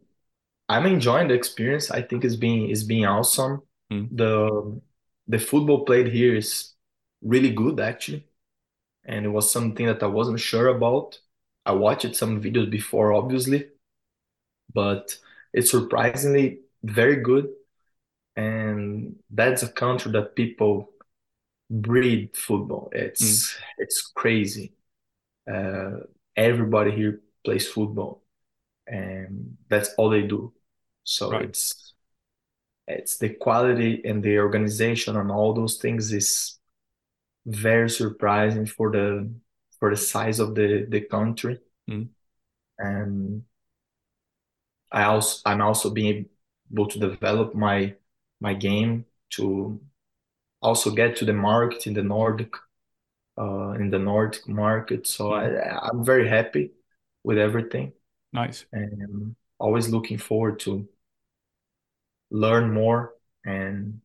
I'm 0.69 0.87
enjoying 0.87 1.29
the 1.29 1.35
experience. 1.35 1.91
I 1.91 2.03
think 2.03 2.25
it's 2.25 2.37
being 2.37 2.71
it's 2.71 2.83
being 2.85 3.07
awesome. 3.07 3.63
Mm. 3.93 4.09
The 4.17 4.81
the 5.29 5.39
football 5.39 5.85
played 5.85 6.09
here 6.09 6.35
is 6.35 6.75
really 7.23 7.51
good 7.53 7.81
actually 7.81 8.27
and 9.05 9.27
it 9.27 9.29
was 9.31 9.51
something 9.53 9.87
that 9.87 10.03
I 10.03 10.07
wasn't 10.07 10.41
sure 10.41 10.69
about. 10.69 11.19
I 11.67 11.73
watched 11.73 12.15
some 12.15 12.43
videos 12.43 12.71
before, 12.71 13.13
obviously, 13.13 13.69
but 14.73 15.17
it's 15.53 15.71
surprisingly 15.71 16.61
very 16.83 17.17
good. 17.17 17.49
And 18.37 19.17
that's 19.31 19.63
a 19.63 19.69
country 19.69 20.13
that 20.13 20.35
people 20.35 20.91
breed 21.71 22.37
football. 22.37 22.91
It's 22.93 23.55
mm. 23.55 23.61
it's 23.79 24.03
crazy. 24.03 24.73
Uh, 25.51 25.99
everybody 26.37 26.91
here 26.91 27.21
plays 27.45 27.69
football, 27.69 28.23
and 28.87 29.57
that's 29.69 29.95
all 29.95 30.11
they 30.11 30.23
do. 30.23 30.53
So 31.05 31.31
right. 31.31 31.45
it's 31.45 31.93
it's 32.87 33.19
the 33.19 33.31
quality 33.31 34.03
and 34.05 34.23
the 34.23 34.39
organization 34.39 35.17
and 35.17 35.31
all 35.31 35.55
those 35.55 35.79
things 35.79 36.13
is 36.13 36.59
very 37.47 37.89
surprising 37.89 38.67
for 38.67 38.91
the 38.91 39.31
for 39.79 39.91
the 39.91 39.97
size 39.97 40.41
of 40.41 40.55
the 40.55 40.87
the 40.89 41.01
country. 41.01 41.59
Mm. 41.89 42.09
And 42.79 43.43
I 44.91 45.05
also 45.05 45.41
I'm 45.47 45.61
also 45.61 45.91
being 45.91 46.27
able 46.73 46.89
to 46.89 46.99
develop 46.99 47.55
my 47.55 47.95
my 48.41 48.55
game 48.55 49.07
to 49.31 49.81
also 50.61 50.91
get 50.91 51.17
to 51.17 51.25
the 51.25 51.33
market 51.33 51.87
in 51.87 51.95
the 51.95 52.03
Nordic 52.03 52.55
uh, 53.39 53.71
in 53.73 53.91
the 53.91 53.99
Nordic 53.99 54.49
market. 54.49 55.07
So 55.07 55.31
mm. 55.31 55.39
I 55.39 55.89
I'm 55.89 56.05
very 56.05 56.29
happy 56.29 56.73
with 57.23 57.39
everything. 57.39 57.93
Nice. 58.33 58.67
And 58.73 59.37
always 59.59 59.89
looking 59.89 60.19
forward 60.19 60.61
to 60.61 60.89
learn 62.31 62.73
more 62.73 63.15
and 63.45 64.01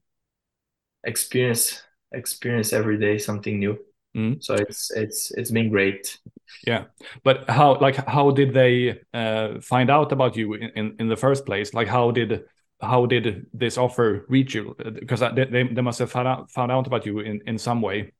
experience 1.04 1.82
experience 2.12 2.74
every 2.74 2.98
day 2.98 3.18
something 3.18 3.60
new. 3.60 3.80
Mm. 4.16 4.44
So 4.44 4.56
it's 4.56 4.92
it's 4.92 5.32
it's 5.32 5.52
been 5.52 5.70
great. 5.70 6.18
Yeah, 6.66 6.86
but 7.24 7.48
how 7.50 7.80
like 7.80 7.96
how 7.96 8.32
did 8.32 8.54
they 8.54 9.02
uh, 9.14 9.62
find 9.62 9.90
out 9.90 10.12
about 10.12 10.36
you 10.36 10.54
in, 10.54 10.72
in, 10.76 10.96
in 11.00 11.08
the 11.10 11.16
first 11.16 11.46
place? 11.46 11.74
Like 11.74 11.88
how 11.88 12.12
did 12.12 12.44
how 12.82 13.06
did 13.06 13.46
this 13.54 13.78
offer 13.78 14.26
reach 14.30 14.56
you? 14.56 14.76
Because 14.78 15.20
they, 15.20 15.46
they, 15.46 15.64
they 15.64 15.82
must 15.82 16.00
have 16.00 16.12
found 16.12 16.28
out 16.28 16.52
found 16.52 16.72
out 16.72 16.88
about 16.88 17.06
you 17.06 17.20
in 17.20 17.42
in 17.46 17.58
some 17.58 17.82
way. 17.82 18.14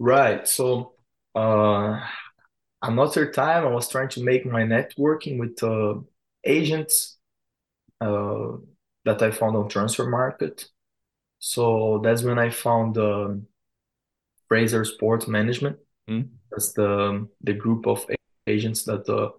Right. 0.00 0.48
So 0.48 0.94
uh, 1.34 2.00
another 2.82 3.30
time 3.30 3.66
I 3.66 3.70
was 3.70 3.88
trying 3.88 4.08
to 4.10 4.24
make 4.24 4.44
my 4.44 4.62
networking 4.62 5.38
with 5.38 5.62
uh, 5.62 6.00
agents 6.44 7.18
uh, 8.00 8.56
that 9.04 9.22
I 9.22 9.30
found 9.30 9.56
on 9.56 9.68
Transfermarkt. 9.68 10.66
so 11.38 12.00
that's 12.02 12.22
when 12.22 12.38
I 12.38 12.50
found 12.50 12.98
um, 12.98 13.46
Fraser 14.50 14.84
Sports 14.84 15.28
Management. 15.28 15.78
Mm. 16.10 16.28
That's 16.50 16.72
the 16.72 17.28
the 17.40 17.54
group 17.54 17.86
of 17.86 18.04
agents 18.48 18.82
that 18.84 19.08
uh, 19.08 19.30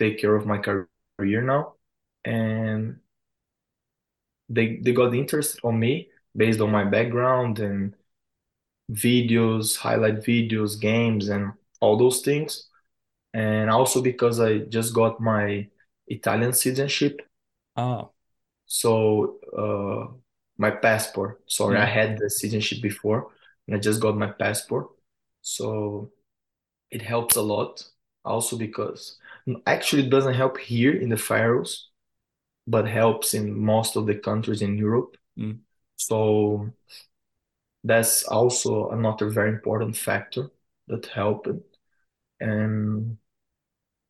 take 0.00 0.18
care 0.18 0.34
of 0.34 0.44
my 0.44 0.58
career 0.58 1.42
now, 1.42 1.74
and 2.24 2.98
they 4.48 4.80
they 4.82 4.92
got 4.92 5.14
interest 5.14 5.60
on 5.62 5.78
me 5.78 6.08
based 6.36 6.60
on 6.60 6.72
my 6.72 6.84
background 6.84 7.60
and 7.60 7.94
videos, 8.90 9.76
highlight 9.76 10.16
videos, 10.16 10.80
games, 10.80 11.28
and 11.28 11.52
all 11.80 11.96
those 11.96 12.22
things, 12.22 12.66
and 13.32 13.70
also 13.70 14.02
because 14.02 14.40
I 14.40 14.58
just 14.58 14.92
got 14.92 15.20
my 15.20 15.68
Italian 16.08 16.52
citizenship. 16.52 17.22
Ah. 17.76 18.08
So 18.66 19.38
uh, 19.56 20.12
my 20.58 20.72
passport. 20.72 21.40
Sorry, 21.46 21.78
I 21.78 21.86
had 21.86 22.18
the 22.18 22.28
citizenship 22.28 22.82
before, 22.82 23.30
and 23.66 23.76
I 23.76 23.78
just 23.78 24.00
got 24.00 24.16
my 24.16 24.28
passport. 24.30 24.88
So 25.42 26.12
it 26.90 27.02
helps 27.02 27.36
a 27.36 27.42
lot. 27.42 27.84
Also 28.24 28.58
because 28.58 29.18
actually 29.66 30.06
it 30.06 30.10
doesn't 30.10 30.34
help 30.34 30.58
here 30.58 30.94
in 30.94 31.08
the 31.08 31.16
Faroes, 31.16 31.88
but 32.66 32.86
helps 32.86 33.34
in 33.34 33.58
most 33.58 33.96
of 33.96 34.06
the 34.06 34.14
countries 34.14 34.62
in 34.62 34.76
Europe. 34.76 35.16
Mm. 35.38 35.60
So 35.96 36.70
that's 37.84 38.24
also 38.24 38.90
another 38.90 39.30
very 39.30 39.50
important 39.50 39.96
factor 39.96 40.50
that 40.88 41.06
helped. 41.06 41.48
And 42.40 43.18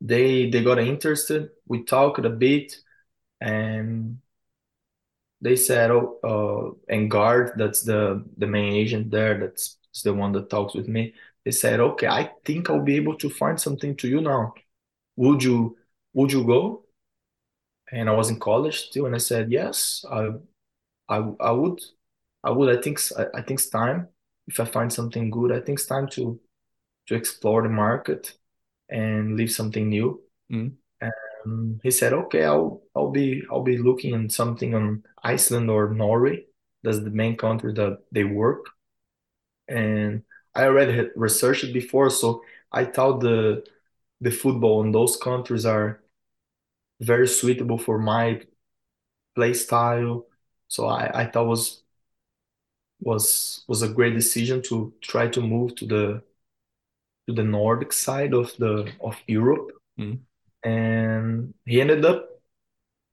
they 0.00 0.50
they 0.50 0.64
got 0.64 0.78
interested. 0.78 1.50
We 1.66 1.84
talked 1.84 2.24
a 2.24 2.30
bit, 2.30 2.76
and 3.40 4.18
they 5.40 5.56
said, 5.56 5.90
oh, 5.90 6.18
uh, 6.24 6.92
and 6.94 7.10
guard, 7.10 7.52
that's 7.56 7.82
the 7.82 8.24
the 8.38 8.46
main 8.46 8.72
agent 8.74 9.10
there, 9.10 9.38
that's 9.38 9.78
the 10.04 10.14
one 10.14 10.32
that 10.32 10.50
talks 10.50 10.74
with 10.74 10.88
me. 10.88 11.14
They 11.44 11.50
said, 11.52 11.80
okay, 11.80 12.06
I 12.06 12.32
think 12.44 12.68
I'll 12.70 12.82
be 12.82 12.96
able 12.96 13.16
to 13.18 13.30
find 13.30 13.58
something 13.60 13.96
to 13.96 14.08
you 14.08 14.20
now. 14.20 14.54
Would 15.16 15.42
you 15.42 15.78
would 16.14 16.32
you 16.32 16.44
go? 16.44 16.84
And 17.92 18.08
I 18.08 18.12
was 18.12 18.30
in 18.30 18.38
college 18.38 18.88
still, 18.88 19.06
and 19.06 19.14
I 19.14 19.18
said, 19.18 19.50
yes, 19.50 20.04
I 20.10 20.28
I 21.08 21.18
I 21.40 21.50
would 21.52 21.80
I 22.44 22.50
would. 22.50 22.76
I 22.78 22.82
think 22.82 23.00
I, 23.18 23.26
I 23.40 23.42
think 23.42 23.60
it's 23.60 23.70
time. 23.70 24.08
If 24.48 24.60
I 24.60 24.66
find 24.66 24.92
something 24.92 25.30
good, 25.30 25.52
I 25.52 25.60
think 25.60 25.78
it's 25.80 25.86
time 25.88 26.08
to 26.10 26.40
to 27.08 27.16
explore 27.16 27.62
the 27.62 27.70
market 27.70 28.36
and 28.90 29.36
leave 29.36 29.52
something 29.52 29.88
new. 29.90 30.22
Mm. 30.52 30.74
Um, 31.44 31.80
he 31.82 31.90
said, 31.90 32.12
"Okay, 32.12 32.44
I'll 32.44 32.82
I'll 32.94 33.10
be 33.10 33.42
I'll 33.50 33.62
be 33.62 33.78
looking 33.78 34.14
at 34.14 34.32
something 34.32 34.74
on 34.74 35.04
Iceland 35.22 35.70
or 35.70 35.90
Norway. 35.94 36.46
That's 36.82 37.00
the 37.00 37.10
main 37.10 37.36
country 37.36 37.72
that 37.74 38.02
they 38.12 38.24
work." 38.24 38.66
And 39.68 40.24
I 40.54 40.64
already 40.64 40.92
had 40.96 41.10
researched 41.16 41.64
it 41.64 41.72
before, 41.72 42.10
so 42.10 42.42
I 42.72 42.84
thought 42.84 43.20
the 43.20 43.64
the 44.20 44.30
football 44.30 44.82
in 44.82 44.92
those 44.92 45.16
countries 45.16 45.66
are 45.66 46.02
very 47.00 47.28
suitable 47.28 47.78
for 47.78 47.98
my 47.98 48.42
play 49.36 49.54
style. 49.54 50.26
So 50.68 50.86
I, 50.88 51.22
I 51.22 51.26
thought 51.26 51.46
was 51.48 51.82
was 53.00 53.64
was 53.68 53.82
a 53.82 53.88
great 53.88 54.14
decision 54.14 54.62
to 54.62 54.92
try 55.00 55.26
to 55.28 55.40
move 55.40 55.74
to 55.76 55.86
the 55.86 56.22
to 57.26 57.34
the 57.34 57.42
Nordic 57.44 57.92
side 57.94 58.34
of 58.34 58.54
the 58.58 58.92
of 59.00 59.16
Europe. 59.26 59.70
Mm. 59.98 60.20
And 60.64 61.54
he 61.66 61.80
ended 61.80 62.04
up 62.04 62.28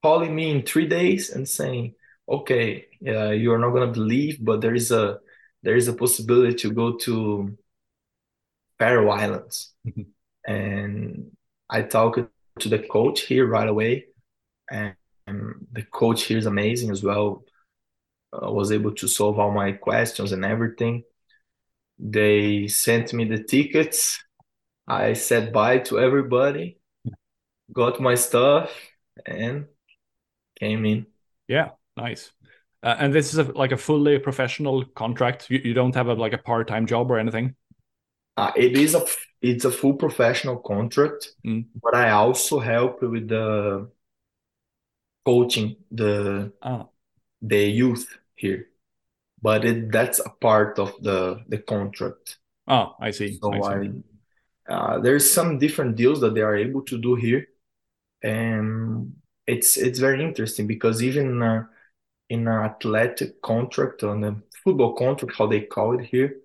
calling 0.03 0.35
me 0.35 0.51
in 0.51 0.63
three 0.63 0.87
days 0.87 1.29
and 1.31 1.47
saying, 1.47 1.95
"Okay, 2.29 2.87
yeah, 3.01 3.31
you 3.31 3.53
are 3.53 3.59
not 3.59 3.71
gonna 3.71 3.91
believe, 3.91 4.43
but 4.43 4.61
there 4.61 4.75
is 4.75 4.91
a 4.91 5.19
there 5.63 5.75
is 5.75 5.87
a 5.87 5.93
possibility 5.93 6.55
to 6.55 6.71
go 6.71 6.97
to 6.97 7.57
Faroe 8.79 9.09
Islands." 9.09 9.73
Mhm. 9.85 10.07
And 10.47 11.37
I 11.69 11.81
talked 11.83 12.19
to 12.59 12.69
the 12.69 12.79
coach 12.79 13.21
here 13.21 13.45
right 13.45 13.67
away, 13.67 14.07
and 14.71 14.95
the 15.71 15.83
coach 15.91 16.23
here 16.23 16.37
is 16.37 16.45
amazing 16.45 16.91
as 16.91 17.03
well. 17.03 17.43
I 18.33 18.49
was 18.49 18.71
able 18.71 18.93
to 18.95 19.07
solve 19.07 19.39
all 19.39 19.51
my 19.51 19.73
questions 19.73 20.31
and 20.31 20.45
everything. 20.45 21.03
They 21.99 22.67
sent 22.67 23.13
me 23.13 23.25
the 23.25 23.43
tickets. 23.43 24.23
I 24.87 25.13
said 25.13 25.53
bye 25.53 25.79
to 25.79 25.99
everybody, 25.99 26.76
got 27.73 27.99
my 27.99 28.15
stuff, 28.15 28.71
and 29.25 29.65
came 30.59 30.85
in. 30.85 31.05
Yeah, 31.47 31.69
nice. 31.95 32.31
Uh, 32.83 32.95
and 32.99 33.13
this 33.13 33.33
is 33.33 33.39
a, 33.39 33.43
like 33.51 33.71
a 33.71 33.77
fully 33.77 34.19
professional 34.19 34.85
contract. 34.85 35.49
You, 35.49 35.59
you 35.63 35.73
don't 35.73 35.95
have 35.95 36.07
a, 36.07 36.13
like 36.13 36.33
a 36.33 36.37
part-time 36.37 36.85
job 36.85 37.11
or 37.11 37.17
anything. 37.19 37.55
Uh, 38.37 38.51
it 38.55 38.77
is 38.77 38.93
a 38.95 39.05
it's 39.41 39.65
a 39.65 39.71
full 39.71 39.93
professional 39.93 40.57
contract, 40.57 41.29
Mm. 41.45 41.65
but 41.81 41.95
I 41.95 42.11
also 42.11 42.59
help 42.59 43.01
with 43.01 43.27
the 43.27 43.89
coaching 45.25 45.75
the 45.91 46.53
Ah, 46.61 46.87
the 47.41 47.63
youth 47.65 48.07
here. 48.35 48.69
But 49.41 49.65
it, 49.65 49.91
that's 49.91 50.19
a 50.19 50.29
part 50.29 50.79
of 50.79 50.93
the 51.01 51.43
the 51.47 51.57
contract. 51.57 52.37
ah, 52.67 52.95
I 52.99 53.11
see. 53.11 53.37
So 53.41 53.51
I 53.53 53.61
see. 53.61 53.91
I 54.69 54.73
uh, 54.73 54.99
there's 54.99 55.31
some 55.31 55.59
different 55.59 55.95
deals 55.95 56.19
that 56.21 56.33
they 56.33 56.41
are 56.41 56.55
able 56.55 56.81
to 56.83 56.97
do 56.97 57.15
here, 57.15 57.47
and 58.23 59.13
it's 59.47 59.77
it's 59.77 59.99
very 59.99 60.23
interesting 60.23 60.67
because 60.67 61.03
even 61.03 61.41
uh, 61.41 61.65
in 62.29 62.47
an 62.47 62.63
athletic 62.65 63.41
contract 63.41 64.03
on 64.03 64.23
a 64.23 64.37
football 64.63 64.93
contract, 64.95 65.37
how 65.37 65.47
they 65.47 65.61
call 65.61 65.99
it 65.99 66.05
here, 66.05 66.37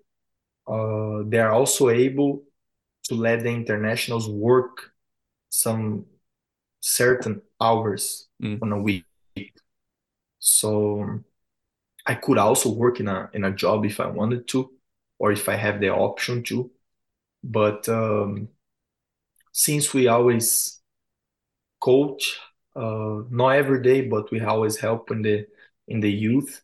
uh, 0.69 1.23
they 1.27 1.39
are 1.39 1.53
also 1.53 1.91
able 1.91 2.45
to 3.05 3.15
let 3.15 3.43
the 3.43 3.51
internationals 3.51 4.29
work 4.29 4.93
some 5.51 6.07
certain 6.81 7.43
hours 7.61 8.29
Mm. 8.43 8.59
on 8.63 8.73
a 8.73 8.79
week. 8.81 9.07
So 10.41 11.21
I 12.07 12.15
could 12.15 12.39
also 12.39 12.71
work 12.73 13.01
in 13.01 13.09
a 13.09 13.31
in 13.33 13.45
a 13.45 13.53
job 13.53 13.85
if 13.87 14.01
I 14.01 14.07
wanted 14.09 14.49
to, 14.49 14.73
or 15.19 15.33
if 15.33 15.49
I 15.49 15.57
have 15.57 15.81
the 15.81 15.91
option 15.91 16.43
to. 16.45 16.71
But 17.45 17.89
um, 17.89 18.51
since 19.53 19.95
we 19.95 20.09
always 20.09 20.82
coach, 21.83 22.39
uh, 22.77 23.23
not 23.31 23.51
every 23.51 23.83
day, 23.83 24.03
but 24.03 24.31
we 24.31 24.41
always 24.41 24.79
help 24.79 25.11
in 25.11 25.23
the 25.23 25.47
in 25.89 26.01
the 26.01 26.11
youth. 26.11 26.63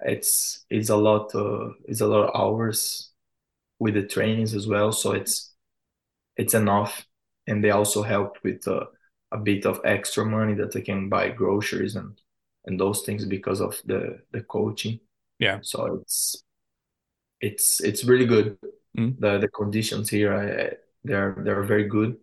It's 0.00 0.64
it's 0.70 0.90
a 0.90 0.96
lot 0.96 1.34
uh, 1.34 1.70
it's 1.86 2.00
a 2.00 2.06
lot 2.06 2.28
of 2.28 2.40
hours 2.40 3.10
with 3.78 3.94
the 3.94 4.06
trainings 4.06 4.54
as 4.54 4.66
well, 4.66 4.92
so 4.92 5.12
it's 5.12 5.54
it's 6.36 6.54
enough. 6.54 7.06
And 7.46 7.62
they 7.62 7.70
also 7.70 8.02
help 8.02 8.38
with 8.42 8.66
uh, 8.66 8.86
a 9.30 9.36
bit 9.36 9.66
of 9.66 9.80
extra 9.84 10.24
money 10.24 10.54
that 10.54 10.72
they 10.72 10.80
can 10.80 11.08
buy 11.08 11.28
groceries 11.28 11.94
and 11.96 12.20
and 12.64 12.80
those 12.80 13.02
things 13.02 13.24
because 13.24 13.60
of 13.60 13.80
the 13.84 14.20
the 14.32 14.42
coaching. 14.42 15.00
Yeah. 15.38 15.58
So 15.62 16.00
it's 16.02 16.42
it's 17.40 17.80
it's 17.80 18.04
really 18.04 18.26
good. 18.26 18.58
Mm. 18.98 19.20
The 19.20 19.38
the 19.38 19.48
conditions 19.48 20.10
here, 20.10 20.34
I, 20.34 20.76
they're 21.04 21.36
they're 21.44 21.62
very 21.62 21.84
good 21.84 22.16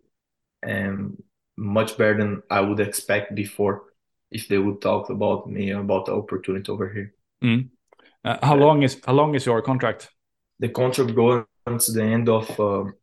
and 0.62 1.22
much 1.56 1.96
better 1.96 2.18
than 2.18 2.42
I 2.50 2.60
would 2.60 2.80
expect 2.80 3.34
before 3.34 3.84
if 4.30 4.48
they 4.48 4.58
would 4.58 4.80
talk 4.82 5.10
about 5.10 5.48
me 5.48 5.70
about 5.70 6.06
the 6.06 6.14
opportunity 6.14 6.70
over 6.70 6.88
here. 6.88 7.14
Mm. 7.42 7.68
Uh, 8.24 8.38
how 8.42 8.56
long 8.56 8.82
is 8.82 9.00
how 9.06 9.12
long 9.12 9.34
is 9.34 9.46
your 9.46 9.62
contract? 9.62 10.10
The 10.58 10.68
contract 10.68 11.14
goes 11.14 11.44
to 11.86 11.92
the 11.92 12.02
end 12.02 12.28
of 12.28 12.48
um, 12.60 12.94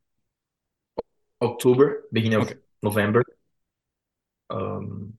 October, 1.41 2.03
beginning 2.11 2.41
of 2.41 2.47
Okay. 2.47 2.59
November. 2.83 3.23
Um, 4.49 5.13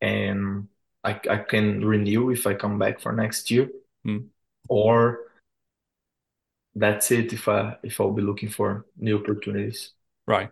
and 0.00 0.68
I 1.02 1.20
I 1.30 1.38
can 1.38 1.84
renew 1.84 2.30
if 2.30 2.46
I 2.46 2.54
come 2.54 2.78
back 2.78 3.00
for 3.00 3.12
next 3.12 3.50
year, 3.50 3.70
Mm. 4.06 4.28
or 4.68 5.20
that's 6.74 7.10
it 7.10 7.32
if 7.32 7.48
I 7.48 7.76
if 7.82 8.00
I'll 8.00 8.12
be 8.12 8.22
looking 8.22 8.50
for 8.50 8.84
new 8.96 9.18
opportunities. 9.18 9.92
Right. 10.26 10.50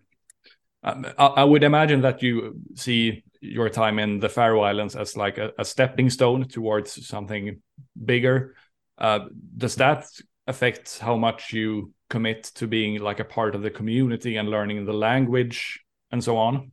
Um, 0.82 1.06
I, 1.18 1.26
I 1.26 1.44
would 1.44 1.62
imagine 1.62 2.00
that 2.02 2.22
you 2.22 2.60
see 2.74 3.24
your 3.40 3.68
time 3.68 3.98
in 3.98 4.20
the 4.20 4.28
Faroe 4.28 4.60
Islands 4.62 4.96
as 4.96 5.16
like 5.16 5.38
a, 5.38 5.52
a 5.58 5.64
stepping 5.64 6.10
stone 6.10 6.46
towards 6.48 7.06
something 7.06 7.60
bigger. 8.04 8.54
Uh, 8.98 9.26
does 9.56 9.76
that 9.76 10.06
affect 10.46 10.98
how 10.98 11.16
much 11.16 11.52
you 11.52 11.92
commit 12.10 12.44
to 12.44 12.66
being 12.66 13.00
like 13.00 13.20
a 13.20 13.24
part 13.24 13.54
of 13.54 13.62
the 13.62 13.70
community 13.70 14.36
and 14.36 14.48
learning 14.48 14.84
the 14.84 14.92
language 14.92 15.80
and 16.10 16.22
so 16.22 16.36
on? 16.36 16.72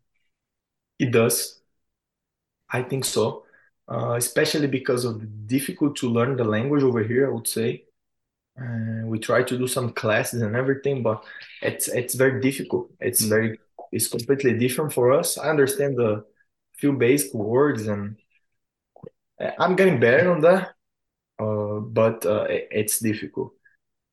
It 1.00 1.12
does. 1.12 1.62
I 2.70 2.84
think 2.84 3.06
so. 3.06 3.46
Uh, 3.92 4.14
especially 4.18 4.68
because 4.68 5.04
of 5.04 5.20
the 5.20 5.26
difficult 5.26 5.96
to 5.98 6.10
learn 6.10 6.36
the 6.38 6.44
language 6.44 6.84
over 6.84 7.04
here, 7.04 7.28
I 7.28 7.32
would 7.34 7.48
say. 7.48 7.86
Uh, 8.62 9.06
we 9.06 9.20
try 9.20 9.44
to 9.44 9.58
do 9.58 9.68
some 9.68 9.94
classes 9.94 10.42
and 10.42 10.56
everything, 10.56 11.04
but 11.04 11.26
it's 11.62 11.88
it's 11.90 12.16
very 12.16 12.42
difficult. 12.42 12.92
It's 13.00 13.24
Mm. 13.24 13.30
very 13.30 13.60
it's 13.92 14.08
completely 14.08 14.58
different 14.58 14.94
for 14.94 15.12
us. 15.12 15.38
I 15.38 15.50
understand 15.50 15.98
the 15.98 16.26
few 16.78 16.94
basic 16.94 17.34
words 17.34 17.88
and 17.88 18.16
I'm 19.58 19.76
getting 19.76 20.00
better 20.00 20.32
on 20.32 20.42
that, 20.42 20.74
uh, 21.40 21.80
but 21.80 22.26
uh, 22.26 22.46
it's 22.50 23.00
difficult. 23.00 23.54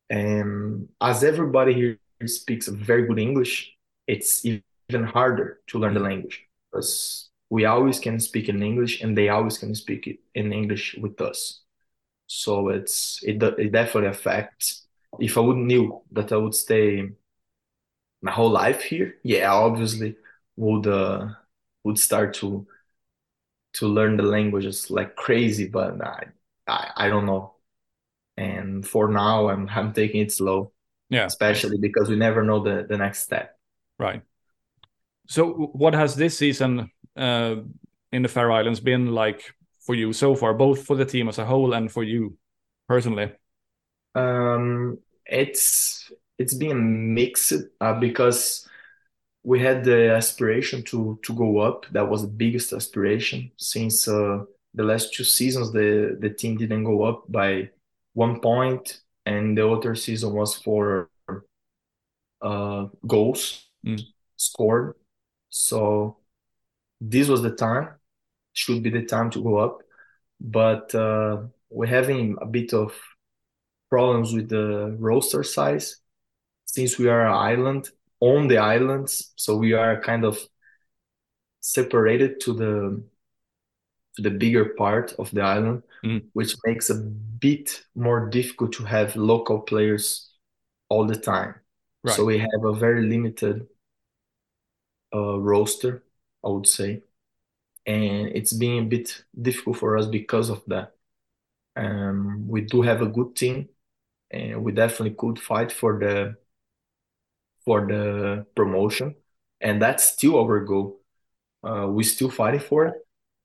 And 0.09 0.89
as 1.01 1.25
everybody 1.25 1.75
here 1.75 1.99
speaks 2.27 2.69
very 2.69 3.07
good 3.07 3.19
English, 3.19 3.73
it's 4.07 4.45
even 4.45 5.05
harder 5.05 5.61
to 5.69 5.79
learn 5.79 5.95
the 5.95 6.01
language 6.01 6.47
because 6.71 7.31
we 7.51 7.65
always 7.65 7.99
can 7.99 8.21
speak 8.21 8.49
in 8.49 8.63
English 8.63 9.03
and 9.03 9.17
they 9.17 9.29
always 9.29 9.59
can 9.59 9.75
speak 9.75 10.07
it 10.07 10.19
in 10.35 10.53
English 10.53 10.97
with 11.01 11.21
us. 11.21 11.63
So 12.29 12.69
it's 12.69 13.21
it 13.23 13.43
it 13.43 13.73
definitely 13.73 14.11
affects. 14.11 14.87
If 15.19 15.39
I 15.39 15.41
would 15.41 15.57
knew 15.57 16.03
that 16.13 16.33
I 16.33 16.37
would 16.37 16.55
stay 16.55 17.11
my 18.27 18.33
whole 18.33 18.51
life 18.51 18.83
here, 18.83 19.17
yeah, 19.25 19.53
obviously 19.53 20.17
would 20.57 20.87
uh 20.89 21.29
would 21.85 21.99
start 21.99 22.35
to 22.37 22.67
to 23.75 23.87
learn 23.87 24.17
the 24.17 24.23
languages 24.23 24.91
like 24.91 25.17
crazy, 25.17 25.69
but 25.69 26.01
I 26.03 26.27
I, 26.67 26.91
I 26.97 27.09
don't 27.09 27.27
know. 27.27 27.55
And 28.37 28.87
for 28.87 29.09
now, 29.13 29.49
I'm 29.51 29.69
I'm 29.71 29.93
taking 29.93 30.23
it 30.23 30.33
slow, 30.33 30.73
Yeah. 31.11 31.31
especially 31.31 31.79
because 31.79 32.09
we 32.11 32.17
never 32.17 32.45
know 32.45 32.63
the 32.63 32.87
the 32.89 32.99
next 32.99 33.21
step. 33.21 33.59
Right. 33.99 34.23
So, 35.29 35.53
what 35.73 35.95
has 35.95 36.15
this 36.15 36.39
season 36.39 36.91
uh, 37.17 37.57
in 38.13 38.23
the 38.23 38.29
Faroe 38.29 38.55
Islands 38.55 38.81
been 38.81 39.13
like 39.13 39.55
for 39.81 39.95
you 39.95 40.13
so 40.13 40.35
far, 40.35 40.55
both 40.55 40.85
for 40.85 40.97
the 40.97 41.05
team 41.05 41.29
as 41.29 41.39
a 41.39 41.45
whole 41.45 41.75
and 41.75 41.91
for 41.91 42.05
you 42.05 42.37
personally? 42.89 43.33
Um, 44.15 44.99
it's 45.27 46.11
it's 46.39 46.55
been 46.55 47.15
mixed 47.15 47.53
uh, 47.81 47.95
because 47.99 48.69
we 49.45 49.61
had 49.61 49.85
the 49.85 50.11
aspiration 50.13 50.83
to 50.85 51.19
to 51.23 51.35
go 51.35 51.59
up. 51.59 51.87
That 51.93 52.09
was 52.09 52.23
the 52.23 52.29
biggest 52.29 52.73
aspiration 52.73 53.53
since 53.57 54.09
uh, 54.09 54.45
the 54.75 54.85
last 54.85 55.15
two 55.15 55.25
seasons. 55.25 55.73
The 55.73 56.17
the 56.21 56.31
team 56.31 56.57
didn't 56.57 56.85
go 56.85 57.05
up 57.05 57.25
by 57.31 57.71
one 58.15 58.41
point, 58.41 59.01
and 59.27 59.57
the 59.57 59.69
other 59.69 59.95
season 59.95 60.35
was 60.35 60.55
for 60.57 61.11
uh, 62.43 62.87
goals 63.07 63.63
Mm. 63.85 64.01
scored. 64.37 64.97
So 65.51 66.19
this 67.01 67.29
was 67.29 67.43
the 67.43 67.55
time, 67.55 67.91
should 68.55 68.83
be 68.83 68.91
the 68.91 69.05
time 69.05 69.31
to 69.31 69.43
go 69.43 69.59
up. 69.59 69.83
But 70.41 70.95
uh, 70.95 71.45
we're 71.71 71.87
having 71.87 72.37
a 72.41 72.47
bit 72.47 72.75
of 72.75 72.95
problems 73.91 74.33
with 74.35 74.49
the 74.49 74.97
roster 74.99 75.43
size 75.43 75.97
since 76.77 76.99
we 76.99 77.09
are 77.09 77.27
an 77.27 77.33
island 77.33 77.89
on 78.21 78.49
the 78.49 78.59
islands, 78.59 79.33
so 79.37 79.57
we 79.57 79.73
are 79.73 80.03
kind 80.03 80.25
of 80.25 80.39
separated 81.61 82.39
to 82.41 82.53
the 82.53 83.03
to 84.17 84.23
the 84.23 84.31
bigger 84.31 84.75
part 84.77 85.15
of 85.19 85.31
the 85.31 85.41
island, 85.41 85.83
Mm. 86.05 86.21
which 86.35 86.55
makes 86.67 86.91
a 86.91 86.95
bit 87.41 87.83
more 87.95 88.29
difficult 88.29 88.73
to 88.73 88.85
have 88.85 89.17
local 89.17 89.61
players 89.61 90.33
all 90.89 91.07
the 91.07 91.17
time. 91.17 91.55
Right. 92.05 92.17
So 92.17 92.25
we 92.25 92.39
have 92.39 92.65
a 92.65 92.79
very 92.79 93.03
limited 93.09 93.67
uh, 95.15 95.39
roster, 95.39 96.05
I 96.45 96.49
would 96.49 96.67
say, 96.67 97.03
and 97.87 98.29
it's 98.37 98.53
been 98.53 98.85
a 98.85 98.89
bit 98.89 99.25
difficult 99.33 99.79
for 99.79 99.97
us 99.99 100.07
because 100.07 100.51
of 100.51 100.63
that. 100.67 100.93
Um, 101.75 102.49
we 102.49 102.61
do 102.61 102.83
have 102.83 103.03
a 103.03 103.13
good 103.17 103.35
team, 103.35 103.69
and 104.31 104.63
we 104.65 104.73
definitely 104.73 105.15
could 105.15 105.39
fight 105.39 105.73
for 105.73 105.99
the 105.99 106.37
for 107.67 107.87
the 107.87 108.47
promotion, 108.55 109.17
and 109.61 109.83
that's 109.83 110.05
still 110.05 110.39
our 110.39 110.61
goal. 110.61 111.01
Uh, 111.63 111.89
we're 111.91 112.05
still 112.05 112.31
fighting 112.31 112.61
for 112.61 112.87
it, 112.87 112.95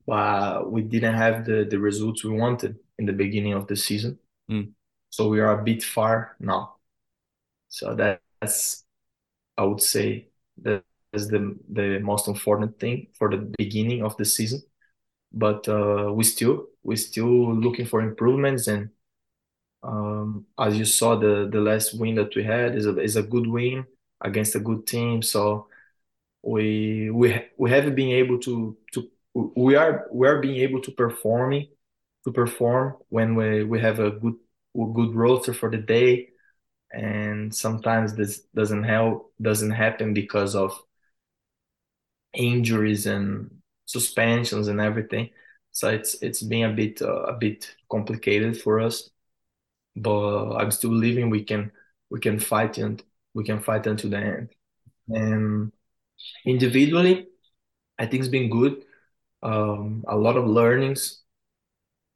but 0.05 0.71
we 0.71 0.83
didn't 0.83 1.15
have 1.15 1.43
the 1.43 1.65
the 1.69 1.79
results 1.79 2.23
we 2.23 2.31
wanted 2.31 2.77
in 2.99 3.05
the 3.05 3.13
beginning 3.13 3.53
of 3.53 3.65
the 3.67 3.75
season. 3.75 4.19
Mm. 4.49 4.71
So 5.09 5.27
we 5.27 5.41
are 5.41 5.59
a 5.59 5.63
bit 5.63 5.83
far 5.83 6.37
now. 6.39 6.75
So 7.67 7.95
that, 7.95 8.21
that's, 8.39 8.85
I 9.57 9.63
would 9.63 9.81
say, 9.81 10.27
that 10.61 10.83
is 11.13 11.27
the 11.27 11.57
the 11.69 11.99
most 11.99 12.27
important 12.27 12.79
thing 12.79 13.07
for 13.17 13.29
the 13.29 13.51
beginning 13.57 14.03
of 14.03 14.15
the 14.17 14.25
season. 14.25 14.61
But 15.33 15.67
uh, 15.67 16.11
we 16.13 16.23
still 16.23 16.67
we 16.83 16.95
still 16.95 17.55
looking 17.55 17.87
for 17.87 18.01
improvements, 18.01 18.67
and 18.67 18.89
um, 19.81 20.45
as 20.59 20.77
you 20.77 20.85
saw, 20.85 21.15
the 21.15 21.49
the 21.51 21.59
last 21.59 21.97
win 21.97 22.15
that 22.15 22.35
we 22.35 22.43
had 22.43 22.75
is 22.75 22.85
a 22.85 22.99
is 22.99 23.15
a 23.15 23.23
good 23.23 23.47
win 23.47 23.85
against 24.21 24.55
a 24.55 24.59
good 24.59 24.87
team. 24.87 25.21
So 25.21 25.67
we 26.43 27.09
we 27.11 27.45
we 27.57 27.69
have 27.71 27.95
been 27.95 28.11
able 28.11 28.39
to 28.39 28.77
to 28.93 29.09
we 29.33 29.75
are 29.75 30.07
we 30.11 30.27
are 30.27 30.39
being 30.41 30.57
able 30.57 30.81
to 30.81 30.91
performing 30.91 31.69
to 32.25 32.31
perform 32.31 32.97
when 33.09 33.35
we 33.35 33.63
we 33.63 33.79
have 33.79 33.99
a 33.99 34.11
good 34.11 34.35
good 34.75 35.15
roster 35.15 35.53
for 35.53 35.69
the 35.69 35.77
day. 35.77 36.29
And 36.93 37.53
sometimes 37.55 38.15
this 38.15 38.41
doesn't 38.55 38.83
help 38.83 39.33
doesn't 39.41 39.71
happen 39.71 40.13
because 40.13 40.55
of 40.55 40.73
injuries 42.33 43.05
and 43.07 43.49
suspensions 43.85 44.67
and 44.67 44.79
everything. 44.79 45.29
So 45.71 45.89
it's 45.89 46.15
it's 46.21 46.41
been 46.43 46.71
a 46.71 46.73
bit 46.73 47.01
uh, 47.01 47.23
a 47.23 47.33
bit 47.33 47.75
complicated 47.89 48.61
for 48.61 48.79
us. 48.79 49.09
But 49.95 50.55
i'm 50.57 50.71
still 50.71 50.91
believing 50.91 51.29
we 51.29 51.43
can 51.43 51.71
we 52.09 52.19
can 52.19 52.39
fight 52.39 52.77
and 52.77 53.03
we 53.33 53.43
can 53.43 53.59
fight 53.61 53.87
until 53.87 54.09
the 54.09 54.17
end. 54.17 54.49
And 55.09 55.71
individually 56.45 57.27
i 57.99 58.05
think 58.05 58.21
it's 58.21 58.29
been 58.29 58.49
good. 58.49 58.83
Um, 59.43 60.03
a 60.07 60.15
lot 60.17 60.37
of 60.37 60.47
learnings. 60.47 61.21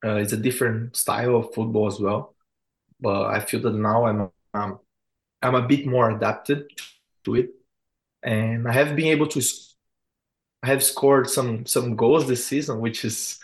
Uh, 0.05 0.15
it's 0.17 0.33
a 0.33 0.37
different 0.37 0.95
style 0.95 1.35
of 1.37 1.53
football 1.53 1.87
as 1.87 1.99
well. 1.99 2.35
But 2.99 3.25
i 3.27 3.39
feel 3.39 3.61
that 3.61 3.73
now 3.75 4.05
i'm 4.05 4.31
um, 4.53 4.79
I'm 5.41 5.55
a 5.55 5.67
bit 5.67 5.85
more 5.87 6.11
adapted 6.11 6.65
to 7.25 7.35
it, 7.35 7.51
and 8.23 8.67
I 8.67 8.73
have 8.73 8.95
been 8.95 9.07
able 9.07 9.27
to. 9.29 9.41
I 10.63 10.67
have 10.67 10.83
scored 10.83 11.29
some 11.29 11.65
some 11.65 11.95
goals 11.95 12.27
this 12.27 12.45
season, 12.45 12.79
which 12.79 13.05
is 13.05 13.39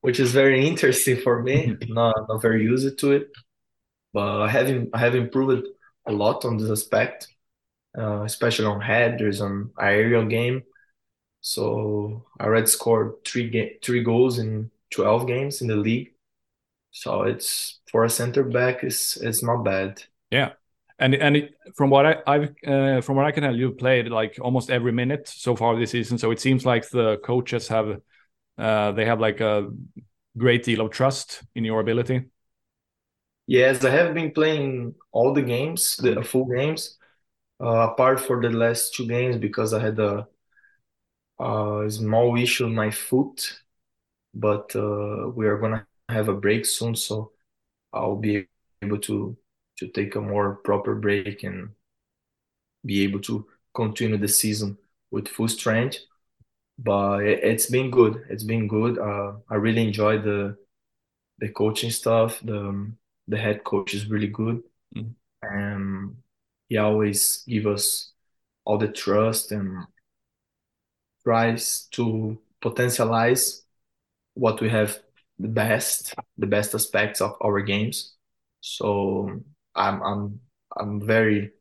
which 0.00 0.20
is 0.20 0.32
very 0.32 0.66
interesting 0.66 1.16
for 1.18 1.42
me. 1.42 1.76
not 1.88 2.14
not 2.28 2.42
very 2.42 2.62
used 2.64 2.98
to 2.98 3.12
it, 3.12 3.28
but 4.12 4.42
I 4.42 4.48
have 4.50 4.88
I 4.94 4.98
have 4.98 5.14
improved 5.14 5.66
a 6.08 6.12
lot 6.12 6.44
on 6.44 6.56
this 6.56 6.70
aspect, 6.70 7.28
uh, 7.98 8.22
especially 8.22 8.66
on 8.66 8.80
headers 8.80 9.40
on 9.40 9.70
aerial 9.80 10.24
game. 10.24 10.62
So 11.40 12.24
I 12.40 12.44
already 12.44 12.66
scored 12.66 13.24
three 13.24 13.48
ga- 13.48 13.78
three 13.82 14.02
goals 14.02 14.38
in 14.38 14.70
twelve 14.90 15.26
games 15.26 15.60
in 15.62 15.68
the 15.68 15.76
league. 15.76 16.12
So 16.90 17.22
it's 17.22 17.80
for 17.90 18.04
a 18.04 18.10
center 18.10 18.42
back, 18.42 18.82
it's 18.82 19.16
it's 19.16 19.42
not 19.42 19.62
bad. 19.62 20.02
Yeah, 20.30 20.52
and 20.98 21.14
and 21.14 21.36
it, 21.36 21.54
from 21.76 21.90
what 21.90 22.06
I 22.06 22.16
I've 22.26 22.54
uh, 22.66 23.00
from 23.00 23.16
what 23.16 23.26
I 23.26 23.30
can 23.30 23.42
tell, 23.44 23.56
you've 23.56 23.78
played 23.78 24.08
like 24.08 24.38
almost 24.40 24.70
every 24.70 24.92
minute 24.92 25.28
so 25.28 25.54
far 25.54 25.78
this 25.78 25.92
season. 25.92 26.18
So 26.18 26.30
it 26.30 26.40
seems 26.40 26.66
like 26.66 26.88
the 26.90 27.18
coaches 27.18 27.68
have 27.68 28.00
uh, 28.58 28.92
they 28.92 29.04
have 29.04 29.20
like 29.20 29.40
a 29.40 29.68
great 30.36 30.64
deal 30.64 30.80
of 30.80 30.90
trust 30.90 31.42
in 31.54 31.64
your 31.64 31.80
ability. 31.80 32.26
Yes, 33.48 33.84
I 33.84 33.90
have 33.90 34.14
been 34.14 34.30
playing 34.32 34.94
all 35.12 35.34
the 35.34 35.42
games, 35.42 35.96
the 35.96 36.22
full 36.22 36.44
games, 36.46 36.98
uh, 37.62 37.90
apart 37.92 38.20
for 38.20 38.40
the 38.42 38.50
last 38.50 38.94
two 38.94 39.06
games 39.08 39.38
because 39.38 39.74
I 39.74 39.80
had 39.80 39.98
a, 40.00 40.28
a 41.40 41.86
small 41.90 42.36
issue 42.38 42.66
in 42.66 42.74
my 42.74 42.90
foot, 42.90 43.60
but 44.34 44.74
uh, 44.76 45.30
we 45.34 45.46
are 45.48 45.58
gonna 45.58 45.86
have 46.10 46.28
a 46.28 46.34
break 46.34 46.66
soon, 46.66 46.96
so 46.96 47.32
I'll 47.92 48.16
be 48.16 48.48
able 48.82 49.00
to 49.00 49.36
to 49.78 49.88
take 49.88 50.16
a 50.16 50.22
more 50.22 50.56
proper 50.56 50.94
break 50.96 51.44
and 51.44 51.70
be 52.84 53.02
able 53.02 53.20
to 53.20 53.46
continue 53.74 54.16
the 54.16 54.28
season 54.28 54.78
with 55.10 55.28
full 55.28 55.48
strength. 55.48 55.98
But 56.78 57.24
it, 57.24 57.44
has 57.44 57.66
been 57.68 57.90
good. 57.90 58.24
It's 58.30 58.44
been 58.44 58.68
good. 58.68 58.98
Uh, 58.98 59.34
I 59.50 59.56
really 59.56 59.82
enjoy 59.86 60.18
the 60.20 60.58
the 61.40 61.50
coaching 61.50 61.90
stuff. 61.90 62.40
The 62.42 62.92
the 63.28 63.36
head 63.36 63.62
coach 63.62 63.94
is 63.94 64.10
really 64.10 64.26
good, 64.26 64.62
mm. 64.96 65.12
and 65.42 66.16
he 66.68 66.78
always 66.78 67.44
give 67.46 67.66
us 67.66 68.12
all 68.64 68.78
the 68.78 68.88
trust 68.88 69.52
and 69.52 69.84
tries 71.24 71.88
to 71.92 72.38
potentialize 72.62 73.62
what 74.34 74.60
we 74.60 74.68
have 74.68 74.98
the 75.38 75.48
best, 75.48 76.14
the 76.36 76.46
best 76.46 76.74
aspects 76.74 77.20
of 77.20 77.36
our 77.42 77.60
games. 77.60 78.14
So 78.60 79.40
I'm 79.74 80.02
I'm 80.02 80.40
I'm 80.76 81.00
very 81.00 81.52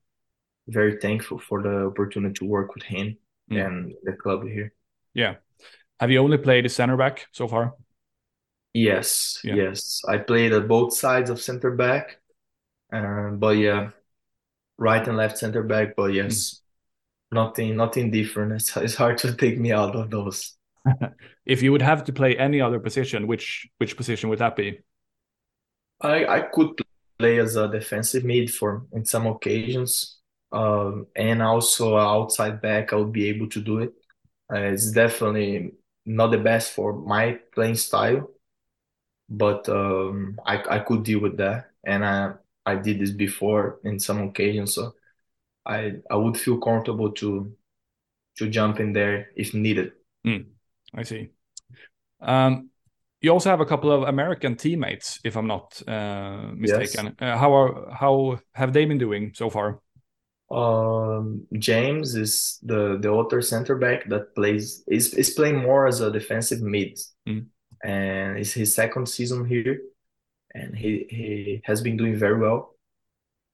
very 0.68 1.00
thankful 1.00 1.40
for 1.40 1.62
the 1.62 1.88
opportunity 1.88 2.34
to 2.34 2.46
work 2.46 2.76
with 2.76 2.84
him 2.84 3.18
mm. 3.52 3.66
and 3.66 3.94
the 4.04 4.14
club 4.14 4.44
here. 4.44 4.74
Yeah. 5.14 5.36
Have 6.00 6.12
you 6.12 6.20
only 6.20 6.38
played 6.38 6.66
a 6.66 6.70
center 6.70 6.98
back 6.98 7.28
so 7.32 7.48
far? 7.48 7.74
Yes, 8.78 9.40
yeah. 9.44 9.56
yes. 9.56 10.02
I 10.08 10.18
played 10.18 10.54
at 10.54 10.68
both 10.68 10.94
sides 10.94 11.32
of 11.32 11.42
center 11.42 11.72
back. 11.72 12.20
Um, 12.94 13.40
but 13.40 13.58
yeah, 13.58 13.90
right 14.78 15.06
and 15.08 15.18
left 15.18 15.40
center 15.40 15.64
back. 15.64 15.96
But 15.96 16.14
yes, 16.14 16.62
mm. 17.34 17.36
nothing 17.36 17.76
nothing 17.76 18.12
different. 18.12 18.52
It's, 18.56 18.78
it's 18.78 18.96
hard 18.96 19.18
to 19.20 19.36
take 19.36 19.60
me 19.60 19.72
out 19.72 19.96
of 19.96 20.12
those. 20.12 20.56
if 21.46 21.64
you 21.64 21.72
would 21.72 21.82
have 21.82 22.04
to 22.04 22.14
play 22.14 22.38
any 22.38 22.62
other 22.62 22.80
position, 22.80 23.26
which 23.26 23.68
which 23.80 23.98
position 23.98 24.30
would 24.30 24.40
that 24.40 24.56
be? 24.56 24.80
I 26.00 26.26
I 26.26 26.42
could 26.42 26.80
play 27.18 27.40
as 27.40 27.56
a 27.56 27.68
defensive 27.68 28.24
mid 28.24 28.54
for 28.54 28.86
in 28.94 29.06
some 29.06 29.26
occasions, 29.26 30.20
um, 30.52 31.08
and 31.16 31.42
also 31.42 31.98
outside 31.98 32.62
back. 32.62 32.94
I 32.94 32.98
would 32.98 33.12
be 33.12 33.30
able 33.30 33.50
to 33.50 33.60
do 33.60 33.80
it. 33.80 33.94
Uh, 34.54 34.70
it's 34.70 34.92
definitely 34.92 35.72
not 36.06 36.30
the 36.30 36.38
best 36.38 36.74
for 36.74 36.94
my 36.94 37.40
playing 37.54 37.76
style, 37.76 38.30
but 39.30 39.68
um, 39.70 40.40
I 40.46 40.64
I 40.70 40.80
could 40.80 41.04
deal 41.04 41.20
with 41.20 41.38
that, 41.38 41.72
and 41.86 42.06
I 42.06 42.34
I 42.66 42.76
did 42.76 43.00
this 43.00 43.12
before 43.12 43.80
in 43.84 44.00
some 44.00 44.22
occasions, 44.22 44.74
so 44.74 44.94
I 45.66 45.94
I 46.10 46.16
would 46.16 46.38
feel 46.38 46.58
comfortable 46.60 47.12
to 47.14 47.52
to 48.38 48.50
jump 48.50 48.80
in 48.80 48.94
there 48.94 49.30
if 49.36 49.54
needed. 49.54 49.94
Mm, 50.26 50.46
I 50.94 51.04
see. 51.04 51.30
Um, 52.22 52.70
you 53.22 53.32
also 53.32 53.50
have 53.50 53.62
a 53.62 53.66
couple 53.66 53.92
of 53.92 54.04
American 54.04 54.56
teammates, 54.56 55.20
if 55.24 55.36
I'm 55.36 55.48
not 55.48 55.82
uh, 55.88 56.52
mistaken. 56.54 57.06
Yes. 57.06 57.14
Uh, 57.20 57.38
how 57.38 57.54
are 57.54 57.92
how 57.92 58.40
have 58.54 58.74
they 58.74 58.86
been 58.86 58.98
doing 58.98 59.32
so 59.34 59.50
far? 59.50 59.80
Um, 60.50 61.46
James 61.58 62.16
is 62.16 62.60
the 62.64 62.98
the 63.02 63.14
other 63.14 63.42
center 63.42 63.76
back 63.76 64.08
that 64.10 64.34
plays 64.36 64.84
is 64.88 65.14
is 65.14 65.32
playing 65.32 65.58
more 65.58 65.88
as 65.88 66.00
a 66.00 66.12
defensive 66.12 66.62
mid, 66.62 66.98
mm. 67.28 67.46
And 67.84 68.38
it's 68.38 68.54
his 68.54 68.74
second 68.74 69.08
season 69.08 69.46
here, 69.46 69.82
and 70.54 70.76
he 70.76 71.08
he 71.10 71.62
has 71.66 71.82
been 71.82 71.98
doing 71.98 72.16
very 72.16 72.40
well. 72.40 72.76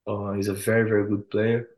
Uh, 0.07 0.33
he's 0.33 0.47
a 0.47 0.53
very 0.53 0.87
very 0.87 1.07
good 1.07 1.29
player. 1.29 1.69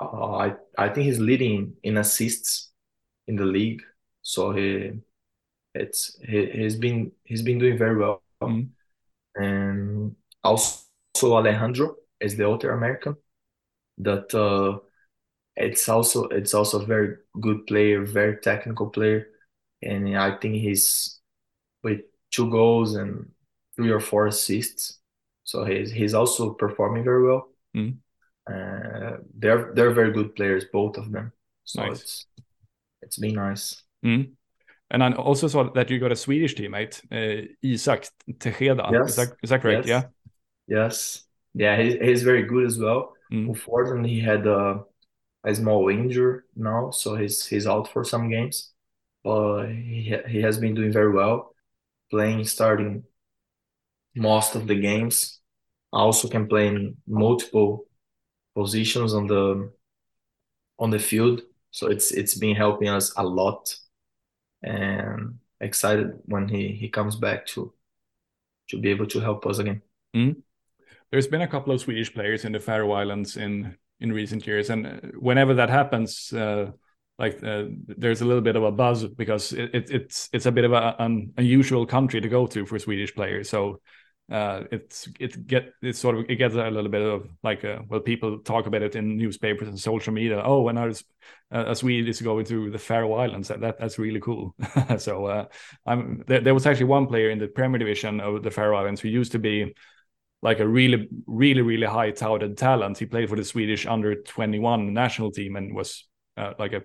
Uh, 0.00 0.34
I 0.34 0.56
I 0.78 0.88
think 0.88 1.06
he's 1.06 1.20
leading 1.20 1.74
in 1.82 1.96
assists 1.98 2.70
in 3.26 3.36
the 3.36 3.44
league, 3.44 3.82
so 4.22 4.52
he 4.52 5.00
it's 5.74 6.18
he, 6.24 6.46
he's 6.46 6.76
been 6.76 7.12
he's 7.24 7.42
been 7.42 7.58
doing 7.58 7.78
very 7.78 7.96
well. 7.96 8.22
Mm. 8.42 8.68
And 9.36 10.16
also, 10.42 10.84
also 11.14 11.36
Alejandro 11.36 11.96
is 12.20 12.36
the 12.36 12.48
other 12.48 12.70
American 12.72 13.16
that 13.98 14.34
uh, 14.34 14.78
it's 15.56 15.88
also 15.88 16.24
it's 16.28 16.54
also 16.54 16.82
a 16.82 16.86
very 16.86 17.16
good 17.40 17.66
player, 17.66 18.04
very 18.04 18.36
technical 18.38 18.88
player, 18.90 19.28
and 19.82 20.16
I 20.16 20.36
think 20.38 20.54
he's 20.56 21.20
with 21.84 22.00
two 22.30 22.50
goals 22.50 22.96
and 22.96 23.28
three 23.76 23.90
or 23.90 24.00
four 24.00 24.26
assists. 24.26 24.98
So 25.44 25.64
he's 25.64 25.92
he's 25.92 26.14
also 26.14 26.54
performing 26.54 27.04
very 27.04 27.24
well. 27.24 27.48
Mm. 27.76 27.98
Uh, 28.50 29.18
they're 29.38 29.72
they're 29.74 29.92
very 29.92 30.12
good 30.12 30.34
players, 30.34 30.64
both 30.72 30.96
of 30.96 31.12
them. 31.12 31.32
So 31.64 31.82
nice. 31.82 32.00
it's 32.00 32.26
it's 33.02 33.18
been 33.18 33.34
nice. 33.34 33.82
Mm. 34.04 34.32
And 34.90 35.02
I 35.02 35.12
also 35.12 35.48
saw 35.48 35.70
that 35.72 35.90
you 35.90 35.98
got 35.98 36.12
a 36.12 36.16
Swedish 36.16 36.54
teammate, 36.54 37.00
uh, 37.10 37.46
Isak 37.62 38.06
Tejeda. 38.38 38.90
Yes. 38.92 39.10
Is 39.10 39.16
that, 39.16 39.28
is 39.42 39.50
that 39.50 39.62
correct? 39.62 39.86
Yes. 39.86 40.04
Yeah. 40.68 40.78
Yes. 40.78 41.24
Yeah, 41.54 41.80
he, 41.80 41.98
he's 41.98 42.22
very 42.22 42.42
good 42.42 42.66
as 42.66 42.78
well. 42.78 43.14
Mm. 43.32 43.48
Unfortunately, 43.48 44.10
he 44.10 44.20
had 44.20 44.46
a, 44.46 44.80
a 45.44 45.54
small 45.54 45.88
injury 45.88 46.40
now, 46.54 46.90
so 46.90 47.16
he's 47.16 47.46
he's 47.46 47.66
out 47.66 47.88
for 47.88 48.04
some 48.04 48.28
games. 48.28 48.72
But 49.22 49.68
he 49.68 50.16
he 50.28 50.42
has 50.42 50.58
been 50.58 50.74
doing 50.74 50.92
very 50.92 51.12
well, 51.12 51.53
playing 52.10 52.44
starting 52.44 53.04
most 54.14 54.54
of 54.54 54.66
the 54.66 54.74
games. 54.74 55.40
I 55.92 55.98
Also 55.98 56.28
can 56.28 56.48
play 56.48 56.68
in 56.68 56.96
multiple 57.06 57.86
positions 58.54 59.14
on 59.14 59.26
the 59.26 59.72
on 60.78 60.90
the 60.90 60.98
field. 60.98 61.42
So 61.70 61.88
it's 61.88 62.12
it's 62.12 62.34
been 62.34 62.56
helping 62.56 62.88
us 62.88 63.12
a 63.16 63.22
lot, 63.22 63.76
and 64.62 65.38
excited 65.60 66.18
when 66.26 66.48
he 66.48 66.68
he 66.68 66.88
comes 66.88 67.16
back 67.16 67.46
to 67.46 67.72
to 68.70 68.80
be 68.80 68.90
able 68.90 69.06
to 69.06 69.20
help 69.20 69.46
us 69.46 69.58
again. 69.58 69.82
Mm. 70.14 70.42
There's 71.10 71.28
been 71.28 71.42
a 71.42 71.48
couple 71.48 71.72
of 71.72 71.80
Swedish 71.80 72.12
players 72.12 72.44
in 72.44 72.52
the 72.52 72.60
Faroe 72.60 72.92
Islands 72.92 73.36
in 73.36 73.76
in 74.00 74.12
recent 74.12 74.46
years, 74.46 74.70
and 74.70 75.12
whenever 75.18 75.54
that 75.54 75.70
happens, 75.70 76.32
uh, 76.32 76.72
like 77.18 77.42
uh, 77.44 77.64
there's 77.86 78.20
a 78.20 78.24
little 78.24 78.42
bit 78.42 78.56
of 78.56 78.64
a 78.64 78.72
buzz 78.72 79.04
because 79.06 79.52
it, 79.52 79.74
it, 79.74 79.90
it's 79.90 80.28
it's 80.32 80.46
a 80.46 80.52
bit 80.52 80.64
of 80.64 80.72
a, 80.72 80.96
an 80.98 81.32
unusual 81.36 81.86
country 81.86 82.20
to 82.20 82.28
go 82.28 82.46
to 82.46 82.66
for 82.66 82.78
Swedish 82.78 83.14
players. 83.14 83.48
So 83.48 83.80
uh, 84.32 84.64
it's 84.72 85.08
it 85.20 85.46
get 85.46 85.72
it 85.82 85.96
sort 85.96 86.16
of 86.16 86.24
it 86.28 86.36
gets 86.36 86.54
a 86.54 86.70
little 86.70 86.90
bit 86.90 87.02
of 87.02 87.28
like 87.42 87.64
uh, 87.64 87.80
well 87.88 88.00
people 88.00 88.38
talk 88.38 88.66
about 88.66 88.82
it 88.82 88.96
in 88.96 89.16
newspapers 89.16 89.68
and 89.68 89.78
social 89.78 90.12
media. 90.12 90.42
Oh, 90.44 90.62
when 90.62 90.76
I 90.76 90.86
was 90.86 91.04
a 91.52 91.74
Swede 91.76 92.08
is 92.08 92.20
going 92.20 92.46
to 92.46 92.70
the 92.70 92.78
Faroe 92.78 93.14
Islands, 93.14 93.48
that, 93.48 93.60
that 93.60 93.78
that's 93.78 93.98
really 93.98 94.20
cool. 94.20 94.56
so 94.98 95.26
uh, 95.26 95.44
I'm 95.86 96.24
there, 96.26 96.40
there 96.40 96.54
was 96.54 96.66
actually 96.66 96.86
one 96.86 97.06
player 97.06 97.30
in 97.30 97.38
the 97.38 97.46
Premier 97.48 97.78
Division 97.78 98.20
of 98.20 98.42
the 98.42 98.50
Faroe 98.50 98.76
Islands 98.76 99.00
who 99.00 99.08
used 99.08 99.32
to 99.32 99.38
be 99.38 99.74
like 100.42 100.58
a 100.58 100.66
really 100.66 101.08
really 101.26 101.62
really 101.62 101.86
high 101.86 102.10
touted 102.10 102.56
talent. 102.56 102.98
He 102.98 103.06
played 103.06 103.28
for 103.28 103.36
the 103.36 103.44
Swedish 103.44 103.86
under 103.86 104.16
twenty 104.16 104.58
one 104.58 104.92
national 104.94 105.30
team 105.30 105.54
and 105.54 105.76
was 105.76 106.08
uh, 106.36 106.54
like 106.58 106.72
a 106.72 106.82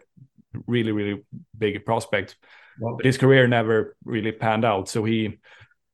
really 0.67 0.91
really 0.91 1.23
big 1.57 1.85
prospect. 1.85 2.37
Wow. 2.79 2.95
But 2.97 3.05
his 3.05 3.17
career 3.17 3.47
never 3.47 3.95
really 4.05 4.31
panned 4.31 4.65
out. 4.65 4.89
So 4.89 5.03
he 5.03 5.39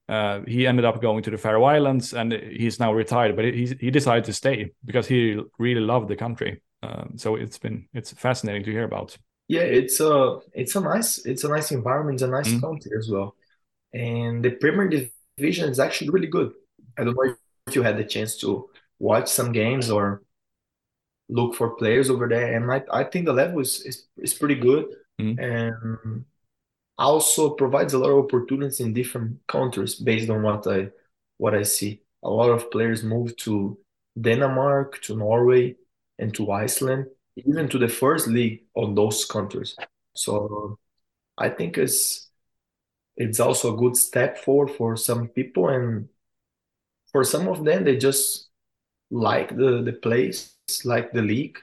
uh, 0.08 0.42
he 0.48 0.68
ended 0.68 0.86
up 0.86 1.02
going 1.02 1.24
to 1.24 1.32
the 1.32 1.38
Faroe 1.38 1.64
Islands 1.64 2.14
and 2.14 2.32
he's 2.32 2.80
now 2.80 2.94
retired. 2.94 3.36
But 3.36 3.46
he 3.46 3.76
he 3.80 3.92
decided 3.92 4.26
to 4.26 4.34
stay 4.34 4.72
because 4.86 5.08
he 5.08 5.42
really 5.58 5.82
loved 5.82 6.08
the 6.08 6.16
country. 6.16 6.62
Um, 6.84 7.14
so 7.16 7.36
it's 7.36 7.58
been 7.58 7.88
it's 7.94 8.12
fascinating 8.12 8.64
to 8.66 8.72
hear 8.72 8.84
about. 8.84 9.18
Yeah, 9.48 9.62
it's 9.62 10.00
a 10.00 10.40
it's 10.54 10.76
a 10.76 10.82
nice 10.82 11.26
it's 11.26 11.44
a 11.44 11.50
nice 11.50 11.72
environment, 11.72 12.16
it's 12.16 12.24
a 12.24 12.28
nice 12.28 12.50
mm. 12.50 12.62
country 12.62 12.92
as 12.98 13.10
well, 13.10 13.36
and 13.94 14.44
the 14.44 14.52
Premier 14.52 14.90
Division 15.38 15.70
is 15.70 15.80
actually 15.80 16.10
really 16.10 16.28
good. 16.28 16.52
I 16.98 17.04
don't 17.04 17.16
know 17.16 17.36
if 17.68 17.76
you 17.76 17.84
had 17.84 17.98
the 17.98 18.04
chance 18.04 18.38
to 18.38 18.70
watch 19.00 19.28
some 19.28 19.52
games 19.52 19.90
or 19.90 20.24
look 21.30 21.56
for 21.56 21.76
players 21.76 22.10
over 22.10 22.28
there, 22.28 22.56
and 22.56 22.72
I 22.72 22.84
I 22.92 23.04
think 23.04 23.26
the 23.26 23.34
level 23.34 23.60
is 23.60 23.82
is, 23.82 24.08
is 24.18 24.34
pretty 24.34 24.56
good, 24.56 24.86
mm. 25.20 25.38
and 25.40 26.26
also 26.98 27.52
provides 27.52 27.94
a 27.94 28.00
lot 28.00 28.12
of 28.12 28.26
opportunities 28.26 28.80
in 28.80 28.94
different 28.94 29.40
countries 29.48 29.96
based 29.96 30.30
on 30.30 30.44
what 30.44 30.68
I 30.68 30.90
what 31.38 31.56
I 31.56 31.64
see. 31.64 32.02
A 32.24 32.30
lot 32.30 32.50
of 32.50 32.72
players 32.72 33.04
move 33.04 33.36
to 33.38 33.78
Denmark, 34.20 35.02
to 35.04 35.16
Norway, 35.16 35.76
and 36.18 36.34
to 36.36 36.52
Iceland, 36.52 37.08
even 37.36 37.68
to 37.70 37.78
the 37.78 37.88
first 37.90 38.28
league 38.28 38.64
on 38.76 38.96
those 38.96 39.26
countries. 39.26 39.76
So 40.14 40.80
I 41.38 41.50
think 41.50 41.78
it's 41.78 42.30
it's 43.18 43.40
also 43.40 43.74
a 43.74 43.78
good 43.78 43.96
step 43.96 44.38
forward 44.38 44.72
for 44.72 44.98
some 44.98 45.28
people 45.30 45.70
and 45.70 46.10
for 47.12 47.24
some 47.24 47.48
of 47.48 47.64
them 47.64 47.86
they 47.86 47.98
just 47.98 48.50
like 49.12 49.56
the 49.56 49.82
the 49.84 49.94
place, 49.94 50.55
like 50.84 51.12
the 51.12 51.22
league, 51.22 51.58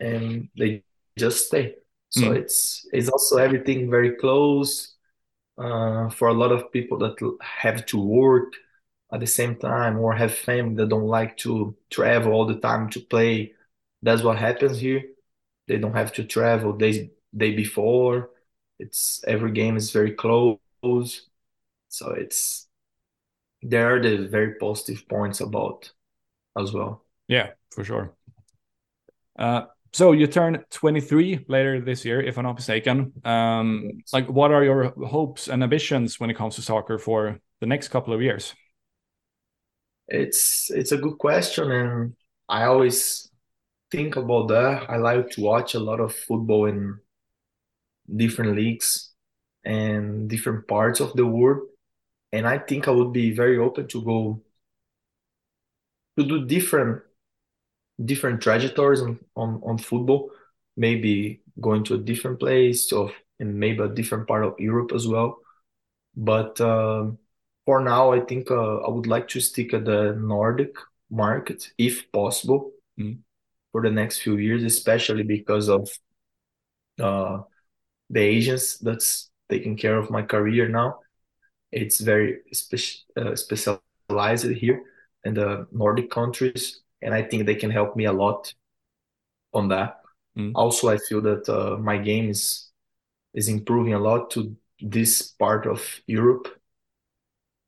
and 0.00 0.48
they 0.56 0.82
just 1.18 1.46
stay. 1.48 1.74
So 2.10 2.30
mm. 2.30 2.36
it's 2.36 2.86
it's 2.92 3.08
also 3.08 3.38
everything 3.38 3.90
very 3.90 4.16
close 4.16 4.94
uh, 5.58 6.08
for 6.10 6.28
a 6.28 6.34
lot 6.34 6.52
of 6.52 6.70
people 6.72 6.98
that 6.98 7.16
have 7.40 7.84
to 7.86 7.98
work 7.98 8.52
at 9.12 9.20
the 9.20 9.26
same 9.26 9.56
time 9.56 9.98
or 9.98 10.14
have 10.14 10.34
family 10.34 10.74
that 10.76 10.88
don't 10.88 11.06
like 11.06 11.36
to 11.38 11.76
travel 11.90 12.32
all 12.32 12.46
the 12.46 12.58
time 12.58 12.90
to 12.90 13.00
play. 13.00 13.52
That's 14.02 14.22
what 14.22 14.38
happens 14.38 14.78
here. 14.78 15.02
They 15.68 15.78
don't 15.78 15.94
have 15.94 16.12
to 16.14 16.24
travel 16.24 16.72
day 16.72 17.10
day 17.36 17.54
before. 17.54 18.30
It's 18.78 19.24
every 19.26 19.52
game 19.52 19.76
is 19.76 19.90
very 19.90 20.12
close. 20.12 20.58
So 21.88 22.10
it's 22.12 22.68
there 23.62 23.94
are 23.94 24.02
the 24.02 24.28
very 24.28 24.54
positive 24.54 25.08
points 25.08 25.40
about 25.40 25.90
as 26.56 26.72
well. 26.72 27.02
Yeah, 27.26 27.50
for 27.70 27.84
sure. 27.84 28.14
Uh, 29.38 29.62
so 29.92 30.12
you 30.12 30.26
turn 30.26 30.64
23 30.70 31.46
later 31.48 31.80
this 31.80 32.04
year, 32.04 32.20
if 32.20 32.36
I'm 32.36 32.44
not 32.44 32.56
mistaken. 32.56 33.12
Um, 33.24 34.02
like, 34.12 34.28
what 34.28 34.52
are 34.52 34.62
your 34.62 34.92
hopes 35.06 35.48
and 35.48 35.62
ambitions 35.62 36.20
when 36.20 36.28
it 36.30 36.36
comes 36.36 36.56
to 36.56 36.62
soccer 36.62 36.98
for 36.98 37.40
the 37.60 37.66
next 37.66 37.88
couple 37.88 38.12
of 38.12 38.20
years? 38.20 38.54
It's 40.08 40.70
it's 40.70 40.92
a 40.92 40.98
good 40.98 41.18
question, 41.18 41.72
and 41.72 42.14
I 42.48 42.64
always 42.64 43.30
think 43.90 44.16
about 44.16 44.48
that. 44.48 44.90
I 44.90 44.96
like 44.98 45.30
to 45.30 45.40
watch 45.40 45.74
a 45.74 45.80
lot 45.80 46.00
of 46.00 46.14
football 46.14 46.66
in 46.66 47.00
different 48.14 48.54
leagues 48.56 49.12
and 49.64 50.28
different 50.28 50.68
parts 50.68 51.00
of 51.00 51.14
the 51.14 51.26
world, 51.26 51.68
and 52.32 52.46
I 52.46 52.58
think 52.58 52.86
I 52.86 52.92
would 52.92 53.12
be 53.12 53.32
very 53.32 53.58
open 53.58 53.88
to 53.88 54.04
go 54.04 54.42
to 56.18 56.24
do 56.24 56.46
different 56.46 57.02
different 58.04 58.40
trajectories 58.40 59.00
on, 59.00 59.18
on, 59.34 59.60
on 59.64 59.78
football, 59.78 60.30
maybe 60.76 61.40
going 61.60 61.84
to 61.84 61.94
a 61.94 61.98
different 61.98 62.38
place 62.38 62.92
of 62.92 63.12
and 63.38 63.54
maybe 63.54 63.82
a 63.82 63.88
different 63.88 64.26
part 64.26 64.44
of 64.44 64.58
Europe 64.58 64.92
as 64.94 65.06
well. 65.06 65.38
But 66.16 66.60
um, 66.60 67.18
for 67.66 67.80
now, 67.80 68.12
I 68.12 68.20
think 68.20 68.50
uh, 68.50 68.76
I 68.78 68.90
would 68.90 69.06
like 69.06 69.28
to 69.28 69.40
stick 69.40 69.74
at 69.74 69.84
the 69.84 70.16
Nordic 70.18 70.74
market 71.10 71.70
if 71.78 72.10
possible 72.12 72.72
mm. 72.98 73.18
for 73.72 73.82
the 73.82 73.90
next 73.90 74.18
few 74.18 74.36
years, 74.36 74.62
especially 74.62 75.22
because 75.22 75.68
of 75.68 75.90
uh, 77.00 77.42
the 78.08 78.20
agents 78.20 78.78
that's 78.78 79.30
taking 79.50 79.76
care 79.76 79.98
of 79.98 80.10
my 80.10 80.22
career 80.22 80.68
now. 80.68 81.00
It's 81.72 82.00
very 82.00 82.38
spe- 82.52 83.04
uh, 83.16 83.36
specialized 83.36 84.50
here 84.50 84.82
in 85.24 85.34
the 85.34 85.66
Nordic 85.72 86.10
countries 86.10 86.80
and 87.02 87.14
I 87.14 87.22
think 87.22 87.46
they 87.46 87.54
can 87.54 87.70
help 87.70 87.96
me 87.96 88.04
a 88.04 88.12
lot 88.12 88.52
on 89.52 89.68
that. 89.68 90.00
Mm. 90.36 90.52
Also, 90.54 90.88
I 90.88 90.98
feel 90.98 91.20
that 91.22 91.48
uh, 91.48 91.76
my 91.78 91.98
game 91.98 92.28
is 92.30 92.70
is 93.34 93.48
improving 93.48 93.94
a 93.94 93.98
lot 93.98 94.30
to 94.30 94.56
this 94.80 95.22
part 95.22 95.66
of 95.66 95.82
Europe, 96.06 96.48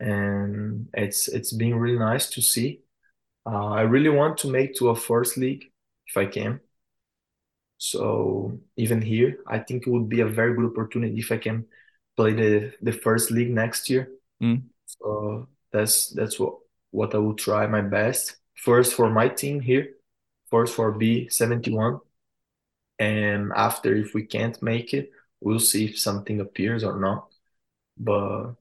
and 0.01 0.89
it's 0.95 1.29
it's 1.29 1.53
been 1.53 1.75
really 1.75 1.99
nice 1.99 2.31
to 2.31 2.43
see. 2.43 2.83
Uh, 3.47 3.69
I 3.69 3.83
really 3.83 4.11
want 4.11 4.39
to 4.39 4.51
make 4.51 4.75
to 4.77 4.91
a 4.91 4.97
first 4.97 5.37
league 5.37 5.65
if 6.07 6.17
I 6.17 6.27
can. 6.27 6.61
So 7.79 8.59
even 8.77 9.01
here, 9.01 9.39
I 9.47 9.61
think 9.61 9.87
it 9.87 9.91
would 9.91 10.09
be 10.09 10.21
a 10.21 10.27
very 10.27 10.55
good 10.55 10.67
opportunity 10.67 11.19
if 11.19 11.33
I 11.33 11.39
can 11.39 11.67
play 12.17 12.33
the 12.33 12.73
the 12.83 12.93
first 12.93 13.31
league 13.31 13.51
next 13.51 13.89
year. 13.89 14.11
Mm. 14.43 14.65
So 14.85 15.49
that's 15.73 16.11
that's 16.11 16.39
what 16.39 16.59
what 16.91 17.15
I 17.15 17.19
will 17.19 17.35
try 17.37 17.67
my 17.67 17.83
best 17.83 18.37
first 18.59 18.95
for 18.95 19.09
my 19.09 19.29
team 19.29 19.61
here, 19.61 19.95
first 20.51 20.75
for 20.75 20.93
B71. 20.93 22.01
And 22.99 23.53
after, 23.55 23.95
if 23.95 24.15
we 24.15 24.25
can't 24.25 24.61
make 24.63 24.93
it, 24.93 25.11
we'll 25.41 25.61
see 25.61 25.87
if 25.87 25.99
something 25.99 26.41
appears 26.41 26.83
or 26.83 26.99
not. 26.99 27.29
But 27.97 28.55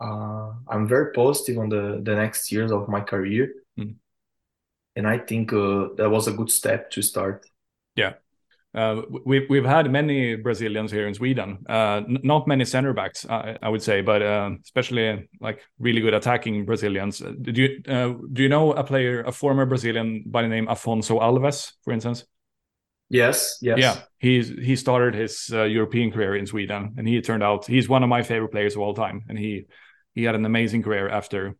uh, 0.00 0.52
I'm 0.68 0.86
very 0.86 1.12
positive 1.12 1.58
on 1.58 1.70
the, 1.70 2.00
the 2.02 2.14
next 2.14 2.52
years 2.52 2.70
of 2.70 2.88
my 2.88 3.00
career. 3.00 3.54
Mm. 3.78 3.96
And 4.96 5.08
I 5.08 5.18
think 5.18 5.52
uh, 5.52 5.88
that 5.96 6.10
was 6.10 6.28
a 6.28 6.32
good 6.32 6.50
step 6.50 6.90
to 6.92 7.02
start. 7.02 7.46
Yeah. 7.96 8.14
Uh, 8.74 9.02
we've 9.24 9.48
we've 9.48 9.64
had 9.64 9.90
many 9.90 10.34
Brazilians 10.34 10.90
here 10.90 11.06
in 11.06 11.14
Sweden. 11.14 11.64
Uh, 11.68 12.02
not 12.06 12.48
many 12.48 12.64
center 12.64 12.92
backs, 12.92 13.24
I, 13.28 13.56
I 13.62 13.68
would 13.68 13.82
say, 13.82 14.00
but 14.00 14.20
uh, 14.20 14.50
especially 14.64 15.28
like 15.40 15.60
really 15.78 16.00
good 16.00 16.14
attacking 16.14 16.64
Brazilians. 16.64 17.22
Uh, 17.22 17.32
do 17.40 17.52
you 17.52 17.82
uh, 17.88 18.14
do 18.32 18.42
you 18.42 18.48
know 18.48 18.72
a 18.72 18.82
player, 18.82 19.22
a 19.22 19.32
former 19.32 19.64
Brazilian 19.64 20.24
by 20.26 20.42
the 20.42 20.48
name 20.48 20.66
Afonso 20.66 21.20
Alves, 21.20 21.72
for 21.84 21.92
instance? 21.92 22.24
Yes. 23.08 23.58
Yes. 23.62 23.78
Yeah, 23.78 24.00
he's 24.18 24.48
he 24.48 24.74
started 24.74 25.14
his 25.14 25.50
uh, 25.52 25.62
European 25.62 26.10
career 26.10 26.34
in 26.34 26.46
Sweden, 26.46 26.94
and 26.96 27.06
he 27.06 27.20
turned 27.20 27.44
out 27.44 27.66
he's 27.66 27.88
one 27.88 28.02
of 28.02 28.08
my 28.08 28.22
favorite 28.22 28.50
players 28.50 28.74
of 28.74 28.82
all 28.82 28.94
time, 28.94 29.24
and 29.28 29.38
he 29.38 29.66
he 30.14 30.24
had 30.24 30.34
an 30.34 30.44
amazing 30.44 30.82
career 30.82 31.08
after 31.08 31.56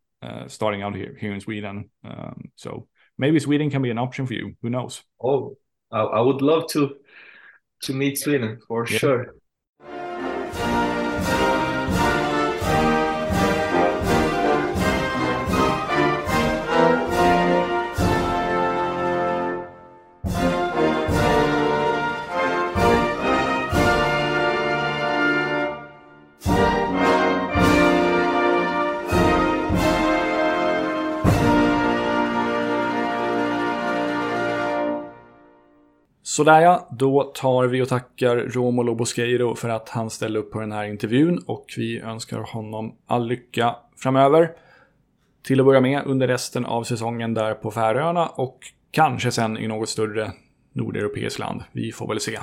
starting 0.46 0.82
out 0.82 0.96
here 0.96 1.16
here 1.20 1.34
in 1.34 1.40
Sweden. 1.40 1.90
Um, 2.02 2.50
so 2.56 2.88
maybe 3.18 3.38
Sweden 3.38 3.70
can 3.70 3.82
be 3.82 3.90
an 3.90 3.98
option 3.98 4.26
for 4.26 4.34
you. 4.34 4.56
Who 4.62 4.70
knows? 4.70 5.02
Oh, 5.22 5.58
I, 5.92 6.00
I 6.00 6.20
would 6.20 6.42
love 6.42 6.66
to 6.70 6.96
to 7.84 7.92
meet 7.92 8.18
Sweden 8.18 8.58
for 8.66 8.86
yeah. 8.88 8.98
sure. 8.98 9.34
Sådär 36.34 36.60
ja, 36.60 36.88
då 36.90 37.22
tar 37.22 37.66
vi 37.66 37.82
och 37.82 37.88
tackar 37.88 38.36
Romolo 38.36 38.94
Bosqueiro 38.94 39.54
för 39.54 39.68
att 39.68 39.88
han 39.88 40.10
ställde 40.10 40.38
upp 40.38 40.52
på 40.52 40.60
den 40.60 40.72
här 40.72 40.84
intervjun 40.84 41.42
och 41.46 41.66
vi 41.76 42.00
önskar 42.00 42.38
honom 42.38 42.96
all 43.06 43.26
lycka 43.26 43.76
framöver. 43.96 44.52
Till 45.42 45.60
att 45.60 45.66
börja 45.66 45.80
med 45.80 46.02
under 46.06 46.28
resten 46.28 46.64
av 46.64 46.84
säsongen 46.84 47.34
där 47.34 47.54
på 47.54 47.70
Färöarna 47.70 48.26
och 48.26 48.58
kanske 48.90 49.30
sen 49.30 49.58
i 49.58 49.68
något 49.68 49.88
större 49.88 50.32
nordeuropeiskt 50.72 51.38
land. 51.38 51.62
Vi 51.72 51.92
får 51.92 52.08
väl 52.08 52.20
se. 52.20 52.38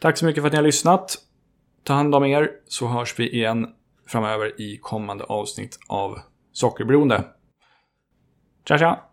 Tack 0.00 0.18
så 0.18 0.24
mycket 0.24 0.42
för 0.42 0.46
att 0.46 0.52
ni 0.52 0.56
har 0.56 0.64
lyssnat. 0.64 1.16
Ta 1.84 1.92
hand 1.92 2.14
om 2.14 2.24
er 2.24 2.50
så 2.68 2.86
hörs 2.86 3.18
vi 3.18 3.30
igen 3.30 3.68
framöver 4.06 4.60
i 4.60 4.78
kommande 4.82 5.24
avsnitt 5.24 5.78
av 5.88 6.18
Sockerberoende. 6.52 7.24
Tja 8.64 8.78
tja! 8.78 9.11